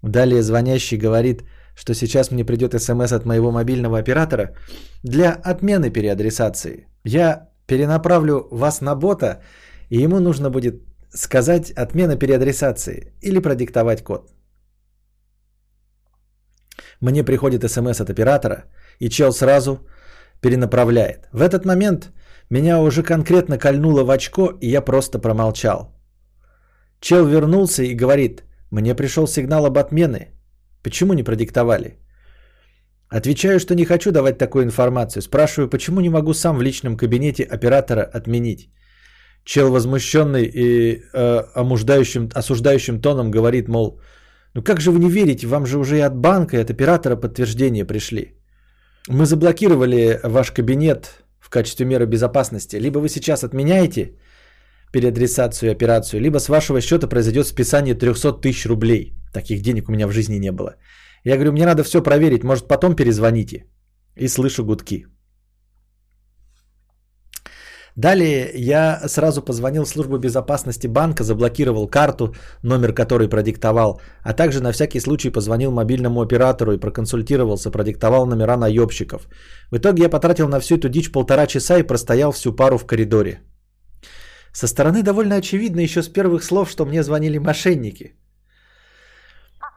Далее 0.01 0.41
звонящий 0.41 0.97
говорит, 0.97 1.43
что 1.75 1.93
сейчас 1.93 2.31
мне 2.31 2.45
придет 2.45 2.73
смс 2.81 3.11
от 3.11 3.25
моего 3.25 3.51
мобильного 3.51 3.97
оператора 3.97 4.55
для 5.03 5.33
отмены 5.33 5.89
переадресации. 5.91 6.87
Я 7.03 7.49
перенаправлю 7.67 8.47
вас 8.51 8.81
на 8.81 8.95
бота 8.95 9.41
и 9.89 10.01
ему 10.01 10.19
нужно 10.19 10.49
будет 10.49 10.75
сказать 11.13 11.71
отмена 11.71 12.17
переадресации 12.17 13.13
или 13.21 13.39
продиктовать 13.39 14.03
код. 14.03 14.31
Мне 17.01 17.23
приходит 17.23 17.69
смс 17.71 18.01
от 18.01 18.09
оператора, 18.09 18.65
и 18.99 19.09
чел 19.09 19.31
сразу 19.31 19.79
перенаправляет. 20.41 21.27
В 21.31 21.41
этот 21.41 21.65
момент 21.65 22.11
меня 22.49 22.79
уже 22.79 23.03
конкретно 23.03 23.57
кольнуло 23.57 24.03
в 24.03 24.11
очко, 24.11 24.51
и 24.61 24.69
я 24.69 24.81
просто 24.81 25.19
промолчал. 25.19 25.95
Чел 26.99 27.25
вернулся 27.25 27.83
и 27.83 27.95
говорит, 27.95 28.43
мне 28.71 28.95
пришел 28.95 29.27
сигнал 29.27 29.65
об 29.65 29.77
отмене. 29.77 30.31
Почему 30.83 31.13
не 31.13 31.23
продиктовали? 31.23 31.97
Отвечаю, 33.09 33.59
что 33.59 33.75
не 33.75 33.85
хочу 33.85 34.11
давать 34.11 34.37
такую 34.37 34.63
информацию. 34.63 35.21
Спрашиваю, 35.21 35.69
почему 35.69 36.01
не 36.01 36.09
могу 36.09 36.33
сам 36.33 36.57
в 36.57 36.61
личном 36.61 36.97
кабинете 36.97 37.43
оператора 37.43 38.01
отменить. 38.13 38.69
Чел 39.43 39.71
возмущенный 39.71 40.45
и 40.45 41.01
э, 41.13 41.43
омуждающим, 41.55 42.29
осуждающим 42.33 42.99
тоном 42.99 43.31
говорит, 43.31 43.67
мол, 43.67 43.99
ну 44.55 44.63
как 44.63 44.81
же 44.81 44.91
вы 44.91 44.99
не 44.99 45.09
верите, 45.09 45.47
вам 45.47 45.65
же 45.65 45.77
уже 45.77 45.97
и 45.97 46.01
от 46.01 46.15
банка, 46.15 46.57
и 46.57 46.61
от 46.61 46.69
оператора 46.69 47.15
подтверждения 47.15 47.85
пришли. 47.85 48.33
Мы 49.07 49.25
заблокировали 49.25 50.19
ваш 50.23 50.51
кабинет 50.51 51.24
в 51.45 51.49
качестве 51.49 51.85
меры 51.85 52.05
безопасности. 52.05 52.79
Либо 52.79 52.99
вы 52.99 53.09
сейчас 53.09 53.43
отменяете 53.43 54.11
переадресацию 54.91 55.69
и 55.69 55.75
операцию, 55.75 56.21
либо 56.21 56.39
с 56.39 56.49
вашего 56.49 56.81
счета 56.81 57.07
произойдет 57.07 57.47
списание 57.47 57.95
300 57.95 58.41
тысяч 58.41 58.65
рублей. 58.65 59.13
Таких 59.33 59.61
денег 59.61 59.89
у 59.89 59.91
меня 59.91 60.07
в 60.07 60.11
жизни 60.11 60.39
не 60.39 60.51
было. 60.51 60.75
Я 61.23 61.35
говорю, 61.35 61.51
мне 61.51 61.65
надо 61.65 61.83
все 61.83 62.01
проверить, 62.01 62.43
может 62.43 62.67
потом 62.67 62.95
перезвоните. 62.95 63.65
И 64.15 64.27
слышу 64.27 64.63
гудки. 64.63 65.05
Далее 67.95 68.51
я 68.55 69.07
сразу 69.07 69.41
позвонил 69.41 69.85
в 69.85 69.89
службу 69.89 70.17
безопасности 70.17 70.87
банка, 70.87 71.23
заблокировал 71.23 71.87
карту, 71.87 72.35
номер 72.61 72.93
которой 72.93 73.29
продиктовал, 73.29 74.01
а 74.21 74.33
также 74.33 74.61
на 74.61 74.71
всякий 74.71 74.99
случай 74.99 75.29
позвонил 75.29 75.71
мобильному 75.71 76.21
оператору 76.21 76.73
и 76.73 76.79
проконсультировался, 76.79 77.71
продиктовал 77.71 78.25
номера 78.25 78.57
наебщиков. 78.57 79.27
В 79.71 79.77
итоге 79.77 80.03
я 80.03 80.09
потратил 80.09 80.49
на 80.49 80.59
всю 80.59 80.75
эту 80.75 80.89
дичь 80.89 81.11
полтора 81.11 81.47
часа 81.47 81.77
и 81.77 81.87
простоял 81.87 82.33
всю 82.33 82.53
пару 82.55 82.77
в 82.77 82.85
коридоре. 82.85 83.39
Со 84.51 84.67
стороны 84.67 85.01
довольно 85.01 85.35
очевидно 85.35 85.79
еще 85.79 86.03
с 86.03 86.09
первых 86.09 86.43
слов, 86.43 86.69
что 86.69 86.85
мне 86.85 87.01
звонили 87.01 87.37
мошенники. 87.37 88.13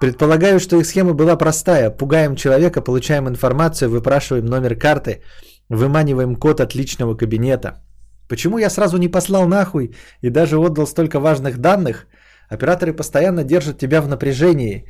Предполагаю, 0.00 0.58
что 0.60 0.76
их 0.76 0.86
схема 0.86 1.14
была 1.14 1.36
простая. 1.36 1.90
Пугаем 1.90 2.34
человека, 2.34 2.80
получаем 2.80 3.28
информацию, 3.28 3.90
выпрашиваем 3.90 4.46
номер 4.46 4.76
карты, 4.76 5.22
выманиваем 5.68 6.36
код 6.36 6.60
от 6.60 6.74
личного 6.74 7.16
кабинета. 7.16 7.84
Почему 8.28 8.58
я 8.58 8.70
сразу 8.70 8.98
не 8.98 9.08
послал 9.08 9.48
нахуй 9.48 9.94
и 10.22 10.30
даже 10.30 10.56
отдал 10.58 10.86
столько 10.86 11.18
важных 11.20 11.58
данных? 11.58 12.06
Операторы 12.48 12.92
постоянно 12.92 13.44
держат 13.44 13.78
тебя 13.78 14.00
в 14.00 14.08
напряжении, 14.08 14.84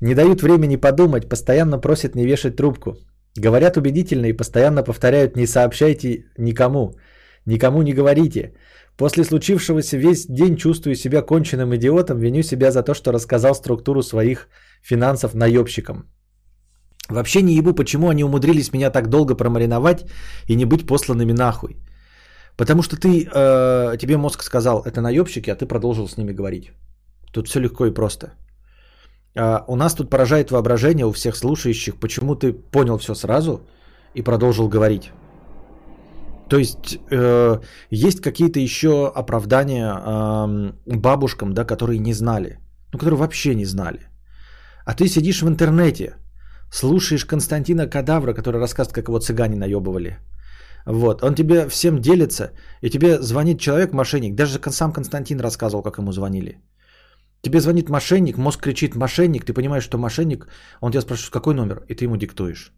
не 0.00 0.14
дают 0.14 0.42
времени 0.42 0.76
подумать, 0.76 1.28
постоянно 1.28 1.78
просят 1.78 2.14
не 2.14 2.26
вешать 2.26 2.56
трубку. 2.56 2.96
Говорят 3.36 3.76
убедительно 3.76 4.26
и 4.26 4.36
постоянно 4.36 4.82
повторяют 4.82 5.36
«не 5.36 5.46
сообщайте 5.46 6.24
никому». 6.38 6.94
Никому 7.46 7.82
не 7.82 7.92
говорите. 7.92 8.52
После 8.96 9.24
случившегося 9.24 9.96
весь 9.96 10.26
день 10.26 10.56
чувствую 10.56 10.96
себя 10.96 11.22
конченным 11.22 11.74
идиотом, 11.76 12.18
виню 12.18 12.42
себя 12.42 12.70
за 12.70 12.82
то, 12.82 12.92
что 12.94 13.12
рассказал 13.12 13.54
структуру 13.54 14.02
своих 14.02 14.48
финансов 14.82 15.34
наебщикам. 15.34 16.10
Вообще 17.08 17.42
не 17.42 17.54
ебу, 17.54 17.72
почему 17.72 18.08
они 18.08 18.24
умудрились 18.24 18.72
меня 18.72 18.90
так 18.90 19.08
долго 19.08 19.36
промариновать 19.36 20.06
и 20.48 20.56
не 20.56 20.64
быть 20.64 20.86
посланными 20.86 21.32
нахуй. 21.32 21.76
Потому 22.56 22.82
что 22.82 22.96
ты, 22.96 23.08
э, 23.08 23.98
тебе 23.98 24.16
мозг 24.16 24.42
сказал, 24.42 24.82
это 24.82 25.00
наебщики, 25.00 25.50
а 25.50 25.56
ты 25.56 25.66
продолжил 25.66 26.08
с 26.08 26.16
ними 26.16 26.32
говорить. 26.32 26.72
Тут 27.32 27.48
все 27.48 27.60
легко 27.60 27.86
и 27.86 27.94
просто. 27.94 28.32
А 29.38 29.64
у 29.68 29.76
нас 29.76 29.94
тут 29.94 30.10
поражает 30.10 30.50
воображение 30.50 31.04
у 31.04 31.12
всех 31.12 31.36
слушающих, 31.36 31.96
почему 32.00 32.34
ты 32.34 32.52
понял 32.52 32.98
все 32.98 33.14
сразу 33.14 33.60
и 34.14 34.22
продолжил 34.22 34.68
говорить. 34.68 35.12
То 36.48 36.58
есть 36.58 36.98
э, 37.10 37.60
есть 37.90 38.20
какие-то 38.20 38.60
еще 38.60 39.12
оправдания 39.14 39.92
э, 39.92 40.96
бабушкам, 40.96 41.52
да, 41.52 41.64
которые 41.64 41.98
не 41.98 42.14
знали, 42.14 42.58
ну, 42.92 42.98
которые 42.98 43.18
вообще 43.18 43.54
не 43.54 43.66
знали. 43.66 44.08
А 44.86 44.94
ты 44.94 45.08
сидишь 45.08 45.42
в 45.42 45.48
интернете, 45.48 46.14
слушаешь 46.70 47.24
Константина 47.24 47.86
Кадавра, 47.88 48.32
который 48.32 48.60
рассказывает, 48.60 48.94
как 48.94 49.08
его 49.08 49.18
цыгане 49.18 49.56
наебывали. 49.56 50.18
Вот, 50.86 51.22
он 51.22 51.34
тебе 51.34 51.68
всем 51.68 52.00
делится, 52.00 52.52
и 52.80 52.90
тебе 52.90 53.20
звонит 53.20 53.60
человек, 53.60 53.92
мошенник. 53.92 54.34
Даже 54.36 54.60
сам 54.70 54.92
Константин 54.92 55.40
рассказывал, 55.40 55.82
как 55.82 55.98
ему 55.98 56.12
звонили. 56.12 56.60
Тебе 57.42 57.60
звонит 57.60 57.88
мошенник, 57.88 58.38
мозг 58.38 58.62
кричит 58.62 58.94
мошенник, 58.94 59.44
ты 59.44 59.52
понимаешь, 59.52 59.84
что 59.84 59.98
мошенник, 59.98 60.46
он 60.80 60.92
тебя 60.92 61.00
спрашивает, 61.00 61.32
какой 61.32 61.54
номер, 61.54 61.84
и 61.88 61.94
ты 61.94 62.04
ему 62.04 62.16
диктуешь. 62.16 62.72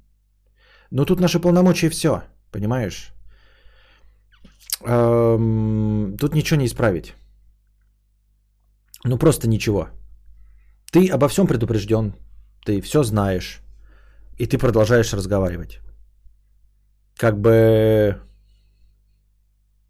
Но 0.91 1.05
тут 1.05 1.21
наши 1.21 1.39
полномочия 1.39 1.91
все, 1.91 2.23
понимаешь? 2.51 3.13
Эм, 4.87 6.17
тут 6.19 6.35
ничего 6.35 6.61
не 6.61 6.67
исправить. 6.67 7.15
Ну 9.05 9.19
просто 9.19 9.49
ничего. 9.49 9.89
Ты 10.93 11.09
обо 11.09 11.29
всем 11.29 11.47
предупрежден, 11.47 12.15
ты 12.65 12.81
все 12.81 13.03
знаешь, 13.03 13.61
и 14.39 14.47
ты 14.47 14.57
продолжаешь 14.57 15.13
разговаривать. 15.13 15.81
Как 17.19 17.41
бы 17.41 18.14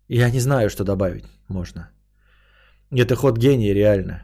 я 0.08 0.30
не 0.30 0.40
знаю, 0.40 0.70
что 0.70 0.84
добавить 0.84 1.24
можно. 1.48 1.90
Это 2.90 3.14
ход 3.14 3.38
гения, 3.38 3.74
реально. 3.74 4.22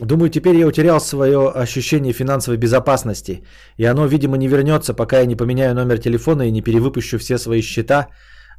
Думаю, 0.00 0.28
теперь 0.30 0.56
я 0.56 0.66
утерял 0.66 1.00
свое 1.00 1.38
ощущение 1.48 2.12
финансовой 2.12 2.58
безопасности. 2.58 3.42
И 3.78 3.84
оно, 3.86 4.06
видимо, 4.06 4.36
не 4.36 4.48
вернется, 4.48 4.94
пока 4.94 5.20
я 5.20 5.26
не 5.26 5.36
поменяю 5.36 5.74
номер 5.74 5.98
телефона 5.98 6.42
и 6.42 6.50
не 6.50 6.62
перевыпущу 6.62 7.18
все 7.18 7.38
свои 7.38 7.62
счета 7.62 8.08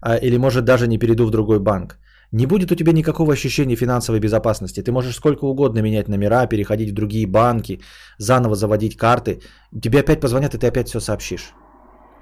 а, 0.02 0.16
или 0.18 0.38
может 0.38 0.66
даже 0.66 0.88
не 0.88 0.98
перейду 0.98 1.28
в 1.28 1.32
другой 1.32 1.60
банк. 1.60 2.00
Не 2.32 2.48
будет 2.48 2.72
у 2.72 2.76
тебя 2.76 2.94
никакого 2.94 3.34
ощущения 3.34 3.76
финансовой 3.76 4.20
безопасности. 4.20 4.82
Ты 4.82 4.92
можешь 4.92 5.16
сколько 5.16 5.46
угодно 5.46 5.82
менять 5.82 6.08
номера, 6.08 6.48
переходить 6.48 6.92
в 6.92 6.96
другие 6.96 7.28
банки, 7.28 7.80
заново 8.18 8.56
заводить 8.56 8.98
карты. 8.98 9.42
Тебе 9.84 10.00
опять 10.00 10.22
позвонят, 10.22 10.56
и 10.56 10.58
ты 10.58 10.68
опять 10.68 10.88
все 10.88 11.00
сообщишь. 11.00 11.54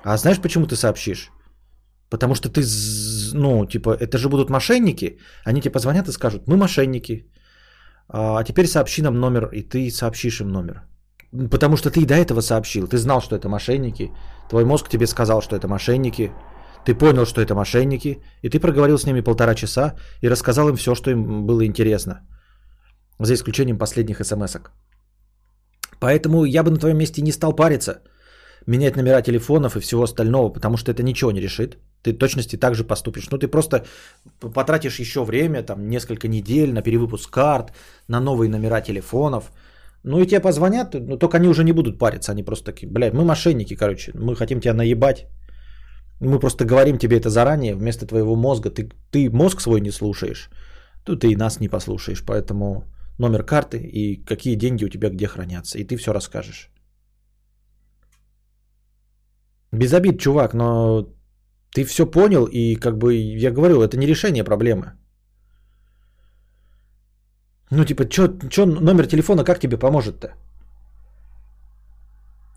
А 0.03 0.17
знаешь, 0.17 0.41
почему 0.41 0.67
ты 0.67 0.75
сообщишь? 0.75 1.31
Потому 2.09 2.35
что 2.35 2.49
ты, 2.49 2.61
ну, 3.33 3.65
типа, 3.65 3.97
это 3.99 4.17
же 4.17 4.29
будут 4.29 4.49
мошенники. 4.49 5.17
Они 5.45 5.61
тебе 5.61 5.71
позвонят 5.71 6.07
и 6.07 6.11
скажут, 6.11 6.47
мы 6.47 6.57
мошенники. 6.57 7.25
А 8.09 8.43
теперь 8.43 8.67
сообщи 8.67 9.01
нам 9.01 9.19
номер, 9.19 9.49
и 9.53 9.61
ты 9.61 9.89
сообщишь 9.89 10.41
им 10.41 10.49
номер. 10.49 10.81
Потому 11.51 11.77
что 11.77 11.89
ты 11.89 12.01
и 12.01 12.05
до 12.05 12.15
этого 12.15 12.41
сообщил. 12.41 12.87
Ты 12.87 12.97
знал, 12.97 13.21
что 13.21 13.35
это 13.35 13.47
мошенники. 13.47 14.11
Твой 14.49 14.65
мозг 14.65 14.89
тебе 14.89 15.07
сказал, 15.07 15.41
что 15.41 15.55
это 15.55 15.67
мошенники. 15.67 16.31
Ты 16.85 16.95
понял, 16.95 17.25
что 17.25 17.41
это 17.41 17.55
мошенники, 17.55 18.17
и 18.41 18.49
ты 18.49 18.59
проговорил 18.59 18.97
с 18.97 19.05
ними 19.05 19.21
полтора 19.21 19.55
часа 19.55 19.95
и 20.21 20.29
рассказал 20.29 20.69
им 20.69 20.75
все, 20.75 20.95
что 20.95 21.11
им 21.11 21.45
было 21.45 21.65
интересно. 21.65 22.21
За 23.19 23.33
исключением 23.33 23.77
последних 23.77 24.25
смс 24.25 24.55
-ок. 24.55 24.69
Поэтому 25.99 26.45
я 26.45 26.63
бы 26.63 26.71
на 26.71 26.77
твоем 26.77 26.97
месте 26.97 27.21
не 27.21 27.31
стал 27.31 27.55
париться, 27.55 28.01
менять 28.67 28.95
номера 28.95 29.21
телефонов 29.21 29.75
и 29.75 29.79
всего 29.79 30.03
остального, 30.03 30.49
потому 30.49 30.77
что 30.77 30.91
это 30.91 31.03
ничего 31.03 31.31
не 31.31 31.41
решит. 31.41 31.77
Ты 32.03 32.13
точности 32.13 32.57
так 32.57 32.75
же 32.75 32.83
поступишь. 32.83 33.29
Ну, 33.31 33.37
ты 33.37 33.47
просто 33.47 33.85
потратишь 34.39 34.99
еще 34.99 35.23
время, 35.23 35.63
там, 35.63 35.89
несколько 35.89 36.27
недель 36.27 36.73
на 36.73 36.81
перевыпуск 36.81 37.29
карт, 37.29 37.73
на 38.07 38.19
новые 38.19 38.49
номера 38.49 38.81
телефонов. 38.81 39.51
Ну, 40.03 40.19
и 40.19 40.25
тебе 40.25 40.39
позвонят, 40.39 40.93
но 40.93 41.17
только 41.17 41.37
они 41.37 41.47
уже 41.47 41.63
не 41.63 41.73
будут 41.73 41.99
париться. 41.99 42.31
Они 42.31 42.43
просто 42.43 42.65
такие, 42.65 42.87
блядь, 42.91 43.13
мы 43.13 43.23
мошенники, 43.23 43.75
короче, 43.75 44.11
мы 44.15 44.35
хотим 44.35 44.61
тебя 44.61 44.73
наебать. 44.73 45.27
Мы 46.19 46.39
просто 46.39 46.65
говорим 46.65 46.97
тебе 46.97 47.17
это 47.17 47.29
заранее, 47.29 47.75
вместо 47.75 48.05
твоего 48.05 48.35
мозга. 48.35 48.69
Ты, 48.69 48.89
ты 49.11 49.29
мозг 49.29 49.61
свой 49.61 49.81
не 49.81 49.91
слушаешь, 49.91 50.49
то 51.03 51.15
ты 51.15 51.31
и 51.31 51.35
нас 51.35 51.59
не 51.59 51.69
послушаешь. 51.69 52.23
Поэтому 52.25 52.83
номер 53.17 53.43
карты 53.43 53.77
и 53.77 54.23
какие 54.25 54.55
деньги 54.55 54.85
у 54.85 54.89
тебя 54.89 55.09
где 55.09 55.27
хранятся. 55.27 55.77
И 55.77 55.83
ты 55.83 55.95
все 55.97 56.13
расскажешь. 56.13 56.69
Без 59.71 59.93
обид, 59.93 60.19
чувак, 60.19 60.53
но 60.53 61.07
ты 61.73 61.85
все 61.85 62.05
понял, 62.05 62.45
и 62.45 62.75
как 62.75 62.97
бы 62.97 63.13
я 63.13 63.51
говорю, 63.51 63.81
это 63.81 63.97
не 63.97 64.07
решение 64.07 64.43
проблемы. 64.43 64.93
Ну, 67.71 67.85
типа, 67.85 68.03
что 68.11 68.65
номер 68.65 69.07
телефона 69.07 69.43
как 69.45 69.59
тебе 69.59 69.77
поможет-то? 69.77 70.33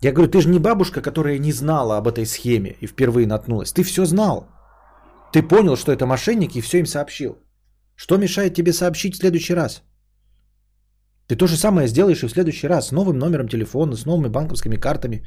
Я 0.01 0.11
говорю, 0.11 0.29
ты 0.29 0.41
же 0.41 0.49
не 0.49 0.59
бабушка, 0.59 1.01
которая 1.01 1.39
не 1.39 1.53
знала 1.53 1.97
об 1.97 2.07
этой 2.07 2.25
схеме 2.25 2.75
и 2.81 2.87
впервые 2.87 3.25
наткнулась. 3.25 3.71
Ты 3.71 3.83
все 3.83 4.05
знал. 4.05 4.47
Ты 5.31 5.41
понял, 5.41 5.77
что 5.77 5.91
это 5.91 6.05
мошенник 6.05 6.55
и 6.55 6.61
все 6.61 6.79
им 6.79 6.85
сообщил. 6.85 7.37
Что 7.95 8.17
мешает 8.17 8.53
тебе 8.53 8.73
сообщить 8.73 9.15
в 9.15 9.19
следующий 9.19 9.55
раз? 9.55 9.83
Ты 11.27 11.35
то 11.37 11.47
же 11.47 11.55
самое 11.57 11.87
сделаешь 11.87 12.23
и 12.23 12.27
в 12.27 12.31
следующий 12.31 12.67
раз 12.67 12.87
с 12.87 12.91
новым 12.91 13.17
номером 13.17 13.47
телефона, 13.47 13.95
с 13.95 14.05
новыми 14.05 14.27
банковскими 14.27 14.75
картами. 14.75 15.25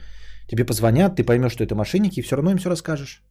Тебе 0.48 0.64
позвонят, 0.64 1.16
ты 1.16 1.24
поймешь, 1.24 1.52
что 1.52 1.64
это 1.64 1.74
мошенники, 1.74 2.20
и 2.20 2.22
все 2.22 2.36
равно 2.36 2.50
им 2.50 2.58
все 2.58 2.70
расскажешь. 2.70 3.22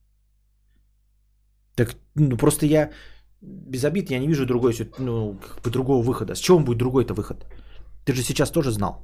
Так, 1.76 1.96
ну 2.16 2.38
просто 2.38 2.66
я 2.66 2.92
без 3.42 3.84
обид, 3.84 4.12
я 4.12 4.20
не 4.20 4.28
вижу 4.28 4.46
другой, 4.46 4.74
ну, 5.00 5.36
как 5.36 5.64
бы 5.64 5.72
другого 5.72 6.04
выхода. 6.04 6.36
С 6.36 6.40
чего 6.40 6.60
будет 6.60 6.78
другой-то 6.78 7.14
выход? 7.14 7.46
Ты 8.06 8.14
же 8.14 8.24
сейчас 8.24 8.52
тоже 8.52 8.72
знал. 8.72 9.04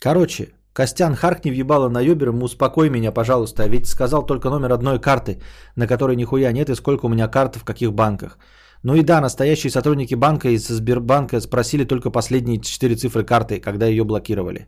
Короче, 0.00 0.52
Костян, 0.74 1.14
харкни 1.14 1.52
въебало 1.52 1.88
на 1.88 2.00
юбер, 2.00 2.30
успокой 2.42 2.90
меня, 2.90 3.12
пожалуйста. 3.12 3.68
Ведь 3.68 3.86
сказал 3.86 4.26
только 4.26 4.50
номер 4.50 4.72
одной 4.72 5.00
карты, 5.00 5.40
на 5.76 5.86
которой 5.86 6.16
нихуя 6.16 6.52
нет, 6.52 6.68
и 6.68 6.74
сколько 6.74 7.06
у 7.06 7.08
меня 7.08 7.28
карт 7.28 7.56
в 7.56 7.64
каких 7.64 7.92
банках. 7.92 8.38
Ну 8.82 8.94
и 8.96 9.02
да, 9.02 9.20
настоящие 9.20 9.70
сотрудники 9.70 10.16
банка 10.16 10.48
из 10.48 10.66
Сбербанка 10.66 11.40
спросили 11.40 11.84
только 11.84 12.10
последние 12.10 12.60
четыре 12.60 12.96
цифры 12.96 13.24
карты, 13.24 13.60
когда 13.60 13.86
ее 13.86 14.04
блокировали. 14.04 14.66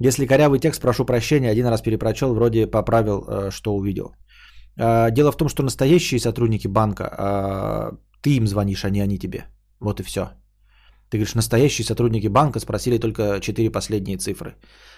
Если 0.00 0.26
корявый 0.26 0.58
текст, 0.58 0.82
прошу 0.82 1.04
прощения, 1.04 1.50
один 1.50 1.66
раз 1.66 1.82
перепрочел, 1.82 2.34
вроде 2.34 2.66
поправил, 2.66 3.24
э, 3.28 3.50
что 3.50 3.76
увидел. 3.76 4.16
Э, 4.76 5.10
дело 5.12 5.30
в 5.30 5.36
том, 5.36 5.48
что 5.48 5.62
настоящие 5.62 6.18
сотрудники 6.18 6.66
банка, 6.66 7.04
э, 7.04 7.96
ты 8.22 8.36
им 8.36 8.46
звонишь, 8.46 8.84
а 8.84 8.90
не 8.90 9.00
они 9.00 9.18
тебе. 9.18 9.44
Вот 9.80 10.00
и 10.00 10.02
все. 10.02 10.32
Ты 11.12 11.18
говоришь, 11.18 11.34
настоящие 11.34 11.84
сотрудники 11.84 12.28
банка 12.28 12.58
спросили 12.58 12.98
только 12.98 13.38
4 13.38 13.70
последние 13.70 14.16
цифры. 14.16 14.56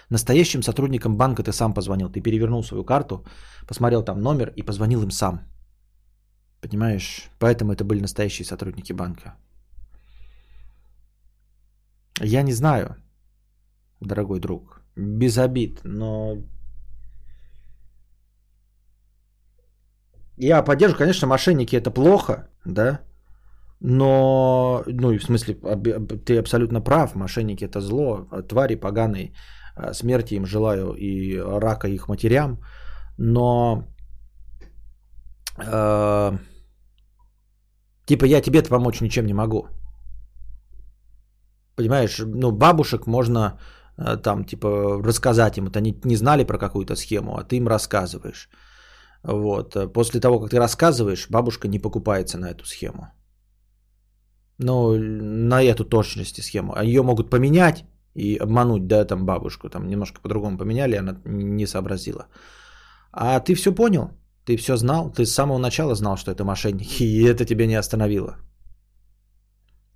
Настоящим 0.09 0.63
сотрудникам 0.63 1.17
банка 1.17 1.43
ты 1.43 1.51
сам 1.51 1.73
позвонил. 1.73 2.09
Ты 2.09 2.21
перевернул 2.21 2.63
свою 2.63 2.85
карту, 2.85 3.25
посмотрел 3.67 4.01
там 4.01 4.21
номер 4.21 4.53
и 4.55 4.63
позвонил 4.63 5.03
им 5.03 5.11
сам. 5.11 5.39
Понимаешь? 6.61 7.29
Поэтому 7.37 7.73
это 7.73 7.83
были 7.83 7.99
настоящие 7.99 8.45
сотрудники 8.45 8.93
банка. 8.93 9.35
Я 12.21 12.43
не 12.43 12.53
знаю, 12.53 12.95
дорогой 13.99 14.39
друг, 14.39 14.81
без 14.95 15.37
обид, 15.37 15.81
но 15.83 16.37
я 20.37 20.63
поддерживаю, 20.63 20.99
конечно, 20.99 21.27
мошенники 21.27 21.75
это 21.75 21.91
плохо, 21.91 22.47
да, 22.63 23.01
но, 23.79 24.83
ну, 24.87 25.11
и 25.11 25.17
в 25.17 25.23
смысле, 25.23 25.55
ты 26.25 26.37
абсолютно 26.37 26.81
прав, 26.81 27.15
мошенники 27.15 27.65
это 27.65 27.81
зло, 27.81 28.27
твари 28.47 28.75
поганые, 28.75 29.33
а, 29.75 29.93
смерти 29.93 30.35
им 30.35 30.45
желаю 30.45 30.93
и 30.93 31.37
рака 31.37 31.87
их 31.87 32.07
матерям, 32.07 32.59
но 33.17 33.83
э, 35.57 36.37
типа 38.05 38.25
я 38.25 38.41
тебе-то 38.41 38.69
помочь 38.69 39.01
ничем 39.01 39.25
не 39.25 39.33
могу. 39.33 39.67
Понимаешь, 41.75 42.19
ну, 42.19 42.51
бабушек 42.51 43.07
можно 43.07 43.59
там, 44.23 44.43
типа, 44.45 45.01
рассказать 45.03 45.57
им. 45.57 45.67
Это 45.67 45.79
они 45.79 45.99
не 46.03 46.15
знали 46.15 46.43
про 46.43 46.57
какую-то 46.57 46.95
схему, 46.95 47.37
а 47.37 47.43
ты 47.43 47.57
им 47.57 47.67
рассказываешь. 47.67 48.49
Вот. 49.23 49.75
После 49.93 50.19
того, 50.19 50.39
как 50.39 50.49
ты 50.49 50.59
рассказываешь, 50.59 51.29
бабушка 51.29 51.67
не 51.67 51.79
покупается 51.79 52.37
на 52.37 52.49
эту 52.51 52.65
схему. 52.65 53.07
Ну, 54.57 54.97
на 54.97 55.61
эту 55.63 55.83
точности 55.83 56.41
схему. 56.41 56.73
А 56.75 56.83
ее 56.83 57.01
могут 57.03 57.29
поменять 57.29 57.85
и 58.13 58.37
обмануть, 58.37 58.87
да, 58.87 59.05
там 59.05 59.25
бабушку. 59.25 59.69
Там 59.69 59.87
немножко 59.87 60.21
по-другому 60.21 60.57
поменяли, 60.57 60.95
она 60.95 61.17
не 61.25 61.67
сообразила. 61.67 62.27
А 63.11 63.39
ты 63.39 63.55
все 63.55 63.75
понял? 63.75 64.11
Ты 64.45 64.57
все 64.57 64.77
знал? 64.77 65.11
Ты 65.11 65.25
с 65.25 65.33
самого 65.33 65.57
начала 65.57 65.95
знал, 65.95 66.17
что 66.17 66.31
это 66.31 66.43
мошенники, 66.43 67.03
и 67.03 67.23
это 67.23 67.45
тебя 67.45 67.67
не 67.67 67.79
остановило. 67.79 68.37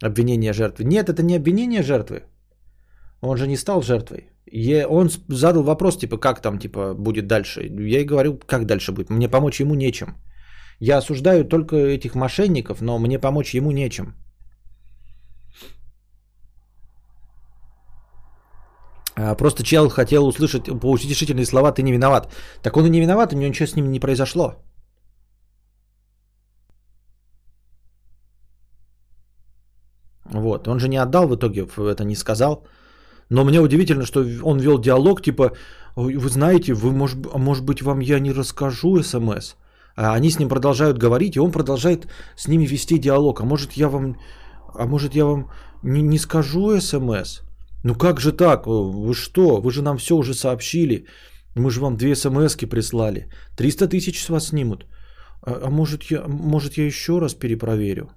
Обвинение 0.04 0.54
жертвы. 0.54 0.86
Нет, 0.86 1.10
это 1.10 1.24
не 1.24 1.36
обвинение 1.36 1.84
жертвы. 1.84 2.24
Он 3.22 3.38
же 3.38 3.48
не 3.48 3.58
стал 3.58 3.82
жертвой. 3.82 4.30
И 4.52 4.86
он 4.90 5.10
задал 5.28 5.64
вопрос, 5.64 5.98
типа, 5.98 6.18
как 6.18 6.42
там, 6.42 6.58
типа, 6.60 6.94
будет 6.94 7.28
дальше. 7.28 7.62
Я 7.62 8.00
и 8.00 8.06
говорю, 8.06 8.40
как 8.46 8.66
дальше 8.66 8.92
будет. 8.92 9.10
Мне 9.10 9.30
помочь 9.30 9.60
ему 9.60 9.76
нечем. 9.76 10.16
Я 10.80 10.98
осуждаю 10.98 11.46
только 11.46 11.76
этих 11.76 12.16
мошенников, 12.16 12.82
но 12.82 12.98
мне 13.00 13.20
помочь 13.20 13.54
ему 13.54 13.72
нечем. 13.72 14.16
Просто 19.38 19.64
чел 19.64 19.90
хотел 19.90 20.28
услышать 20.28 20.66
поучительные 20.66 21.46
слова 21.46 21.72
«ты 21.72 21.82
не 21.84 21.92
виноват». 21.92 22.32
Так 22.62 22.78
он 22.78 22.86
и 22.86 22.90
не 22.90 23.02
виноват, 23.02 23.34
у 23.34 23.36
него 23.36 23.50
ничего 23.50 23.68
с 23.68 23.76
ним 23.76 23.92
не 23.92 24.00
произошло. 24.00 24.56
Вот, 30.32 30.68
он 30.68 30.80
же 30.80 30.88
не 30.88 30.98
отдал 30.98 31.28
в 31.28 31.36
итоге, 31.36 31.68
это 31.78 32.04
не 32.04 32.16
сказал. 32.16 32.66
Но 33.30 33.44
мне 33.44 33.60
удивительно, 33.60 34.06
что 34.06 34.26
он 34.44 34.60
вел 34.60 34.80
диалог, 34.80 35.22
типа, 35.22 35.52
вы 35.96 36.30
знаете, 36.30 36.74
вы, 36.74 36.92
может, 36.92 37.18
может 37.36 37.66
быть, 37.66 37.82
вам 37.82 38.00
я 38.00 38.20
не 38.20 38.32
расскажу 38.32 39.02
смс. 39.04 39.56
А 39.96 40.14
они 40.14 40.30
с 40.30 40.40
ним 40.40 40.50
продолжают 40.50 40.98
говорить, 40.98 41.36
и 41.36 41.40
он 41.40 41.52
продолжает 41.52 42.08
с 42.36 42.48
ними 42.48 42.66
вести 42.66 42.98
диалог. 42.98 43.42
А 43.42 43.44
может, 43.44 43.74
я 43.74 43.90
вам, 43.90 44.16
а 44.74 44.86
может, 44.86 45.16
я 45.16 45.26
вам 45.26 45.50
не, 45.84 46.02
не 46.02 46.18
скажу 46.20 46.80
смс? 46.80 47.42
Ну 47.84 47.96
как 47.96 48.20
же 48.20 48.32
так? 48.34 48.68
Вы 48.68 49.14
что? 49.14 49.62
Вы 49.62 49.72
же 49.72 49.82
нам 49.82 49.98
все 49.98 50.16
уже 50.16 50.34
сообщили. 50.34 51.06
Мы 51.56 51.72
же 51.72 51.80
вам 51.82 51.98
две 51.98 52.16
смс 52.16 52.56
прислали. 52.56 53.30
300 53.58 53.88
тысяч 53.88 54.22
с 54.22 54.30
вас 54.30 54.48
снимут. 54.48 54.86
А, 55.42 55.62
а 55.64 55.70
может, 55.70 56.04
я, 56.12 56.24
может 56.28 56.78
я 56.78 56.86
еще 56.86 57.20
раз 57.20 57.34
перепроверю? 57.34 58.10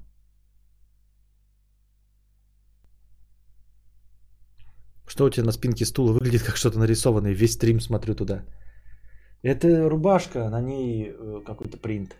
Что 5.06 5.24
у 5.24 5.30
тебя 5.30 5.44
на 5.44 5.52
спинке 5.52 5.84
стула 5.84 6.12
выглядит 6.12 6.42
как 6.42 6.56
что-то 6.56 6.78
нарисованное? 6.78 7.34
Весь 7.34 7.52
стрим 7.52 7.80
смотрю 7.80 8.14
туда. 8.14 8.44
Это 9.42 9.88
рубашка, 9.90 10.48
на 10.50 10.60
ней 10.60 11.10
э, 11.10 11.42
какой-то 11.44 11.76
принт. 11.76 12.16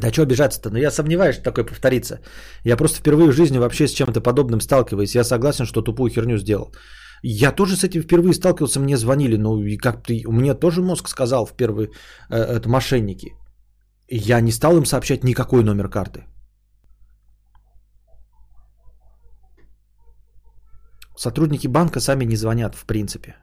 Да 0.00 0.12
что 0.12 0.22
обижаться-то? 0.22 0.70
Но 0.70 0.78
я 0.78 0.90
сомневаюсь, 0.90 1.34
что 1.34 1.44
такое 1.44 1.64
повторится. 1.64 2.20
Я 2.64 2.76
просто 2.76 2.98
впервые 2.98 3.30
в 3.30 3.34
жизни 3.34 3.58
вообще 3.58 3.86
с 3.86 3.92
чем-то 3.92 4.20
подобным 4.20 4.60
сталкиваюсь. 4.60 5.14
Я 5.14 5.24
согласен, 5.24 5.66
что 5.66 5.82
тупую 5.82 6.10
херню 6.10 6.38
сделал. 6.38 6.72
Я 7.22 7.52
тоже 7.52 7.76
с 7.76 7.84
этим 7.84 8.02
впервые 8.02 8.32
сталкивался, 8.32 8.80
мне 8.80 8.96
звонили. 8.96 9.36
Ну 9.36 9.62
и 9.62 9.76
как 9.76 10.02
ты, 10.02 10.24
меня 10.26 10.54
тоже 10.54 10.80
мозг 10.80 11.08
сказал 11.08 11.44
в 11.46 11.52
первый, 11.52 11.90
э, 12.30 12.36
это 12.36 12.68
мошенники. 12.68 13.34
Я 14.08 14.40
не 14.40 14.52
стал 14.52 14.76
им 14.76 14.86
сообщать 14.86 15.24
никакой 15.24 15.62
номер 15.62 15.88
карты. 15.90 16.24
Сотрудники 21.16 21.68
банка 21.68 22.00
сами 22.00 22.24
не 22.24 22.36
звонят, 22.36 22.74
в 22.74 22.86
принципе. 22.86 23.34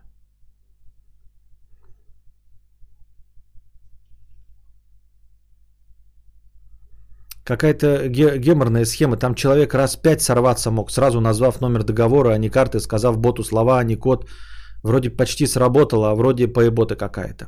Какая-то 7.48 8.10
геморная 8.10 8.86
схема. 8.86 9.18
Там 9.18 9.34
человек 9.34 9.74
раз 9.74 9.96
пять 9.96 10.22
сорваться 10.22 10.70
мог, 10.70 10.92
сразу 10.92 11.22
назвав 11.22 11.62
номер 11.62 11.84
договора, 11.84 12.34
а 12.34 12.38
не 12.38 12.50
карты, 12.50 12.80
сказав 12.80 13.18
боту 13.18 13.44
слова, 13.44 13.80
а 13.80 13.84
не 13.84 13.96
код. 13.96 14.30
Вроде 14.84 15.10
почти 15.10 15.48
сработало, 15.48 16.12
а 16.12 16.16
вроде 16.16 16.48
поебота 16.48 16.96
какая-то. 16.98 17.48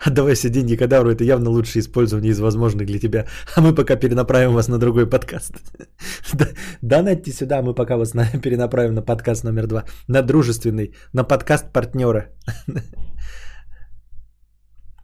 Отдавай 0.00 0.34
все 0.34 0.50
деньги 0.50 0.76
кадавру, 0.76 1.10
это 1.10 1.22
явно 1.22 1.50
лучшее 1.50 1.80
использование 1.80 2.32
из 2.32 2.40
возможных 2.40 2.86
для 2.86 2.98
тебя. 2.98 3.26
А 3.56 3.60
мы 3.60 3.74
пока 3.74 3.94
перенаправим 3.94 4.52
вас 4.52 4.68
на 4.68 4.78
другой 4.78 5.08
подкаст. 5.08 5.52
Донатьте 6.82 7.30
сюда, 7.30 7.62
мы 7.62 7.74
пока 7.74 7.96
вас 7.96 8.12
перенаправим 8.42 8.94
на 8.94 9.02
подкаст 9.02 9.44
номер 9.44 9.66
два. 9.66 9.84
На 10.08 10.22
дружественный, 10.22 10.94
на 11.12 11.24
подкаст 11.24 11.72
партнера. 11.72 12.26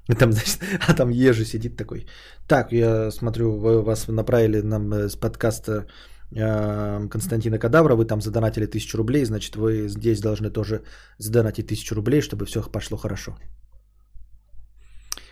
Там, 0.18 0.32
значит, 0.32 0.60
а 0.88 0.94
там 0.94 1.10
Ежи 1.10 1.44
сидит 1.44 1.76
такой. 1.76 2.06
Так, 2.46 2.72
я 2.72 3.10
смотрю, 3.10 3.56
вы 3.56 3.82
вас 3.82 4.08
направили 4.08 4.60
нам 4.60 4.92
э, 4.92 5.08
с 5.08 5.16
подкаста 5.16 5.86
э, 6.30 7.08
Константина 7.08 7.58
Кадавра, 7.58 7.94
вы 7.94 8.04
там 8.04 8.20
задонатили 8.20 8.66
тысячу 8.66 8.98
рублей, 8.98 9.24
значит, 9.24 9.56
вы 9.56 9.88
здесь 9.88 10.20
должны 10.20 10.50
тоже 10.50 10.82
задонатить 11.18 11.68
тысячу 11.68 11.94
рублей, 11.94 12.20
чтобы 12.20 12.44
все 12.44 12.62
пошло 12.62 12.98
хорошо. 12.98 13.36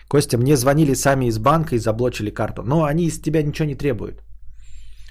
Костя, 0.09 0.39
мне 0.39 0.57
звонили 0.57 0.95
сами 0.95 1.27
из 1.27 1.39
банка 1.39 1.75
и 1.75 1.79
заблочили 1.79 2.31
карту. 2.31 2.63
Но 2.63 2.85
они 2.85 3.05
из 3.05 3.21
тебя 3.21 3.43
ничего 3.43 3.69
не 3.69 3.75
требуют. 3.75 4.23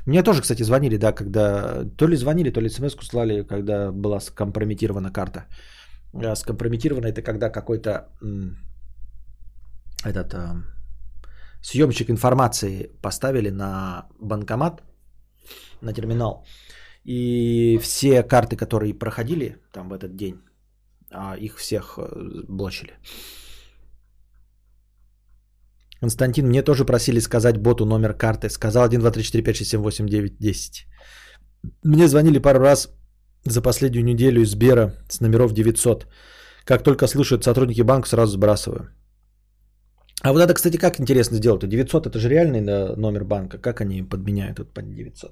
Мне 0.06 0.24
тоже, 0.24 0.42
кстати, 0.42 0.64
звонили, 0.64 0.98
да, 0.98 1.12
когда... 1.12 1.86
То 1.98 2.08
ли 2.08 2.16
звонили, 2.16 2.52
то 2.52 2.62
ли 2.62 2.70
смс 2.70 2.96
слали, 3.02 3.44
когда 3.44 3.92
была 3.92 4.20
скомпрометирована 4.20 5.12
карта. 5.12 5.46
А 6.14 6.36
скомпрометирована 6.36 7.08
это 7.08 7.22
когда 7.22 7.50
какой-то 7.50 8.10
этот 10.04 10.34
э, 10.34 10.64
съемщик 11.62 12.10
информации 12.10 12.90
поставили 13.02 13.50
на 13.50 14.08
банкомат, 14.20 14.82
на 15.82 15.94
терминал. 15.94 16.46
И 17.06 17.80
все 17.82 18.24
карты, 18.24 18.56
которые 18.56 18.94
проходили 18.94 19.58
там 19.72 19.90
в 19.90 19.94
этот 19.94 20.16
день, 20.16 20.36
а, 21.12 21.36
их 21.36 21.58
всех 21.58 21.98
э, 21.98 22.44
блочили. 22.48 22.94
Константин, 26.02 26.48
мне 26.48 26.64
тоже 26.64 26.86
просили 26.86 27.20
сказать 27.20 27.58
боту 27.58 27.86
номер 27.86 28.14
карты. 28.14 28.50
Сказал 28.50 28.84
1, 28.84 29.00
2, 29.00 29.12
3, 29.12 29.24
4, 29.24 29.44
5, 29.44 29.56
6, 29.56 29.70
7, 29.70 29.82
8, 29.82 30.08
9, 30.08 30.38
10. 30.40 30.88
Мне 31.84 32.08
звонили 32.08 32.40
пару 32.40 32.60
раз 32.60 32.90
за 33.46 33.62
последнюю 33.62 34.04
неделю 34.04 34.42
из 34.42 34.52
Сбера 34.52 34.94
с 35.10 35.22
номеров 35.22 35.54
900. 35.54 36.08
Как 36.66 36.84
только 36.84 37.08
слышат 37.08 37.44
сотрудники 37.44 37.84
банка, 37.84 38.08
сразу 38.08 38.34
сбрасываю. 38.34 38.90
А 40.22 40.32
вот 40.32 40.42
это, 40.42 40.54
кстати, 40.54 40.78
как 40.78 41.00
интересно 41.00 41.38
сделать? 41.38 41.68
900 41.68 42.08
это 42.08 42.20
же 42.20 42.30
реальный 42.30 42.62
номер 42.96 43.24
банка. 43.24 43.58
Как 43.58 43.82
они 43.82 44.04
подменяют 44.04 44.60
это 44.60 44.74
под 44.74 44.94
900? 44.94 45.32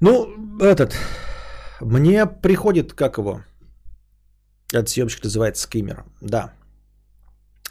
Ну, 0.00 0.26
этот, 0.60 0.96
мне 1.80 2.26
приходит, 2.26 2.92
как 2.92 3.18
его, 3.18 3.40
этот 4.72 4.88
съемщик 4.88 5.24
называется 5.24 5.62
скиммер, 5.62 6.04
да. 6.20 6.52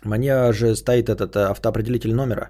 Мне 0.03 0.53
же 0.53 0.75
стоит 0.75 1.09
этот 1.09 1.35
э, 1.35 1.49
автоопределитель 1.49 2.13
номера, 2.13 2.49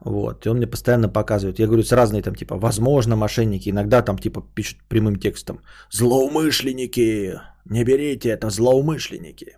вот, 0.00 0.46
и 0.46 0.48
он 0.48 0.56
мне 0.56 0.66
постоянно 0.66 1.08
показывает. 1.08 1.58
Я 1.58 1.66
говорю, 1.66 1.82
с 1.82 1.92
разные 1.92 2.22
там, 2.22 2.34
типа, 2.34 2.56
возможно, 2.56 3.16
мошенники, 3.16 3.70
иногда 3.70 4.02
там, 4.02 4.18
типа, 4.18 4.42
пишут 4.54 4.78
прямым 4.88 5.16
текстом, 5.16 5.60
злоумышленники, 5.92 7.40
не 7.64 7.84
берите, 7.84 8.30
это 8.30 8.50
злоумышленники. 8.50 9.56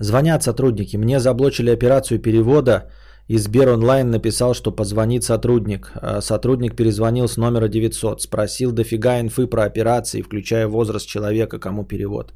Звонят 0.00 0.42
сотрудники. 0.42 0.96
Мне 0.96 1.20
заблочили 1.20 1.70
операцию 1.70 2.18
перевода. 2.18 2.90
И 3.28 3.38
Сбер 3.38 3.68
онлайн 3.68 4.10
написал, 4.10 4.54
что 4.54 4.72
позвонит 4.72 5.24
сотрудник. 5.24 5.92
А 5.94 6.20
сотрудник 6.20 6.74
перезвонил 6.74 7.28
с 7.28 7.36
номера 7.36 7.68
900. 7.68 8.22
Спросил 8.22 8.72
дофига 8.72 9.20
инфы 9.20 9.46
про 9.46 9.64
операции, 9.64 10.22
включая 10.22 10.66
возраст 10.68 11.06
человека, 11.06 11.58
кому 11.58 11.84
перевод. 11.84 12.32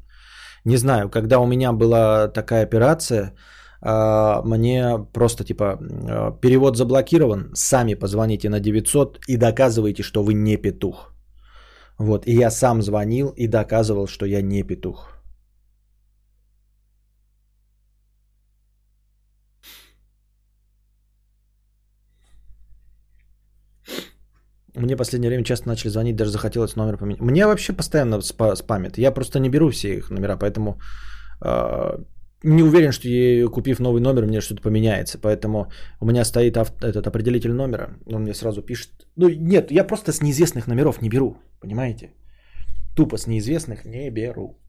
Не 0.63 0.77
знаю, 0.77 1.09
когда 1.09 1.39
у 1.39 1.47
меня 1.47 1.73
была 1.73 2.27
такая 2.27 2.63
операция, 2.63 3.33
а, 3.81 4.41
мне 4.43 4.97
просто 5.13 5.43
типа 5.43 5.79
а, 6.09 6.31
перевод 6.41 6.77
заблокирован, 6.77 7.51
сами 7.53 7.95
позвоните 7.95 8.49
на 8.49 8.59
900 8.59 9.19
и 9.27 9.37
доказывайте, 9.37 10.03
что 10.03 10.23
вы 10.23 10.33
не 10.33 10.57
петух. 10.57 11.13
Вот, 11.97 12.27
и 12.27 12.33
я 12.33 12.51
сам 12.51 12.81
звонил 12.81 13.33
и 13.37 13.47
доказывал, 13.47 14.07
что 14.07 14.25
я 14.25 14.41
не 14.41 14.63
петух. 14.63 15.14
Мне 24.75 24.97
последнее 24.97 25.29
время 25.29 25.43
часто 25.43 25.67
начали 25.67 25.91
звонить, 25.91 26.15
даже 26.15 26.31
захотелось 26.31 26.75
номер 26.75 26.97
поменять. 26.97 27.21
Мне 27.21 27.45
вообще 27.45 27.73
постоянно 27.73 28.15
спа- 28.21 28.55
спамят. 28.55 28.97
Я 28.97 29.11
просто 29.11 29.39
не 29.39 29.49
беру 29.49 29.69
все 29.69 29.95
их 29.95 30.11
номера, 30.11 30.37
поэтому 30.37 30.79
э, 31.41 31.97
не 32.43 32.63
уверен, 32.63 32.91
что 32.91 33.07
я, 33.07 33.47
купив 33.47 33.79
новый 33.79 34.01
номер, 34.01 34.25
мне 34.25 34.41
что-то 34.41 34.61
поменяется. 34.61 35.17
Поэтому 35.17 35.71
у 36.01 36.05
меня 36.05 36.25
стоит 36.25 36.57
ав- 36.57 36.83
этот 36.83 37.07
определитель 37.07 37.53
номера. 37.53 37.89
Он 38.05 38.21
мне 38.21 38.33
сразу 38.33 38.61
пишет. 38.61 38.89
Ну, 39.15 39.29
нет, 39.29 39.71
я 39.71 39.83
просто 39.83 40.11
с 40.11 40.21
неизвестных 40.21 40.67
номеров 40.67 41.01
не 41.01 41.09
беру. 41.09 41.37
Понимаете? 41.61 42.11
Тупо 42.95 43.17
с 43.17 43.27
неизвестных 43.27 43.85
не 43.85 44.09
беру. 44.09 44.59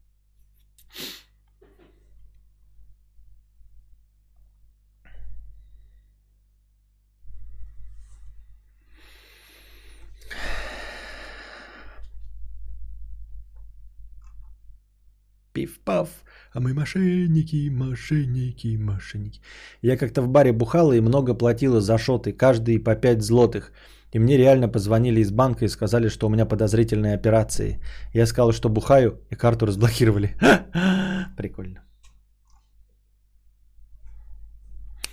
Пиф-паф. 15.57 16.09
А 16.53 16.59
мы 16.59 16.73
мошенники, 16.73 17.69
мошенники, 17.69 18.77
мошенники. 18.77 19.41
Я 19.81 19.97
как-то 19.97 20.21
в 20.21 20.27
баре 20.27 20.51
бухала 20.51 20.93
и 20.93 21.01
много 21.01 21.33
платила 21.33 21.81
за 21.81 21.97
шоты, 21.97 22.31
каждый 22.31 22.83
по 22.83 22.95
5 22.95 23.21
злотых. 23.21 23.71
И 24.13 24.19
мне 24.19 24.37
реально 24.37 24.67
позвонили 24.67 25.21
из 25.21 25.31
банка 25.31 25.65
и 25.65 25.69
сказали, 25.69 26.09
что 26.09 26.27
у 26.27 26.29
меня 26.29 26.45
подозрительные 26.45 27.15
операции. 27.15 27.79
Я 28.13 28.27
сказал, 28.27 28.51
что 28.51 28.69
бухаю, 28.69 29.19
и 29.31 29.35
карту 29.35 29.65
разблокировали. 29.65 30.35
Прикольно. 31.37 31.79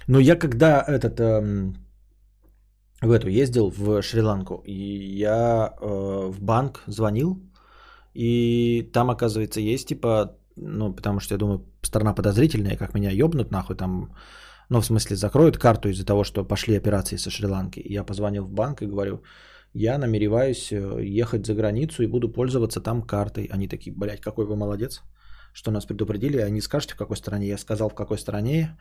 Но 0.09 0.19
я 0.21 0.37
когда 0.37 0.85
этот 0.87 1.21
эм, 1.21 1.75
в 3.01 3.11
эту 3.11 3.29
ездил 3.29 3.71
в 3.71 4.03
Шри-Ланку, 4.03 4.63
и 4.67 4.73
я 5.19 5.73
э, 5.81 6.31
в 6.31 6.43
банк 6.43 6.83
звонил, 6.87 7.39
и 8.15 8.91
там, 8.93 9.11
оказывается, 9.11 9.61
есть 9.61 9.89
типа, 9.89 10.37
ну, 10.57 10.95
потому 10.95 11.21
что 11.21 11.35
я 11.35 11.39
думаю, 11.39 11.65
страна 11.83 12.15
подозрительная, 12.15 12.77
как 12.77 12.95
меня 12.95 13.11
ёбнут 13.11 13.51
нахуй 13.51 13.77
там, 13.77 14.15
ну, 14.69 14.81
в 14.81 14.87
смысле, 14.87 15.17
закроют 15.17 15.59
карту 15.59 15.89
из-за 15.89 16.07
того, 16.07 16.25
что 16.25 16.45
пошли 16.45 16.77
операции 16.77 17.17
со 17.17 17.31
Шри-Ланки. 17.31 17.83
Я 17.85 18.05
позвонил 18.05 18.45
в 18.45 18.53
банк 18.53 18.83
и 18.83 18.87
говорю, 18.87 19.23
я 19.75 19.99
намереваюсь 19.99 20.73
э, 20.73 21.21
ехать 21.21 21.47
за 21.47 21.55
границу 21.55 22.03
и 22.03 22.07
буду 22.07 22.33
пользоваться 22.33 22.81
там 22.81 23.03
картой. 23.03 23.51
Они 23.53 23.69
такие, 23.69 23.95
блядь, 23.97 24.21
какой 24.21 24.47
вы 24.47 24.57
молодец, 24.57 25.03
что 25.53 25.71
нас 25.71 25.85
предупредили. 25.85 26.39
Они 26.39 26.61
скажете, 26.61 26.95
в 26.95 26.97
какой 26.97 27.17
стране. 27.17 27.49
Я 27.49 27.59
сказал, 27.59 27.91
в 27.91 27.95
какой 27.95 28.19
стране 28.19 28.79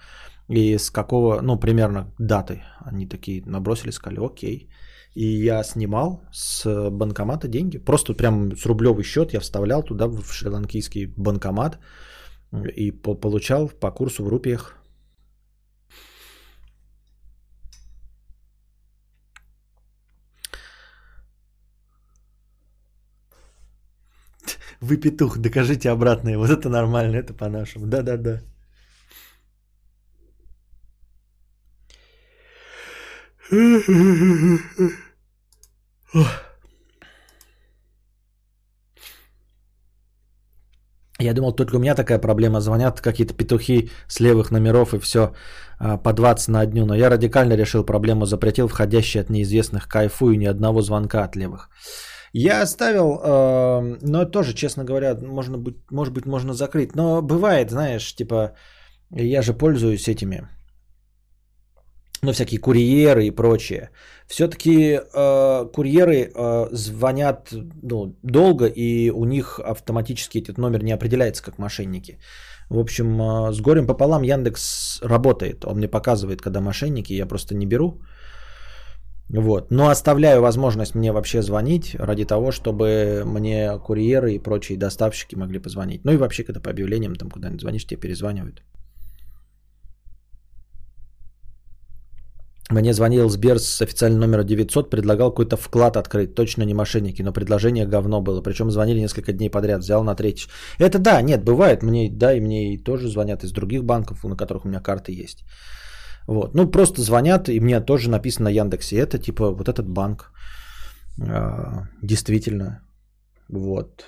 и 0.50 0.78
с 0.78 0.92
какого, 0.92 1.42
ну, 1.42 1.60
примерно 1.60 2.14
даты. 2.20 2.64
Они 2.80 3.08
такие 3.08 3.44
набросили, 3.46 3.92
сказали, 3.92 4.26
окей. 4.26 4.70
И 5.16 5.46
я 5.46 5.64
снимал 5.64 6.22
с 6.32 6.90
банкомата 6.90 7.48
деньги. 7.48 7.78
Просто 7.78 8.14
прям 8.14 8.56
с 8.56 8.66
рублевый 8.66 9.04
счет 9.04 9.34
я 9.34 9.40
вставлял 9.40 9.84
туда 9.84 10.08
в 10.08 10.34
шри-ланкийский 10.34 11.14
банкомат 11.18 11.80
и 12.76 12.92
по- 12.92 13.16
получал 13.16 13.70
по 13.70 13.92
курсу 13.92 14.24
в 14.24 14.28
рупиях. 14.28 14.76
Вы 24.82 24.98
петух, 24.98 25.38
докажите 25.38 25.90
обратное. 25.90 26.38
Вот 26.38 26.50
это 26.50 26.70
нормально, 26.70 27.18
это 27.18 27.34
по-нашему. 27.34 27.88
Да-да-да. 27.88 28.42
Я 41.20 41.34
думал, 41.34 41.54
только 41.54 41.76
у 41.76 41.80
меня 41.80 41.96
такая 41.96 42.20
проблема. 42.20 42.60
Звонят 42.60 43.02
какие-то 43.02 43.34
петухи 43.34 43.90
с 44.08 44.20
левых 44.20 44.52
номеров 44.52 44.94
и 44.94 45.00
все 45.00 45.34
по 46.04 46.14
20 46.14 46.50
на 46.50 46.66
дню. 46.66 46.86
Но 46.86 46.96
я 46.96 47.10
радикально 47.10 47.54
решил 47.54 47.86
проблему, 47.86 48.26
запретил 48.26 48.68
входящие 48.68 49.22
от 49.22 49.30
неизвестных 49.30 49.88
кайфу 49.88 50.32
и 50.32 50.38
ни 50.38 50.46
одного 50.46 50.82
звонка 50.82 51.24
от 51.24 51.36
левых. 51.36 51.70
Я 52.34 52.64
оставил, 52.64 53.20
э, 53.24 53.98
но 54.02 54.26
тоже, 54.26 54.54
честно 54.56 54.84
говоря, 54.84 55.16
можно 55.16 55.58
быть, 55.60 55.92
может 55.92 56.14
быть, 56.14 56.26
можно 56.26 56.54
закрыть. 56.54 56.96
Но 56.96 57.22
бывает, 57.22 57.70
знаешь, 57.70 58.16
типа, 58.16 58.56
я 59.12 59.44
же 59.44 59.54
пользуюсь 59.54 60.08
этими, 60.08 60.50
ну, 62.24 62.32
всякие 62.32 62.60
курьеры 62.60 63.26
и 63.26 63.32
прочее. 63.32 63.90
Все-таки 64.28 65.00
э, 65.00 65.72
курьеры 65.74 66.32
э, 66.34 66.68
звонят 66.72 67.54
ну, 67.84 68.16
долго, 68.24 68.66
и 68.66 69.12
у 69.12 69.26
них 69.26 69.60
автоматически 69.60 70.40
этот 70.40 70.58
номер 70.58 70.84
не 70.84 70.94
определяется 70.94 71.44
как 71.44 71.60
мошенники. 71.60 72.18
В 72.70 72.80
общем, 72.80 73.22
э, 73.22 73.54
с 73.54 73.60
горем 73.62 73.88
пополам 73.88 74.24
Яндекс 74.24 75.02
работает. 75.04 75.66
Он 75.66 75.78
мне 75.78 75.88
показывает, 75.88 76.42
когда 76.42 76.62
мошенники, 76.62 77.14
я 77.14 77.28
просто 77.28 77.56
не 77.56 77.66
беру. 77.66 78.02
Вот. 79.30 79.72
Но 79.72 79.90
оставляю 79.90 80.42
возможность 80.42 80.96
мне 80.96 81.12
вообще 81.12 81.42
звонить 81.42 81.96
ради 81.96 82.26
того, 82.26 82.52
чтобы 82.52 83.24
мне 83.26 83.78
курьеры 83.80 84.34
и 84.34 84.40
прочие 84.40 84.78
доставщики 84.78 85.36
могли 85.36 85.60
позвонить. 85.60 86.06
Ну 86.06 86.14
и 86.14 86.18
вообще, 86.18 86.44
когда 86.44 86.62
по 86.62 86.70
объявлениям 86.70 87.16
там 87.16 87.30
куда-нибудь 87.30 87.62
звонишь, 87.62 87.86
тебе 87.86 88.00
перезванивают. 88.00 88.62
Мне 92.70 92.94
звонил 92.94 93.30
Сбер 93.30 93.60
с 93.60 93.82
официальным 93.82 94.22
номера 94.22 94.44
900, 94.44 94.90
предлагал 94.90 95.32
какой-то 95.32 95.58
вклад 95.58 95.98
открыть. 95.98 96.34
Точно 96.34 96.64
не 96.64 96.74
мошенники, 96.74 97.22
но 97.22 97.34
предложение 97.34 97.86
говно 97.86 98.22
было. 98.22 98.42
Причем 98.42 98.72
звонили 98.72 99.00
несколько 99.00 99.34
дней 99.34 99.50
подряд, 99.50 99.82
взял 99.82 100.04
на 100.04 100.16
третий. 100.16 100.48
Это 100.80 101.00
да, 101.00 101.22
нет, 101.22 101.44
бывает. 101.44 101.84
Мне, 101.84 102.10
да, 102.10 102.34
и 102.34 102.40
мне 102.40 102.78
тоже 102.78 103.10
звонят 103.10 103.44
из 103.44 103.52
других 103.52 103.84
банков, 103.84 104.24
на 104.24 104.38
которых 104.38 104.66
у 104.66 104.70
меня 104.70 104.80
карты 104.80 105.12
есть. 105.12 105.44
Вот. 106.28 106.56
Ну, 106.56 106.72
просто 106.72 107.02
звонят, 107.02 107.50
и 107.50 107.60
мне 107.60 107.82
тоже 107.82 108.10
написано 108.10 108.46
на 108.46 108.54
Яндексе. 108.54 108.98
Это 108.98 109.20
типа 109.20 109.52
вот 109.52 109.68
этот 109.68 109.90
банк. 109.90 110.32
А, 111.22 111.90
действительно. 112.02 112.82
Вот. 113.50 114.06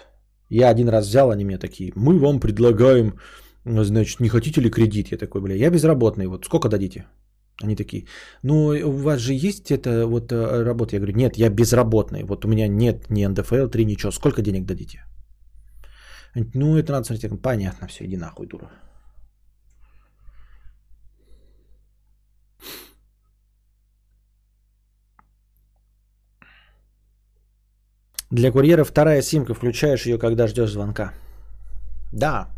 Я 0.50 0.70
один 0.70 0.90
раз 0.90 1.08
взял, 1.08 1.30
они 1.30 1.44
мне 1.44 1.58
такие, 1.58 1.92
мы 1.96 2.20
вам 2.20 2.40
предлагаем, 2.40 3.20
значит, 3.66 4.22
не 4.22 4.30
хотите 4.30 4.62
ли 4.62 4.70
кредит? 4.70 5.12
Я 5.12 5.18
такой, 5.18 5.42
бля, 5.42 5.56
я 5.56 5.70
безработный, 5.70 6.28
вот 6.28 6.46
сколько 6.46 6.70
дадите? 6.70 7.06
Они 7.64 7.76
такие, 7.76 8.06
ну 8.44 8.68
у 8.68 8.92
вас 8.92 9.20
же 9.20 9.34
есть 9.34 9.72
это 9.72 10.08
вот 10.08 10.32
э, 10.32 10.64
работа? 10.64 10.96
Я 10.96 11.00
говорю, 11.00 11.18
нет, 11.18 11.38
я 11.38 11.50
безработный, 11.50 12.24
вот 12.24 12.46
у 12.46 12.48
меня 12.48 12.68
нет 12.68 13.10
ни 13.10 13.26
НДФЛ 13.26 13.70
3, 13.70 13.86
ничего, 13.86 14.12
сколько 14.12 14.42
денег 14.42 14.66
дадите? 14.66 15.06
Ну 16.54 16.78
это 16.78 16.92
надо 16.92 17.06
смотреть, 17.06 17.42
понятно, 17.42 17.88
все, 17.88 18.06
иди 18.06 18.18
нахуй, 18.18 18.48
дура. 18.48 18.70
Для 28.32 28.52
курьера 28.52 28.84
вторая 28.84 29.22
симка, 29.22 29.54
включаешь 29.54 30.06
ее, 30.06 30.18
когда 30.18 30.48
ждешь 30.48 30.72
звонка. 30.72 31.14
Да. 32.12 32.50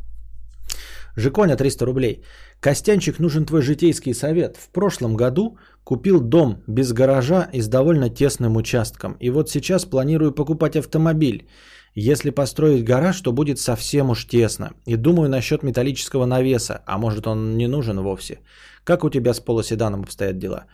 Жиконя 1.18 1.56
300 1.56 1.86
рублей. 1.86 2.22
Костянчик, 2.60 3.20
нужен 3.20 3.46
твой 3.46 3.62
житейский 3.62 4.14
совет. 4.14 4.58
В 4.58 4.70
прошлом 4.70 5.16
году 5.16 5.58
купил 5.84 6.22
дом 6.22 6.62
без 6.68 6.94
гаража 6.94 7.50
и 7.54 7.62
с 7.62 7.68
довольно 7.68 8.10
тесным 8.10 8.56
участком. 8.56 9.18
И 9.20 9.32
вот 9.32 9.50
сейчас 9.50 9.86
планирую 9.86 10.32
покупать 10.32 10.76
автомобиль. 10.76 11.48
Если 11.96 12.30
построить 12.30 12.86
гараж, 12.86 13.20
то 13.22 13.32
будет 13.32 13.60
совсем 13.60 14.10
уж 14.12 14.28
тесно. 14.28 14.70
И 14.86 14.96
думаю 14.96 15.30
насчет 15.30 15.64
металлического 15.64 16.26
навеса, 16.26 16.84
а 16.86 16.98
может 17.00 17.26
он 17.26 17.58
не 17.58 17.68
нужен 17.68 18.00
вовсе. 18.00 18.42
Как 18.84 19.04
у 19.04 19.10
тебя 19.10 19.34
с 19.34 19.40
полоседаном 19.40 20.04
обстоят 20.04 20.38
дела? 20.38 20.66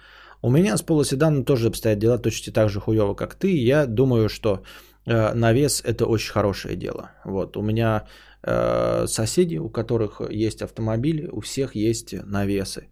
У 0.42 0.50
меня 0.50 0.76
с 0.76 0.82
полоседаном 0.82 1.46
тоже 1.46 1.68
обстоят 1.68 2.00
дела 2.00 2.18
точно 2.18 2.52
так 2.52 2.70
же 2.70 2.82
хуево, 2.82 3.14
как 3.16 3.36
ты. 3.36 3.48
Я 3.56 3.86
думаю, 3.86 4.28
что 4.28 4.64
э, 5.06 5.34
навес 5.34 5.82
это 5.86 6.06
очень 6.06 6.34
хорошее 6.34 6.76
дело. 6.76 7.12
Вот, 7.24 7.56
у 7.56 7.62
меня 7.62 8.04
соседи, 8.46 9.58
у 9.58 9.70
которых 9.70 10.22
есть 10.30 10.62
автомобили, 10.62 11.30
у 11.32 11.40
всех 11.42 11.76
есть 11.76 12.14
навесы. 12.14 12.90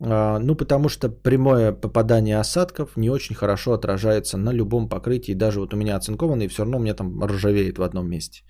Э, 0.00 0.38
ну, 0.38 0.56
потому 0.56 0.88
что 0.88 1.08
прямое 1.08 1.72
попадание 1.72 2.40
осадков 2.40 2.96
не 2.96 3.10
очень 3.10 3.34
хорошо 3.34 3.72
отражается 3.72 4.36
на 4.38 4.52
любом 4.52 4.88
покрытии. 4.88 5.34
Даже 5.34 5.60
вот 5.60 5.74
у 5.74 5.76
меня 5.76 5.96
оцинкованный, 5.96 6.48
все 6.48 6.62
равно 6.62 6.78
у 6.78 6.80
меня 6.80 6.94
там 6.94 7.22
ржавеет 7.24 7.78
в 7.78 7.82
одном 7.82 8.08
месте. 8.08 8.42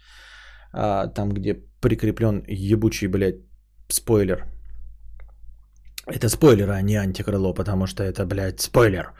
А, 0.72 1.08
там, 1.08 1.30
где 1.30 1.54
прикреплен 1.80 2.44
ебучий, 2.48 3.08
блядь, 3.08 3.40
спойлер. 3.88 4.46
Это 6.06 6.28
спойлер, 6.28 6.70
а 6.70 6.82
не 6.82 6.96
антикрыло, 6.96 7.52
потому 7.52 7.86
что 7.86 8.02
это, 8.02 8.26
блядь, 8.26 8.60
спойлер. 8.60 9.12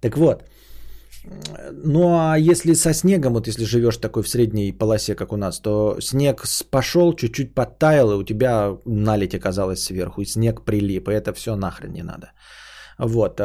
Так 0.00 0.16
вот, 0.16 0.44
ну 1.72 2.16
а 2.18 2.36
если 2.38 2.74
со 2.74 2.92
снегом, 2.92 3.34
вот 3.34 3.46
если 3.46 3.64
живешь 3.64 3.96
такой 3.96 4.22
в 4.22 4.28
средней 4.28 4.72
полосе, 4.72 5.14
как 5.14 5.32
у 5.32 5.36
нас, 5.36 5.60
то 5.60 6.00
снег 6.00 6.44
пошел, 6.70 7.12
чуть-чуть 7.14 7.54
подтаял, 7.54 8.12
и 8.12 8.16
у 8.16 8.24
тебя 8.24 8.76
наледь 8.84 9.34
оказалась 9.34 9.82
сверху, 9.82 10.22
и 10.22 10.26
снег 10.26 10.64
прилип, 10.64 11.08
и 11.08 11.12
это 11.12 11.32
все 11.32 11.56
нахрен 11.56 11.92
не 11.92 12.02
надо. 12.02 12.32
Вот. 12.98 13.40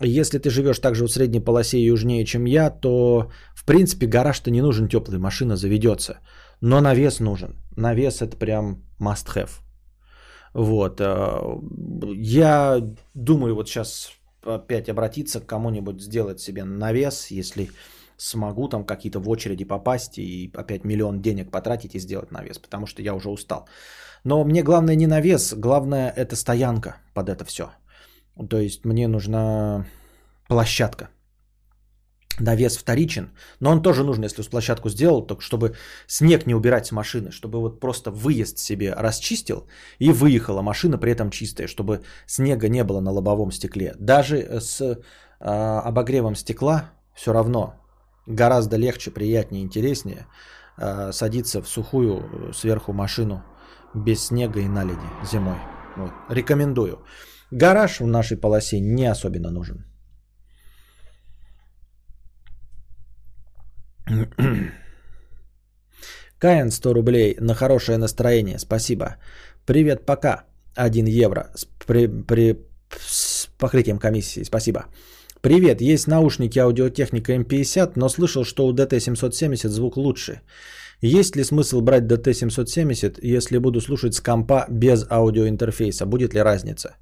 Если 0.00 0.38
ты 0.38 0.50
живешь 0.50 0.78
также 0.78 1.04
в 1.04 1.10
средней 1.10 1.40
полосе 1.40 1.84
южнее, 1.84 2.24
чем 2.24 2.46
я, 2.46 2.70
то 2.70 3.30
в 3.54 3.64
принципе 3.64 4.06
гараж-то 4.06 4.50
не 4.50 4.62
нужен 4.62 4.88
теплый, 4.88 5.18
машина 5.18 5.56
заведется. 5.56 6.18
Но 6.60 6.80
навес 6.80 7.20
нужен. 7.20 7.56
Навес 7.76 8.22
это 8.22 8.36
прям 8.36 8.82
must 9.00 9.26
have. 9.34 9.50
Вот. 10.54 11.00
Я 12.14 12.80
думаю, 13.14 13.54
вот 13.54 13.68
сейчас 13.68 14.12
опять 14.46 14.88
обратиться 14.88 15.40
к 15.40 15.46
кому-нибудь, 15.46 16.00
сделать 16.00 16.40
себе 16.40 16.64
навес, 16.64 17.30
если 17.30 17.70
смогу 18.16 18.68
там 18.68 18.84
какие-то 18.84 19.20
в 19.20 19.28
очереди 19.28 19.64
попасть 19.64 20.18
и 20.18 20.50
опять 20.54 20.84
миллион 20.84 21.20
денег 21.20 21.50
потратить 21.50 21.94
и 21.94 21.98
сделать 21.98 22.30
навес, 22.30 22.58
потому 22.58 22.86
что 22.86 23.02
я 23.02 23.14
уже 23.14 23.28
устал. 23.28 23.68
Но 24.24 24.44
мне 24.44 24.62
главное 24.62 24.96
не 24.96 25.06
навес, 25.06 25.54
главное 25.54 26.10
это 26.10 26.36
стоянка 26.36 26.96
под 27.14 27.28
это 27.28 27.44
все. 27.44 27.70
То 28.48 28.58
есть 28.58 28.84
мне 28.84 29.08
нужна 29.08 29.86
площадка. 30.48 31.10
Навес 32.38 32.76
вторичен, 32.76 33.30
но 33.60 33.70
он 33.70 33.82
тоже 33.82 34.04
нужен, 34.04 34.24
если 34.24 34.42
площадку 34.42 34.90
сделал, 34.90 35.26
только 35.26 35.42
чтобы 35.42 35.74
снег 36.06 36.46
не 36.46 36.54
убирать 36.54 36.86
с 36.86 36.92
машины, 36.92 37.30
чтобы 37.30 37.60
вот 37.60 37.80
просто 37.80 38.10
выезд 38.10 38.58
себе 38.58 38.92
расчистил 38.92 39.66
и 39.98 40.10
выехала 40.12 40.62
машина 40.62 40.98
при 40.98 41.12
этом 41.12 41.30
чистая, 41.30 41.66
чтобы 41.66 42.02
снега 42.26 42.68
не 42.68 42.84
было 42.84 43.00
на 43.00 43.10
лобовом 43.10 43.52
стекле. 43.52 43.94
Даже 43.98 44.60
с 44.60 44.80
э, 44.80 44.96
обогревом 45.40 46.34
стекла 46.34 46.90
все 47.14 47.32
равно 47.32 47.74
гораздо 48.26 48.76
легче, 48.76 49.10
приятнее, 49.10 49.62
интереснее 49.62 50.26
э, 50.76 51.12
садиться 51.12 51.62
в 51.62 51.68
сухую 51.68 52.18
э, 52.18 52.52
сверху 52.52 52.92
машину 52.92 53.42
без 53.94 54.26
снега 54.26 54.60
и 54.60 54.68
наледи 54.68 55.08
зимой. 55.24 55.58
Вот. 55.96 56.12
Рекомендую. 56.28 56.98
Гараж 57.50 58.00
в 58.00 58.06
нашей 58.06 58.36
полосе 58.36 58.80
не 58.80 59.06
особенно 59.06 59.50
нужен. 59.50 59.95
Каин 66.38 66.70
100 66.70 66.94
рублей 66.94 67.36
на 67.40 67.54
хорошее 67.54 67.98
настроение. 67.98 68.58
Спасибо. 68.58 69.16
Привет, 69.66 70.06
пока. 70.06 70.44
1 70.76 71.06
евро 71.06 71.50
с, 71.54 71.66
при, 71.86 72.06
при, 72.06 72.56
с 72.98 73.48
покрытием 73.58 73.98
комиссии. 73.98 74.44
Спасибо. 74.44 74.86
Привет, 75.40 75.80
есть 75.80 76.08
наушники 76.08 76.58
аудиотехника 76.58 77.32
M50, 77.32 77.92
но 77.96 78.08
слышал, 78.08 78.44
что 78.44 78.66
у 78.66 78.74
DT770 78.74 79.68
звук 79.68 79.96
лучше. 79.96 80.40
Есть 81.02 81.36
ли 81.36 81.44
смысл 81.44 81.80
брать 81.82 82.04
DT770, 82.04 83.18
если 83.22 83.58
буду 83.58 83.80
слушать 83.80 84.14
с 84.14 84.20
компа 84.20 84.66
без 84.68 85.06
аудиоинтерфейса? 85.10 86.06
Будет 86.06 86.34
ли 86.34 86.42
разница? 86.42 86.96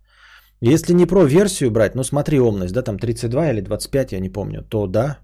Если 0.61 0.95
не 0.95 1.07
про 1.07 1.25
версию 1.25 1.71
брать, 1.71 1.95
ну 1.95 2.05
смотри 2.05 2.39
умность, 2.41 2.73
да, 2.73 2.83
там 2.83 2.99
32 2.99 3.51
или 3.51 3.61
25, 3.61 4.13
я 4.13 4.21
не 4.21 4.31
помню, 4.31 4.63
то 4.63 4.87
да, 4.87 5.19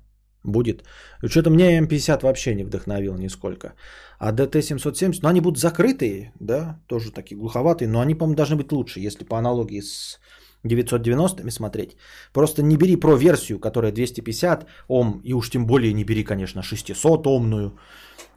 Будет. 0.45 0.85
Что-то 1.27 1.51
мне 1.51 1.79
М50 1.79 2.23
вообще 2.23 2.55
не 2.55 2.65
вдохновил 2.65 3.15
нисколько. 3.17 3.75
А 4.19 4.33
DT770, 4.33 5.21
ну 5.23 5.29
они 5.29 5.41
будут 5.41 5.59
закрытые, 5.59 6.33
да, 6.41 6.81
тоже 6.87 7.13
такие 7.13 7.37
глуховатые, 7.37 7.89
но 7.89 8.01
они, 8.01 8.15
по-моему, 8.15 8.37
должны 8.37 8.57
быть 8.57 8.73
лучше, 8.73 9.01
если 9.01 9.25
по 9.25 9.39
аналогии 9.39 9.81
с 9.81 10.19
990-ми 10.65 11.51
смотреть. 11.51 11.97
Просто 12.33 12.63
не 12.63 12.77
бери 12.77 12.97
про 12.97 13.17
версию, 13.17 13.59
которая 13.59 13.93
250 13.93 14.67
Ом, 14.89 15.21
и 15.25 15.35
уж 15.35 15.51
тем 15.51 15.67
более 15.67 15.93
не 15.93 16.05
бери, 16.05 16.25
конечно, 16.25 16.63
600 16.63 17.27
Омную, 17.27 17.79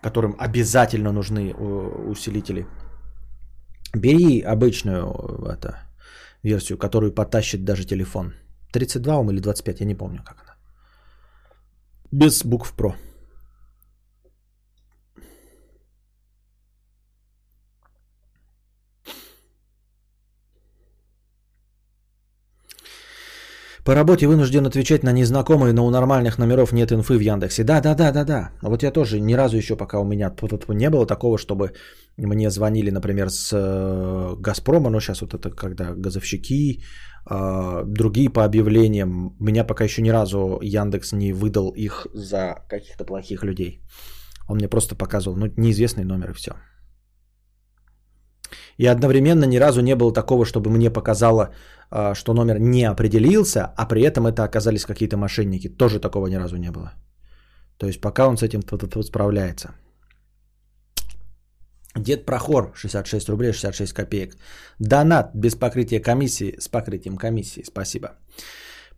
которым 0.01 0.35
обязательно 0.39 1.11
нужны 1.11 1.53
усилители. 1.53 2.65
Бери 3.93 4.41
обычную 4.41 5.05
это, 5.45 5.79
версию, 6.43 6.77
которую 6.77 7.13
потащит 7.13 7.63
даже 7.63 7.85
телефон. 7.85 8.33
32 8.73 9.17
Ом 9.17 9.31
или 9.31 9.39
25, 9.39 9.81
я 9.81 9.85
не 9.85 9.95
помню, 9.95 10.21
как 10.25 10.37
она. 10.43 10.52
Без 12.13 12.45
букв 12.45 12.71
про. 12.71 12.95
По 23.85 23.95
работе 23.95 24.27
вынужден 24.27 24.65
отвечать 24.65 25.03
на 25.03 25.11
незнакомые, 25.11 25.73
но 25.73 25.85
у 25.85 25.89
нормальных 25.89 26.37
номеров 26.37 26.71
нет 26.71 26.91
инфы 26.91 27.17
в 27.17 27.21
Яндексе. 27.21 27.63
Да, 27.63 27.81
да, 27.81 27.95
да, 27.95 28.11
да, 28.11 28.23
да. 28.23 28.49
Вот 28.61 28.83
я 28.83 28.91
тоже 28.91 29.19
ни 29.19 29.33
разу 29.33 29.57
еще 29.57 29.75
пока 29.75 29.99
у 29.99 30.05
меня 30.05 30.33
не 30.69 30.89
было 30.89 31.05
такого, 31.05 31.37
чтобы 31.37 31.73
мне 32.17 32.49
звонили, 32.49 32.91
например, 32.91 33.29
с 33.29 33.51
э, 33.51 34.35
Газпрома, 34.39 34.89
но 34.89 35.01
сейчас 35.01 35.21
вот 35.21 35.33
это 35.33 35.49
когда 35.49 35.93
газовщики, 35.95 36.81
а, 37.25 37.83
другие 37.85 38.29
по 38.29 38.45
объявлениям. 38.45 39.35
Меня 39.39 39.65
пока 39.65 39.83
еще 39.83 40.01
ни 40.01 40.11
разу 40.11 40.59
Яндекс 40.61 41.11
не 41.11 41.33
выдал 41.33 41.73
их 41.75 42.07
за 42.13 42.63
каких-то 42.69 43.03
плохих 43.05 43.43
людей. 43.43 43.81
Он 44.47 44.57
мне 44.57 44.69
просто 44.69 44.95
показывал, 44.95 45.37
ну, 45.37 45.47
неизвестный 45.57 46.05
номер 46.05 46.31
и 46.31 46.33
все. 46.33 46.51
И 48.77 48.85
одновременно 48.87 49.45
ни 49.45 49.59
разу 49.59 49.81
не 49.81 49.95
было 49.95 50.13
такого, 50.13 50.45
чтобы 50.45 50.69
мне 50.69 50.89
показало, 50.89 51.49
а, 51.91 52.15
что 52.15 52.33
номер 52.33 52.59
не 52.59 52.83
определился, 52.83 53.71
а 53.77 53.85
при 53.85 54.01
этом 54.01 54.25
это 54.27 54.43
оказались 54.43 54.85
какие-то 54.85 55.17
мошенники. 55.17 55.69
Тоже 55.69 55.99
такого 55.99 56.27
ни 56.27 56.35
разу 56.35 56.57
не 56.57 56.71
было. 56.71 56.93
То 57.77 57.87
есть 57.87 58.01
пока 58.01 58.27
он 58.27 58.37
с 58.37 58.43
этим 58.43 58.61
справляется. 59.03 59.69
Дед 61.95 62.25
Прохор, 62.25 62.71
66 62.75 63.29
рублей 63.29 63.53
66 63.53 63.93
копеек. 63.93 64.35
Донат 64.79 65.31
без 65.35 65.55
покрытия 65.55 65.99
комиссии 65.99 66.55
с 66.59 66.67
покрытием 66.67 67.17
комиссии. 67.17 67.63
Спасибо. 67.63 68.07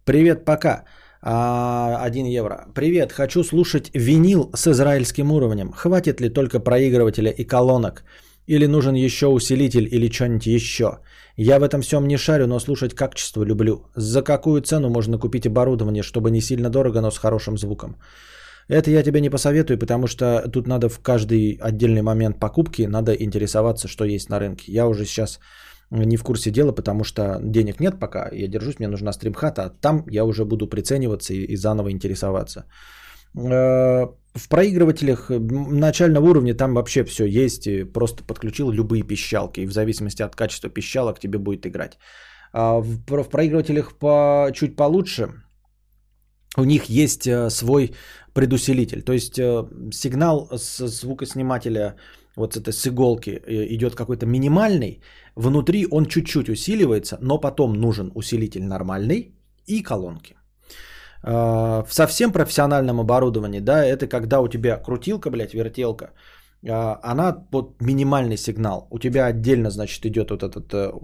Привет, 0.06 0.46
пока. 0.46 0.86
А, 1.22 1.98
1 2.06 2.26
евро. 2.28 2.68
Привет, 2.74 3.12
хочу 3.12 3.44
слушать 3.44 3.90
винил 3.94 4.52
с 4.54 4.68
израильским 4.68 5.32
уровнем. 5.32 5.72
Хватит 5.74 6.22
ли 6.22 6.30
только 6.30 6.60
проигрывателя 6.60 7.32
и 7.32 7.44
колонок? 7.44 8.04
Или 8.48 8.68
нужен 8.68 8.96
еще 8.96 9.28
усилитель 9.28 9.88
или 9.92 10.10
что-нибудь 10.10 10.46
еще? 10.48 11.00
Я 11.38 11.60
в 11.60 11.64
этом 11.64 11.82
всем 11.82 12.08
не 12.08 12.18
шарю, 12.18 12.48
но 12.48 12.60
слушать 12.60 12.94
качество 12.94 13.44
люблю. 13.44 13.86
За 13.96 14.22
какую 14.22 14.62
цену 14.62 14.90
можно 14.90 15.18
купить 15.18 15.48
оборудование, 15.48 16.04
чтобы 16.04 16.32
не 16.32 16.42
сильно 16.42 16.70
дорого, 16.70 17.02
но 17.02 17.12
с 17.12 17.18
хорошим 17.18 17.58
звуком? 17.58 17.98
Это 18.68 18.90
я 18.92 19.04
тебе 19.04 19.22
не 19.22 19.30
посоветую, 19.30 19.78
потому 19.78 20.08
что 20.08 20.50
тут 20.52 20.68
надо 20.68 20.90
в 20.90 21.00
каждый 21.00 21.60
отдельный 21.62 22.02
момент 22.02 22.40
покупки, 22.40 22.88
надо 22.88 23.14
интересоваться, 23.14 23.88
что 23.88 24.06
есть 24.06 24.30
на 24.30 24.40
рынке. 24.40 24.72
Я 24.72 24.88
уже 24.88 25.06
сейчас 25.06 25.40
не 25.92 26.18
в 26.18 26.24
курсе 26.24 26.52
дела, 26.52 26.72
потому 26.72 27.04
что 27.04 27.40
денег 27.44 27.80
нет 27.80 28.00
пока, 28.00 28.30
я 28.32 28.48
держусь, 28.48 28.80
мне 28.80 28.88
нужна 28.88 29.14
стримхата, 29.14 29.66
а 29.66 29.70
там 29.70 30.04
я 30.08 30.26
уже 30.26 30.46
буду 30.46 30.68
прицениваться 30.68 31.34
и, 31.34 31.46
и 31.46 31.56
заново 31.56 31.92
интересоваться. 31.92 32.66
Э, 34.36 34.40
в 34.40 34.50
проигрывателях 34.50 35.30
начального 35.30 36.30
уровня 36.30 36.54
там 36.54 36.74
вообще 36.74 37.04
все 37.04 37.26
есть, 37.26 37.68
просто 37.94 38.24
подключил 38.24 38.72
любые 38.72 39.04
пищалки, 39.04 39.62
и 39.62 39.68
в 39.68 39.72
зависимости 39.72 40.24
от 40.24 40.36
качества 40.36 40.70
пищалок 40.70 41.20
тебе 41.20 41.40
будет 41.40 41.66
играть. 41.66 41.98
А 42.54 42.80
в, 42.80 43.00
в 43.08 43.30
проигрывателях 43.30 43.98
по, 44.00 44.52
чуть 44.54 44.76
получше, 44.76 45.28
у 46.58 46.64
них 46.64 46.86
есть 46.86 47.28
э, 47.28 47.50
свой 47.50 47.94
предусилитель. 48.34 49.02
То 49.02 49.14
есть 49.14 49.40
э, 49.40 49.66
сигнал 49.92 50.50
с 50.52 50.88
звукоснимателя 50.88 51.96
вот 52.36 52.54
с 52.54 52.58
этой 52.58 52.74
с 52.74 52.88
иголки 52.88 53.30
э, 53.30 53.74
идет 53.76 53.96
какой-то 53.96 54.26
минимальный, 54.26 55.02
внутри 55.36 55.88
он 55.92 56.06
чуть-чуть 56.06 56.50
усиливается, 56.50 57.18
но 57.22 57.40
потом 57.40 57.74
нужен 57.74 58.12
усилитель 58.16 58.64
нормальный 58.64 59.34
и 59.68 59.84
колонки. 59.84 60.36
Э, 61.26 61.84
в 61.88 61.94
совсем 61.94 62.32
профессиональном 62.32 63.00
оборудовании, 63.00 63.60
да, 63.60 63.84
это 63.86 64.08
когда 64.08 64.42
у 64.42 64.48
тебя 64.48 64.78
крутилка, 64.78 65.30
блядь, 65.30 65.54
вертелка, 65.54 66.12
она 67.04 67.32
под 67.52 67.82
минимальный 67.82 68.38
сигнал. 68.38 68.88
У 68.90 69.00
тебя 69.00 69.26
отдельно, 69.26 69.70
значит, 69.70 70.06
идет 70.06 70.32
вот 70.32 70.42
этот 70.42 70.96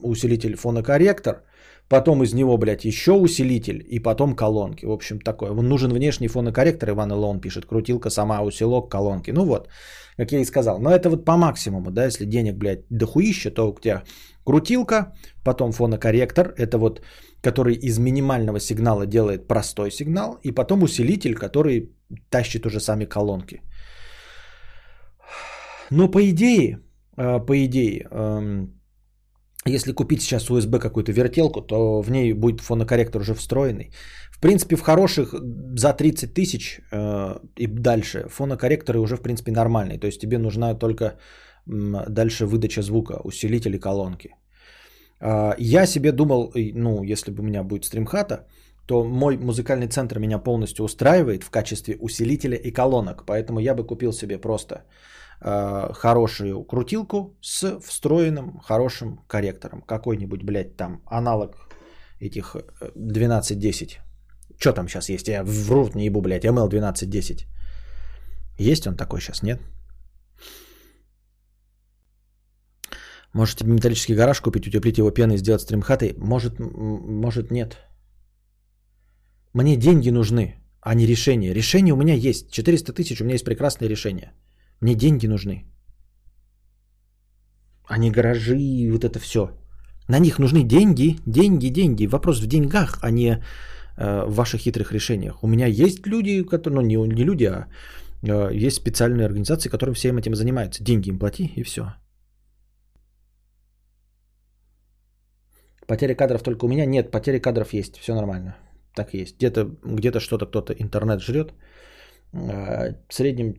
усилитель 0.00 0.56
фонокорректор, 0.56 1.42
потом 1.88 2.22
из 2.22 2.34
него, 2.34 2.56
блядь, 2.56 2.84
еще 2.84 3.12
усилитель 3.12 3.84
и 3.88 3.98
потом 3.98 4.36
колонки. 4.36 4.86
В 4.86 4.92
общем, 4.92 5.20
такое. 5.20 5.52
Нужен 5.52 5.92
внешний 5.92 6.28
фонокорректор, 6.28 6.90
Иван 6.90 7.10
Илон 7.10 7.40
пишет, 7.40 7.66
крутилка 7.66 8.10
сама, 8.10 8.42
усилок, 8.42 8.90
колонки. 8.90 9.32
Ну 9.32 9.44
вот, 9.44 9.68
как 10.16 10.32
я 10.32 10.38
и 10.40 10.44
сказал. 10.44 10.78
Но 10.78 10.90
это 10.90 11.10
вот 11.10 11.24
по 11.24 11.36
максимуму, 11.36 11.90
да, 11.90 12.06
если 12.06 12.24
денег, 12.24 12.54
блядь, 12.54 12.84
дохуища, 12.90 13.50
то 13.50 13.70
у 13.70 13.80
тебя 13.80 14.04
крутилка, 14.44 15.14
потом 15.44 15.72
фонокорректор, 15.72 16.54
это 16.56 16.78
вот, 16.78 17.02
который 17.42 17.74
из 17.74 17.98
минимального 17.98 18.60
сигнала 18.60 19.06
делает 19.06 19.48
простой 19.48 19.90
сигнал, 19.90 20.38
и 20.42 20.52
потом 20.52 20.82
усилитель, 20.82 21.34
который 21.34 21.90
тащит 22.30 22.66
уже 22.66 22.80
сами 22.80 23.04
колонки. 23.04 23.62
Но 25.90 26.10
по 26.10 26.20
идее, 26.30 26.80
э, 27.16 27.46
по 27.46 27.64
идее, 27.64 28.06
эм, 28.10 28.78
если 29.66 29.92
купить 29.92 30.22
сейчас 30.22 30.50
USB 30.50 30.78
какую-то 30.78 31.12
вертелку, 31.12 31.60
то 31.62 32.02
в 32.02 32.10
ней 32.10 32.32
будет 32.32 32.60
фонокорректор 32.60 33.20
уже 33.20 33.34
встроенный. 33.34 33.90
В 34.30 34.40
принципе, 34.40 34.76
в 34.76 34.82
хороших 34.82 35.34
за 35.78 35.92
30 35.92 36.34
тысяч 36.34 36.80
э, 36.92 37.38
и 37.56 37.66
дальше 37.66 38.28
фонокорректоры 38.28 38.98
уже, 38.98 39.16
в 39.16 39.22
принципе, 39.22 39.52
нормальные. 39.52 39.98
То 39.98 40.06
есть 40.06 40.20
тебе 40.20 40.38
нужна 40.38 40.74
только 40.74 41.18
дальше 41.66 42.46
выдача 42.46 42.82
звука, 42.82 43.20
усилители 43.24 43.78
колонки. 43.78 44.30
Э, 45.20 45.54
я 45.58 45.86
себе 45.86 46.12
думал, 46.12 46.52
ну, 46.74 47.02
если 47.02 47.30
бы 47.30 47.42
у 47.42 47.46
меня 47.46 47.62
будет 47.62 47.84
стримхата, 47.84 48.46
то 48.86 49.04
мой 49.04 49.36
музыкальный 49.36 49.88
центр 49.88 50.18
меня 50.18 50.38
полностью 50.38 50.84
устраивает 50.84 51.44
в 51.44 51.50
качестве 51.50 51.96
усилителя 52.00 52.56
и 52.56 52.70
колонок. 52.72 53.24
Поэтому 53.26 53.60
я 53.60 53.74
бы 53.74 53.86
купил 53.86 54.12
себе 54.12 54.38
просто 54.38 54.84
э, 55.40 55.92
хорошую 55.92 56.64
крутилку 56.64 57.36
с 57.42 57.80
встроенным 57.80 58.58
хорошим 58.60 59.18
корректором. 59.26 59.82
Какой-нибудь, 59.82 60.42
блядь, 60.42 60.76
там 60.76 61.02
аналог 61.06 61.68
этих 62.20 62.56
1210. 62.80 63.92
Э, 63.92 63.98
Что 64.58 64.72
там 64.72 64.88
сейчас 64.88 65.10
есть? 65.10 65.28
Я 65.28 65.44
вру, 65.44 65.90
не 65.94 66.06
ебу, 66.06 66.20
блядь, 66.20 66.44
ML 66.44 66.66
1210. 66.66 67.46
Есть 68.58 68.86
он 68.86 68.96
такой 68.96 69.20
сейчас, 69.20 69.42
нет? 69.42 69.60
Можете 73.32 73.64
металлический 73.64 74.14
гараж 74.14 74.40
купить, 74.40 74.66
утеплить 74.66 74.98
его 74.98 75.10
пеной 75.10 75.38
сделать 75.38 75.62
стримхатой? 75.62 76.14
Может, 76.18 76.58
может 76.58 77.50
нет. 77.50 77.76
Мне 79.52 79.76
деньги 79.76 80.10
нужны, 80.10 80.54
а 80.80 80.94
не 80.94 81.06
решение. 81.06 81.54
Решение 81.54 81.94
у 81.94 81.96
меня 81.96 82.14
есть. 82.14 82.50
400 82.50 82.92
тысяч, 82.92 83.20
у 83.20 83.24
меня 83.24 83.34
есть 83.34 83.44
прекрасное 83.44 83.88
решение. 83.88 84.32
Мне 84.80 84.94
деньги 84.94 85.26
нужны. 85.26 85.64
А 87.86 87.98
не 87.98 88.10
гаражи 88.10 88.58
и 88.58 88.90
вот 88.90 89.04
это 89.04 89.18
все. 89.18 89.50
На 90.08 90.18
них 90.18 90.38
нужны 90.38 90.62
деньги, 90.62 91.16
деньги, 91.26 91.68
деньги. 91.68 92.06
Вопрос 92.06 92.40
в 92.40 92.46
деньгах, 92.46 92.98
а 93.02 93.10
не 93.10 93.42
э, 93.96 94.24
в 94.26 94.34
ваших 94.34 94.60
хитрых 94.60 94.92
решениях. 94.92 95.42
У 95.42 95.48
меня 95.48 95.66
есть 95.66 96.06
люди, 96.06 96.42
которые, 96.42 96.80
ну 96.80 96.86
не, 96.86 96.96
не 96.96 97.24
люди, 97.24 97.44
а 97.44 97.66
э, 98.22 98.66
есть 98.66 98.76
специальные 98.76 99.26
организации, 99.26 99.70
которые 99.70 99.94
всем 99.94 100.16
этим 100.16 100.34
занимаются. 100.34 100.84
Деньги 100.84 101.10
им 101.10 101.18
плати 101.18 101.52
и 101.56 101.62
все. 101.62 101.82
Потеря 105.88 106.14
кадров 106.14 106.42
только 106.42 106.66
у 106.66 106.68
меня? 106.68 106.86
Нет, 106.86 107.10
потери 107.10 107.38
кадров 107.38 107.72
есть, 107.72 107.96
все 107.96 108.14
нормально. 108.14 108.56
Так 108.94 109.14
есть. 109.14 109.38
Где-то 109.38 109.64
где 109.84 110.20
что-то 110.20 110.46
кто-то 110.46 110.74
интернет 110.74 111.22
жрет. 111.22 111.54
А, 112.32 112.92
в 113.08 113.14
среднем 113.14 113.54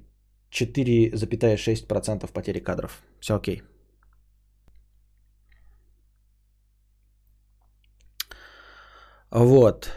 4,6% 0.51 2.31
потери 2.31 2.59
кадров. 2.59 3.01
Все 3.19 3.35
окей. 3.35 3.63
Вот. 9.31 9.91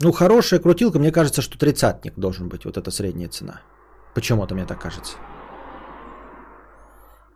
Ну, 0.00 0.12
хорошая 0.12 0.60
крутилка, 0.60 0.98
мне 0.98 1.12
кажется, 1.12 1.42
что 1.42 1.58
тридцатник 1.58 2.14
должен 2.18 2.48
быть. 2.48 2.64
Вот 2.64 2.76
это 2.76 2.90
средняя 2.90 3.28
цена. 3.30 3.62
Почему-то 4.14 4.54
мне 4.54 4.66
так 4.66 4.80
кажется. 4.80 5.16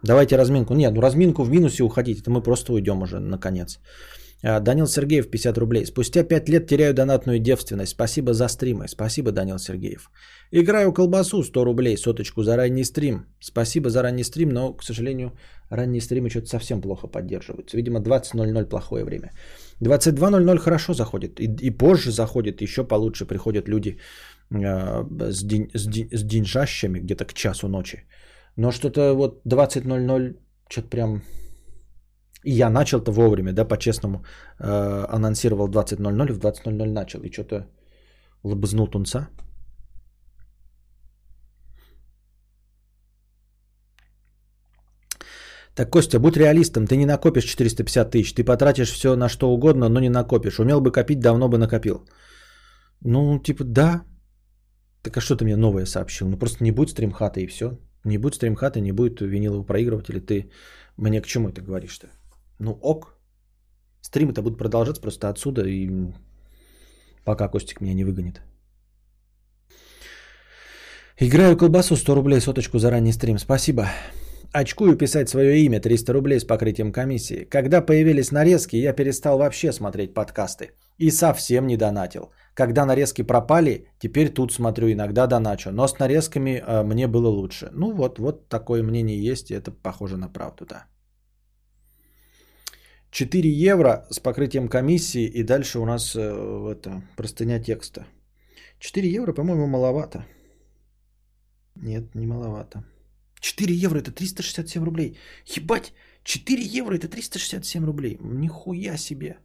Давайте 0.02 0.36
разминку. 0.36 0.74
Нет, 0.74 0.92
ну 0.94 1.00
разминку 1.00 1.44
в 1.44 1.50
минусе 1.50 1.82
уходить. 1.82 2.20
Это 2.20 2.30
мы 2.30 2.42
просто 2.42 2.72
уйдем 2.72 3.02
уже, 3.02 3.18
наконец. 3.20 3.78
А, 4.44 4.60
Данил 4.60 4.86
Сергеев, 4.86 5.30
50 5.30 5.58
рублей. 5.58 5.86
Спустя 5.86 6.24
5 6.24 6.48
лет 6.48 6.66
теряю 6.66 6.94
донатную 6.94 7.38
девственность. 7.38 7.92
Спасибо 7.92 8.32
за 8.32 8.48
стримы. 8.48 8.88
Спасибо, 8.88 9.30
Данил 9.30 9.58
Сергеев. 9.58 10.10
Играю 10.50 10.92
колбасу, 10.92 11.42
100 11.42 11.64
рублей, 11.64 11.96
соточку 11.96 12.42
за 12.42 12.56
ранний 12.56 12.84
стрим. 12.84 13.26
Спасибо 13.40 13.90
за 13.90 14.02
ранний 14.02 14.24
стрим, 14.24 14.48
но, 14.48 14.74
к 14.74 14.82
сожалению, 14.82 15.32
ранние 15.70 16.00
стримы 16.00 16.30
что-то 16.30 16.48
совсем 16.48 16.80
плохо 16.80 17.06
поддерживаются. 17.06 17.76
Видимо, 17.76 18.00
20.00 18.00 18.68
плохое 18.68 19.04
время. 19.04 19.30
22.00 19.80 20.58
хорошо 20.58 20.94
заходит. 20.94 21.40
И, 21.40 21.46
и 21.66 21.70
позже 21.70 22.10
заходит, 22.10 22.60
еще 22.60 22.84
получше 22.84 23.26
приходят 23.26 23.68
люди 23.68 23.98
э, 24.50 25.04
с, 25.30 25.44
день, 25.44 25.70
с, 25.74 25.86
день, 25.86 26.08
с 26.12 26.24
деньжащими 26.24 26.98
где-то 26.98 27.24
к 27.24 27.34
часу 27.34 27.68
ночи. 27.68 28.04
Но 28.56 28.72
что-то 28.72 29.14
вот 29.14 29.42
20.00 29.46 30.36
что-то 30.68 30.88
прям 30.88 31.22
и 32.44 32.52
я 32.52 32.70
начал-то 32.70 33.12
вовремя, 33.12 33.52
да, 33.52 33.64
по-честному. 33.64 34.24
Э, 34.58 35.06
анонсировал 35.08 35.68
20.00, 35.68 36.32
в 36.32 36.38
20.00 36.38 36.92
начал. 36.92 37.20
И 37.22 37.30
что-то 37.30 37.66
лобызнул 38.42 38.88
тунца. 38.88 39.28
Так, 45.74 45.90
Костя, 45.90 46.18
будь 46.18 46.36
реалистом, 46.36 46.86
ты 46.86 46.96
не 46.96 47.06
накопишь 47.06 47.44
450 47.44 48.10
тысяч, 48.10 48.34
ты 48.34 48.44
потратишь 48.44 48.90
все 48.90 49.16
на 49.16 49.28
что 49.28 49.50
угодно, 49.50 49.88
но 49.88 50.00
не 50.00 50.10
накопишь. 50.10 50.58
Умел 50.58 50.80
бы 50.80 50.92
копить, 50.92 51.20
давно 51.20 51.48
бы 51.48 51.58
накопил. 51.58 52.04
Ну, 53.00 53.38
типа, 53.38 53.64
да. 53.64 54.02
Так 55.02 55.16
а 55.16 55.20
что 55.20 55.36
ты 55.36 55.44
мне 55.44 55.56
новое 55.56 55.86
сообщил? 55.86 56.28
Ну, 56.28 56.36
просто 56.36 56.64
не 56.64 56.72
будет 56.72 56.90
стримхата 56.90 57.40
и 57.40 57.46
все. 57.46 57.78
Не 58.04 58.18
будет 58.18 58.34
стримхата, 58.34 58.80
не 58.80 58.92
будет 58.92 59.20
винилового 59.20 59.64
проигрывателя. 59.64 60.20
Ты 60.20 60.50
мне 60.96 61.20
к 61.20 61.26
чему 61.26 61.48
это 61.48 61.62
говоришь-то? 61.62 62.08
Ну 62.58 62.72
ок. 62.72 63.18
Стримы-то 64.00 64.42
будут 64.42 64.58
продолжаться 64.58 65.02
просто 65.02 65.28
отсюда, 65.28 65.62
и 65.62 66.12
пока 67.24 67.48
Костик 67.48 67.80
меня 67.80 67.94
не 67.94 68.04
выгонит. 68.04 68.42
Играю 71.18 71.56
колбасу 71.56 71.96
100 71.96 72.14
рублей 72.14 72.40
соточку 72.40 72.78
за 72.78 72.90
ранний 72.90 73.12
стрим. 73.12 73.38
Спасибо. 73.38 73.88
Очкую 74.54 74.98
писать 74.98 75.30
свое 75.30 75.64
имя 75.64 75.80
300 75.80 76.12
рублей 76.12 76.38
с 76.38 76.44
покрытием 76.44 76.92
комиссии. 76.92 77.46
Когда 77.50 77.80
появились 77.80 78.32
нарезки, 78.32 78.76
я 78.76 78.92
перестал 78.92 79.38
вообще 79.38 79.72
смотреть 79.72 80.12
подкасты. 80.12 80.72
И 80.98 81.10
совсем 81.10 81.66
не 81.66 81.76
донатил. 81.78 82.30
Когда 82.54 82.84
нарезки 82.84 83.22
пропали, 83.22 83.86
теперь 83.98 84.28
тут 84.28 84.52
смотрю, 84.52 84.92
иногда 84.92 85.26
доначу. 85.26 85.70
Но 85.70 85.88
с 85.88 85.98
нарезками 85.98 86.50
э, 86.60 86.82
мне 86.82 87.06
было 87.06 87.28
лучше. 87.28 87.70
Ну 87.72 87.92
вот, 87.92 88.18
вот 88.18 88.48
такое 88.48 88.82
мнение 88.82 89.30
есть, 89.30 89.50
и 89.50 89.54
это 89.54 89.70
похоже 89.70 90.18
на 90.18 90.28
правду, 90.28 90.66
да. 90.66 90.84
4 93.10 93.48
евро 93.48 94.06
с 94.10 94.20
покрытием 94.20 94.68
комиссии 94.68 95.24
и 95.24 95.42
дальше 95.42 95.78
у 95.78 95.86
нас 95.86 96.14
э, 96.14 96.20
это, 96.72 97.02
простыня 97.16 97.58
текста. 97.58 98.04
4 98.80 99.08
евро, 99.08 99.32
по-моему, 99.32 99.66
маловато. 99.66 100.26
Нет, 101.74 102.14
не 102.14 102.26
маловато. 102.26 102.84
4 103.42 103.74
евро 103.74 103.98
это 103.98 104.12
367 104.12 104.84
рублей. 104.84 105.18
Ебать, 105.56 105.92
4 106.24 106.62
евро 106.62 106.94
это 106.94 107.08
367 107.08 107.84
рублей. 107.84 108.18
Нихуя 108.20 108.96
себе. 108.96 109.36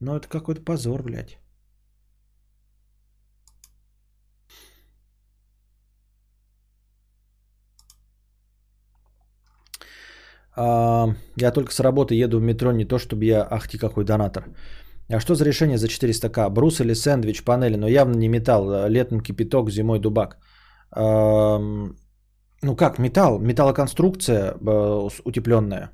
Ну 0.00 0.16
это 0.16 0.28
какой-то 0.28 0.62
позор, 0.62 1.02
блядь. 1.02 1.38
А, 10.56 11.08
я 11.36 11.50
только 11.52 11.72
с 11.72 11.80
работы 11.80 12.14
еду 12.14 12.38
в 12.38 12.42
метро, 12.42 12.72
не 12.72 12.84
то 12.84 12.98
чтобы 12.98 13.24
я 13.24 13.42
ахти 13.42 13.78
какой 13.78 14.04
донатор. 14.04 14.44
А 15.08 15.20
что 15.20 15.34
за 15.34 15.44
решение 15.44 15.78
за 15.78 15.88
400к? 15.88 16.50
Брус 16.50 16.80
или 16.80 16.94
сэндвич, 16.94 17.42
панели, 17.44 17.76
но 17.76 17.88
явно 17.88 18.16
не 18.16 18.28
металл. 18.28 18.88
Летом 18.88 19.20
кипяток, 19.20 19.70
зимой 19.70 19.98
дубак. 19.98 20.38
Ну 22.66 22.74
как, 22.74 22.98
металл, 22.98 23.38
металлоконструкция 23.38 24.54
э, 24.54 25.08
утепленная. 25.24 25.92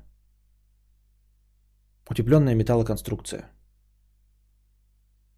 Утепленная 2.09 2.55
металлоконструкция. 2.55 3.51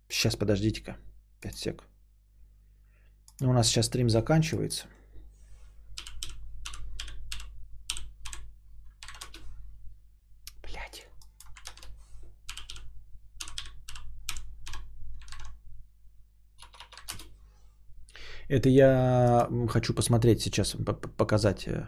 Сейчас, 0.08 0.38
подождите-ка. 0.38 0.96
5 1.42 1.58
сек. 1.58 1.84
У 3.42 3.52
нас 3.52 3.68
сейчас 3.68 3.88
стрим 3.88 4.10
заканчивается. 4.10 4.88
Это 18.48 18.70
я 18.70 19.50
хочу 19.70 19.94
посмотреть 19.94 20.42
сейчас, 20.42 20.76
показать 21.18 21.68
э, 21.68 21.88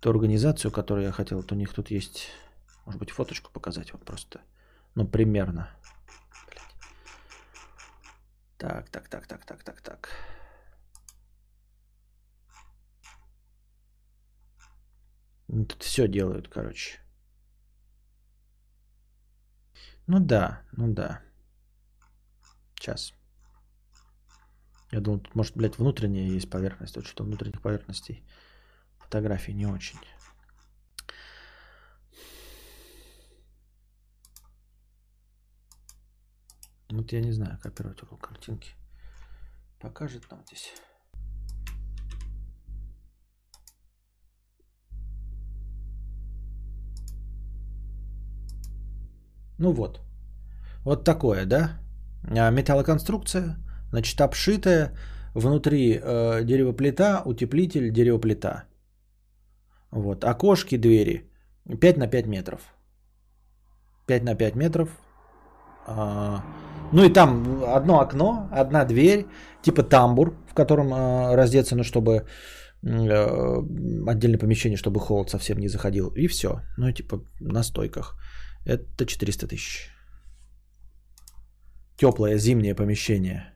ту 0.00 0.10
организацию, 0.10 0.70
которую 0.70 1.06
я 1.06 1.12
хотел. 1.12 1.38
Вот 1.38 1.52
у 1.52 1.54
них 1.54 1.72
тут 1.72 1.90
есть 1.90 2.28
Может 2.84 2.98
быть, 2.98 3.10
фоточку 3.10 3.50
показать 3.50 3.92
вам 3.92 4.02
просто. 4.02 4.40
Ну, 4.94 5.06
примерно. 5.06 5.70
Так, 8.58 8.90
так, 8.90 9.08
так, 9.08 9.26
так, 9.26 9.44
так, 9.44 9.62
так, 9.62 9.80
так. 9.80 10.08
Тут 15.46 15.82
все 15.82 16.06
делают, 16.08 16.48
короче. 16.48 16.98
Ну 20.06 20.20
да, 20.20 20.62
ну 20.72 20.92
да. 20.92 21.22
Сейчас. 22.74 23.14
Я 24.90 25.00
думал, 25.00 25.20
тут, 25.20 25.34
может, 25.34 25.56
блядь, 25.56 25.78
внутренняя 25.78 26.26
есть 26.26 26.50
поверхность. 26.50 26.96
Вот 26.96 27.06
что 27.06 27.24
внутренних 27.24 27.62
поверхностей 27.62 28.24
фотографий 28.98 29.52
не 29.52 29.66
очень. 29.66 29.98
Вот 36.90 37.12
я 37.12 37.20
не 37.20 37.30
знаю, 37.30 37.56
как 37.62 37.72
оператор 37.72 38.08
картинки 38.16 38.72
покажет 39.78 40.28
нам 40.30 40.44
здесь. 40.46 40.72
Ну 49.58 49.72
вот. 49.72 50.00
Вот 50.84 51.04
такое, 51.04 51.44
да? 51.44 51.78
А, 52.24 52.50
Металлоконструкция, 52.50 53.56
значит, 53.90 54.20
обшитая. 54.20 54.92
Внутри 55.34 55.92
э, 55.92 56.44
деревоплита, 56.44 57.22
утеплитель, 57.24 57.92
деревоплита. 57.92 58.64
Вот. 59.92 60.24
Окошки, 60.24 60.76
двери. 60.76 61.30
5 61.80 61.96
на 61.98 62.08
5 62.08 62.26
метров. 62.26 62.60
5 64.06 64.24
на 64.24 64.34
5 64.34 64.56
метров. 64.56 64.88
А, 65.86 66.44
ну 66.92 67.04
и 67.04 67.12
там 67.12 67.62
одно 67.64 68.00
окно, 68.00 68.48
одна 68.52 68.84
дверь, 68.84 69.26
типа 69.62 69.82
тамбур, 69.82 70.34
в 70.48 70.54
котором 70.54 70.92
а, 70.92 71.36
раздеться, 71.36 71.76
ну 71.76 71.84
чтобы 71.84 72.26
э, 72.82 73.62
отдельное 74.06 74.38
помещение, 74.38 74.76
чтобы 74.76 75.00
холод 75.00 75.30
совсем 75.30 75.58
не 75.58 75.68
заходил. 75.68 76.12
И 76.16 76.26
все. 76.28 76.60
Ну 76.76 76.88
и 76.88 76.92
типа 76.92 77.22
на 77.40 77.62
стойках. 77.62 78.16
Это 78.66 79.06
400 79.06 79.46
тысяч. 79.46 79.90
Теплое 81.96 82.38
зимнее 82.38 82.74
помещение. 82.74 83.52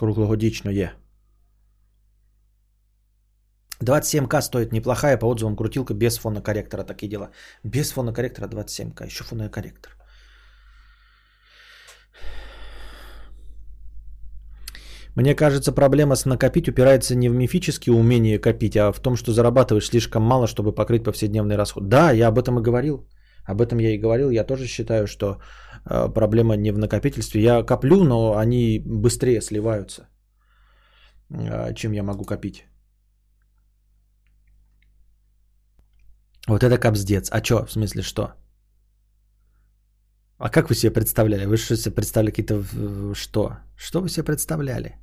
Круглогодичное. 0.00 0.94
27к 3.84 4.40
стоит 4.40 4.72
неплохая, 4.72 5.18
по 5.18 5.26
отзывам 5.26 5.56
крутилка 5.56 5.92
без 5.92 6.18
фонокорректора, 6.18 6.84
такие 6.84 7.08
дела. 7.08 7.30
Без 7.64 7.92
фонокорректора 7.92 8.48
27к, 8.48 9.04
еще 9.04 9.24
фонокорректор. 9.24 9.92
Мне 15.16 15.34
кажется, 15.34 15.72
проблема 15.72 16.16
с 16.16 16.24
накопить 16.24 16.68
упирается 16.68 17.14
не 17.14 17.28
в 17.28 17.34
мифические 17.34 17.94
умения 17.94 18.38
копить, 18.38 18.76
а 18.76 18.92
в 18.92 19.00
том, 19.00 19.16
что 19.16 19.32
зарабатываешь 19.32 19.88
слишком 19.88 20.22
мало, 20.22 20.46
чтобы 20.46 20.72
покрыть 20.72 21.04
повседневный 21.04 21.56
расход. 21.56 21.88
Да, 21.88 22.10
я 22.10 22.28
об 22.28 22.38
этом 22.38 22.58
и 22.58 22.62
говорил. 22.62 23.06
Об 23.44 23.60
этом 23.60 23.78
я 23.78 23.90
и 23.94 23.98
говорил. 23.98 24.30
Я 24.30 24.44
тоже 24.44 24.66
считаю, 24.66 25.06
что 25.06 25.26
э, 25.84 26.08
проблема 26.14 26.56
не 26.56 26.72
в 26.72 26.78
накопительстве. 26.78 27.42
Я 27.42 27.62
коплю, 27.62 28.04
но 28.04 28.36
они 28.36 28.82
быстрее 28.84 29.40
сливаются, 29.40 30.08
э, 31.30 31.74
чем 31.74 31.92
я 31.92 32.02
могу 32.02 32.24
копить. 32.24 32.66
Вот 36.48 36.62
это 36.62 36.78
капздец. 36.78 37.30
А 37.30 37.40
чё, 37.40 37.64
в 37.66 37.72
смысле 37.72 38.02
что? 38.02 38.34
А 40.38 40.48
как 40.48 40.68
вы 40.68 40.74
себе 40.74 40.92
представляли? 40.92 41.46
Вы 41.46 41.56
что 41.56 41.76
себе 41.76 41.94
представляли 41.94 42.30
какие-то... 42.30 43.14
Что? 43.14 43.58
Что 43.76 44.00
вы 44.00 44.08
себе 44.08 44.24
представляли? 44.24 44.96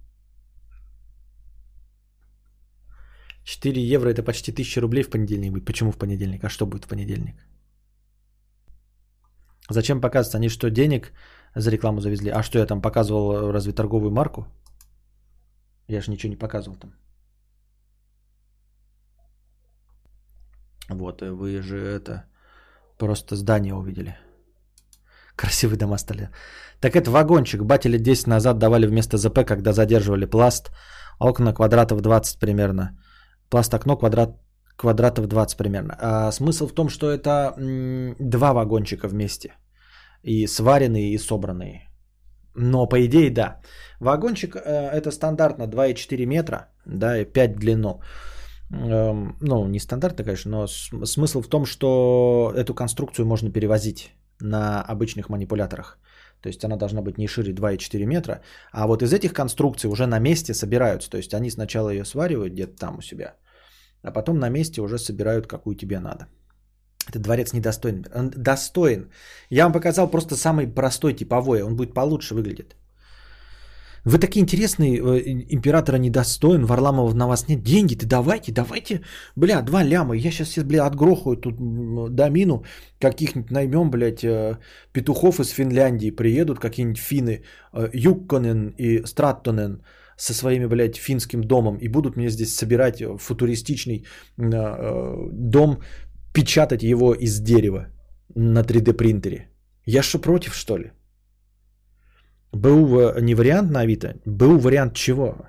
4 3.44 3.82
евро 3.94 4.10
это 4.10 4.24
почти 4.24 4.52
1000 4.52 4.82
рублей 4.82 5.04
в 5.04 5.10
понедельник 5.10 5.52
будет. 5.52 5.66
Почему 5.66 5.92
в 5.92 5.98
понедельник? 5.98 6.44
А 6.44 6.50
что 6.50 6.66
будет 6.66 6.86
в 6.86 6.88
понедельник? 6.88 7.36
Зачем 9.70 10.02
показывать? 10.02 10.36
Они 10.36 10.50
что, 10.50 10.70
денег 10.70 11.14
за 11.56 11.72
рекламу 11.72 12.00
завезли? 12.02 12.32
А 12.32 12.44
что 12.44 12.60
я 12.60 12.66
там 12.66 12.82
показывал? 12.82 13.52
Разве 13.52 13.74
торговую 13.74 14.12
марку? 14.12 14.46
Я 15.88 16.02
же 16.02 16.12
ничего 16.12 16.30
не 16.30 16.40
показывал 16.40 16.78
там. 16.78 16.94
Вот, 20.90 21.22
э, 21.22 21.32
вы 21.32 21.62
же 21.62 21.78
это 21.78 22.26
просто 22.98 23.36
здание 23.36 23.74
увидели. 23.74 24.16
Красивые 25.36 25.78
дома 25.78 25.98
стали. 25.98 26.30
Так 26.80 26.96
это 26.96 27.12
вагончик. 27.12 27.62
Бати 27.62 27.90
лет 27.90 28.02
10 28.02 28.28
назад 28.28 28.58
давали 28.58 28.88
вместо 28.88 29.18
ЗП, 29.18 29.46
когда 29.46 29.74
задерживали 29.74 30.26
пласт. 30.26 30.72
Окна 31.20 31.54
квадратов 31.54 32.02
20 32.02 32.40
примерно. 32.40 32.98
Пласт 33.50 33.74
окно 33.74 33.98
квадрат, 33.98 34.30
квадратов 34.78 35.28
20 35.28 35.58
примерно. 35.58 35.98
А 36.00 36.32
смысл 36.32 36.68
в 36.68 36.74
том, 36.74 36.90
что 36.90 37.10
это 37.10 37.54
два 38.20 38.54
вагончика 38.54 39.08
вместе. 39.08 39.50
И 40.24 40.48
сваренные, 40.48 41.14
и 41.14 41.18
собранные. 41.18 41.90
Но 42.56 42.88
по 42.88 43.06
идее, 43.06 43.30
да. 43.30 43.62
Вагончик 44.00 44.56
э, 44.56 44.60
это 44.60 45.12
стандартно 45.12 45.68
2,4 45.68 46.26
метра, 46.26 46.70
да, 46.86 47.22
и 47.22 47.26
5 47.26 47.56
в 47.56 47.60
длину. 47.60 48.02
Эм, 48.72 49.38
ну, 49.42 49.68
не 49.68 49.80
стандартно, 49.80 50.24
конечно, 50.24 50.52
но 50.52 50.68
смысл 50.68 51.42
в 51.42 51.48
том, 51.48 51.66
что 51.66 52.52
эту 52.56 52.74
конструкцию 52.74 53.26
можно 53.26 53.52
перевозить 53.52 54.12
на 54.42 54.82
обычных 54.82 55.30
манипуляторах. 55.30 56.00
То 56.42 56.50
есть 56.50 56.64
она 56.64 56.78
должна 56.78 57.02
быть 57.02 57.18
не 57.18 57.28
шире 57.28 57.54
2,4 57.54 58.06
метра. 58.06 58.42
А 58.72 58.88
вот 58.88 59.02
из 59.04 59.14
этих 59.14 59.34
конструкций 59.34 59.90
уже 59.90 60.08
на 60.08 60.20
месте 60.20 60.54
собираются. 60.54 61.10
То 61.10 61.18
есть 61.18 61.34
они 61.34 61.50
сначала 61.52 61.90
ее 61.90 62.06
сваривают 62.06 62.54
где-то 62.54 62.76
там 62.76 62.98
у 62.98 63.02
себя, 63.02 63.36
а 64.04 64.12
потом 64.12 64.40
на 64.40 64.50
месте 64.50 64.82
уже 64.82 64.98
собирают, 64.98 65.48
какую 65.48 65.76
тебе 65.76 66.00
надо. 66.00 66.28
Этот 67.10 67.22
дворец 67.22 67.54
недостоин. 67.54 68.06
Он 68.16 68.30
достоин. 68.30 69.10
Я 69.50 69.64
вам 69.64 69.74
показал 69.74 70.12
просто 70.12 70.36
самый 70.36 70.68
простой 70.68 71.14
типовой. 71.14 71.62
Он 71.62 71.76
будет 71.76 71.94
получше 71.94 72.36
выглядеть. 72.36 72.76
Вы 74.06 74.20
такие 74.20 74.42
интересные, 74.42 75.00
э, 75.00 75.46
императора 75.50 75.98
недостоин, 75.98 76.66
Варламова 76.66 77.14
на 77.14 77.28
вас 77.28 77.48
нет. 77.50 77.64
Деньги-то 77.64 78.08
давайте, 78.08 78.54
давайте. 78.54 79.02
Бля, 79.36 79.62
два 79.62 79.84
ляма. 79.84 80.16
Я 80.16 80.32
сейчас, 80.32 80.64
бля, 80.64 80.86
отгрохаю 80.86 81.36
тут 81.36 81.56
домину. 82.16 82.64
Каких-нибудь 83.00 83.52
наймем, 83.52 83.90
блядь, 83.90 84.24
э, 84.24 84.60
петухов 84.94 85.40
из 85.40 85.50
Финляндии. 85.50 86.12
Приедут 86.12 86.60
какие-нибудь 86.60 87.00
финны. 87.00 87.44
э, 87.74 87.90
Юкконен 87.94 88.74
и 88.78 89.06
Страттонен 89.06 89.82
со 90.18 90.34
своими, 90.34 90.66
блядь, 90.66 90.98
финским 90.98 91.42
домом. 91.42 91.78
И 91.78 91.88
будут 91.88 92.18
мне 92.18 92.30
здесь 92.30 92.56
собирать 92.56 93.02
э, 93.02 93.18
футуристичный 93.18 94.06
э, 94.38 95.30
дом, 95.32 95.82
печатать 96.34 96.84
его 96.84 97.14
из 97.14 97.40
дерева 97.40 97.88
на 98.36 98.64
3D 98.64 98.94
принтере. 98.94 99.50
Я 99.86 100.04
что, 100.04 100.20
против, 100.20 100.56
что 100.56 100.78
ли? 100.78 100.92
БУ 102.52 103.00
э, 103.00 103.22
не 103.22 103.36
вариант 103.36 103.72
на 103.72 103.82
Авито. 103.82 104.16
БУ 104.26 104.58
вариант 104.58 104.94
чего? 104.94 105.48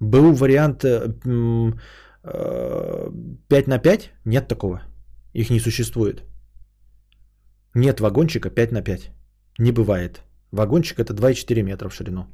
БУ 0.00 0.32
вариант 0.32 0.84
э, 0.84 1.14
м, 1.24 1.78
э, 2.24 3.10
5 3.48 3.68
на 3.68 3.78
5? 3.78 4.10
Нет 4.24 4.48
такого. 4.48 4.82
Их 5.34 5.50
не 5.50 5.60
существует. 5.60 6.24
Нет 7.74 8.00
вагончика 8.00 8.50
5 8.50 8.72
на 8.72 8.82
5. 8.82 9.10
Не 9.58 9.72
бывает. 9.72 10.22
Вагончик 10.52 10.98
это 10.98 11.14
2,4 11.14 11.62
метра 11.62 11.88
в 11.88 11.94
ширину. 11.94 12.26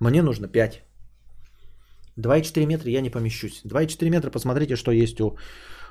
Мне 0.00 0.22
нужно 0.22 0.48
5. 0.48 0.82
2,4 2.18 2.66
метра 2.66 2.90
я 2.90 3.00
не 3.00 3.10
помещусь. 3.10 3.62
2,4 3.64 4.10
метра, 4.10 4.30
посмотрите, 4.30 4.76
что 4.76 4.90
есть 4.90 5.20
у, 5.20 5.36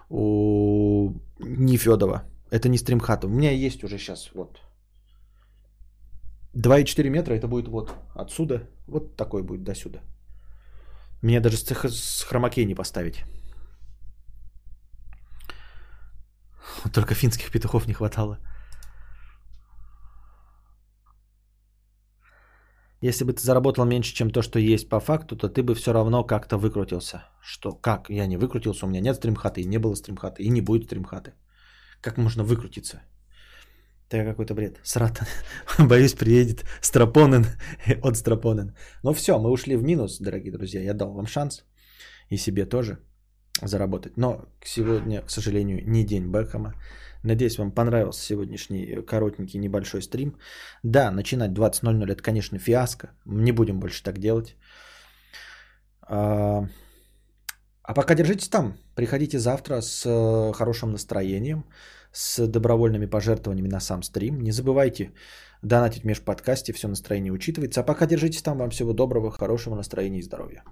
у 0.10 1.14
Нефедова. 1.40 2.23
Это 2.52 2.69
не 2.69 2.77
стримхат. 2.77 3.23
У 3.23 3.30
меня 3.30 3.52
есть 3.52 3.84
уже 3.84 3.98
сейчас. 3.98 4.31
Вот. 4.34 4.60
2,4 6.56 7.10
метра 7.10 7.36
это 7.36 7.48
будет 7.48 7.68
вот 7.68 7.94
отсюда. 8.15 8.68
Вот 8.88 9.15
такой 9.15 9.44
будет 9.44 9.64
до 9.64 9.76
сюда. 9.76 9.99
Мне 11.22 11.40
даже 11.40 11.57
с, 11.57 11.65
с 11.65 12.23
хромакей 12.23 12.65
не 12.65 12.76
поставить. 12.76 13.23
Только 16.94 17.14
финских 17.14 17.52
петухов 17.52 17.88
не 17.88 17.94
хватало. 17.94 18.40
Если 23.01 23.23
бы 23.23 23.34
ты 23.34 23.41
заработал 23.41 23.85
меньше, 23.85 24.13
чем 24.13 24.30
то, 24.30 24.41
что 24.41 24.59
есть 24.59 24.89
по 24.89 24.99
факту, 24.99 25.35
то 25.38 25.47
ты 25.47 25.63
бы 25.63 25.73
все 25.73 25.93
равно 25.93 26.23
как-то 26.23 26.57
выкрутился. 26.57 27.23
Что? 27.41 27.71
Как? 27.71 28.09
Я 28.09 28.27
не 28.27 28.38
выкрутился, 28.38 28.85
у 28.85 28.89
меня 28.89 29.01
нет 29.01 29.15
стримхаты, 29.15 29.61
и 29.61 29.65
не 29.65 29.80
было 29.80 29.95
стримхаты, 29.95 30.43
и 30.43 30.49
не 30.49 30.61
будет 30.61 30.84
стримхаты. 30.84 31.34
Как 32.01 32.17
можно 32.17 32.43
выкрутиться? 32.43 33.01
Это 34.09 34.26
какой-то 34.26 34.53
бред. 34.53 34.80
Срата. 34.84 35.26
Боюсь, 35.80 36.13
приедет 36.13 36.65
Страпонен 36.81 37.45
от 38.03 38.17
Страпонен. 38.17 38.73
Ну 39.03 39.13
все, 39.13 39.39
мы 39.39 39.49
ушли 39.51 39.77
в 39.77 39.84
минус, 39.84 40.17
дорогие 40.19 40.51
друзья. 40.51 40.81
Я 40.81 40.93
дал 40.93 41.13
вам 41.13 41.27
шанс. 41.27 41.63
И 42.30 42.38
себе 42.38 42.65
тоже. 42.65 42.97
заработать. 43.61 44.17
Но 44.17 44.45
сегодня, 44.65 45.21
к 45.21 45.30
сожалению, 45.30 45.88
не 45.88 46.03
день 46.03 46.31
Бекхэма. 46.31 46.73
Надеюсь, 47.24 47.58
вам 47.58 47.72
понравился 47.72 48.22
сегодняшний 48.22 49.02
коротенький 49.06 49.60
небольшой 49.60 50.02
стрим. 50.02 50.38
Да, 50.84 51.12
начинать 51.12 51.52
20.00 51.52 52.12
это, 52.12 52.24
конечно, 52.24 52.60
фиаско. 52.60 53.10
Не 53.26 53.52
будем 53.52 53.80
больше 53.80 54.04
так 54.04 54.20
делать. 54.20 54.56
А, 56.02 56.68
а 57.84 57.94
пока 57.94 58.16
держитесь 58.16 58.50
там. 58.50 58.78
Приходите 58.96 59.38
завтра 59.38 59.82
с 59.82 60.06
э, 60.06 60.54
хорошим 60.54 60.91
настроением, 60.91 61.66
с 62.14 62.48
добровольными 62.48 63.06
пожертвованиями 63.06 63.70
на 63.70 63.80
сам 63.80 64.04
стрим. 64.04 64.41
Не 64.41 64.52
забывайте 64.52 65.12
донатить 65.62 66.04
в 66.04 66.06
межподкасте, 66.06 66.74
все 66.74 66.88
настроение 66.88 67.34
учитывается. 67.34 67.82
А 67.82 67.84
пока 67.84 68.06
держитесь 68.06 68.41
там. 68.41 68.58
Вам 68.58 68.70
всего 68.70 68.94
доброго, 68.94 69.32
хорошего 69.32 69.76
настроения 69.76 70.20
и 70.20 70.24
здоровья. 70.24 70.64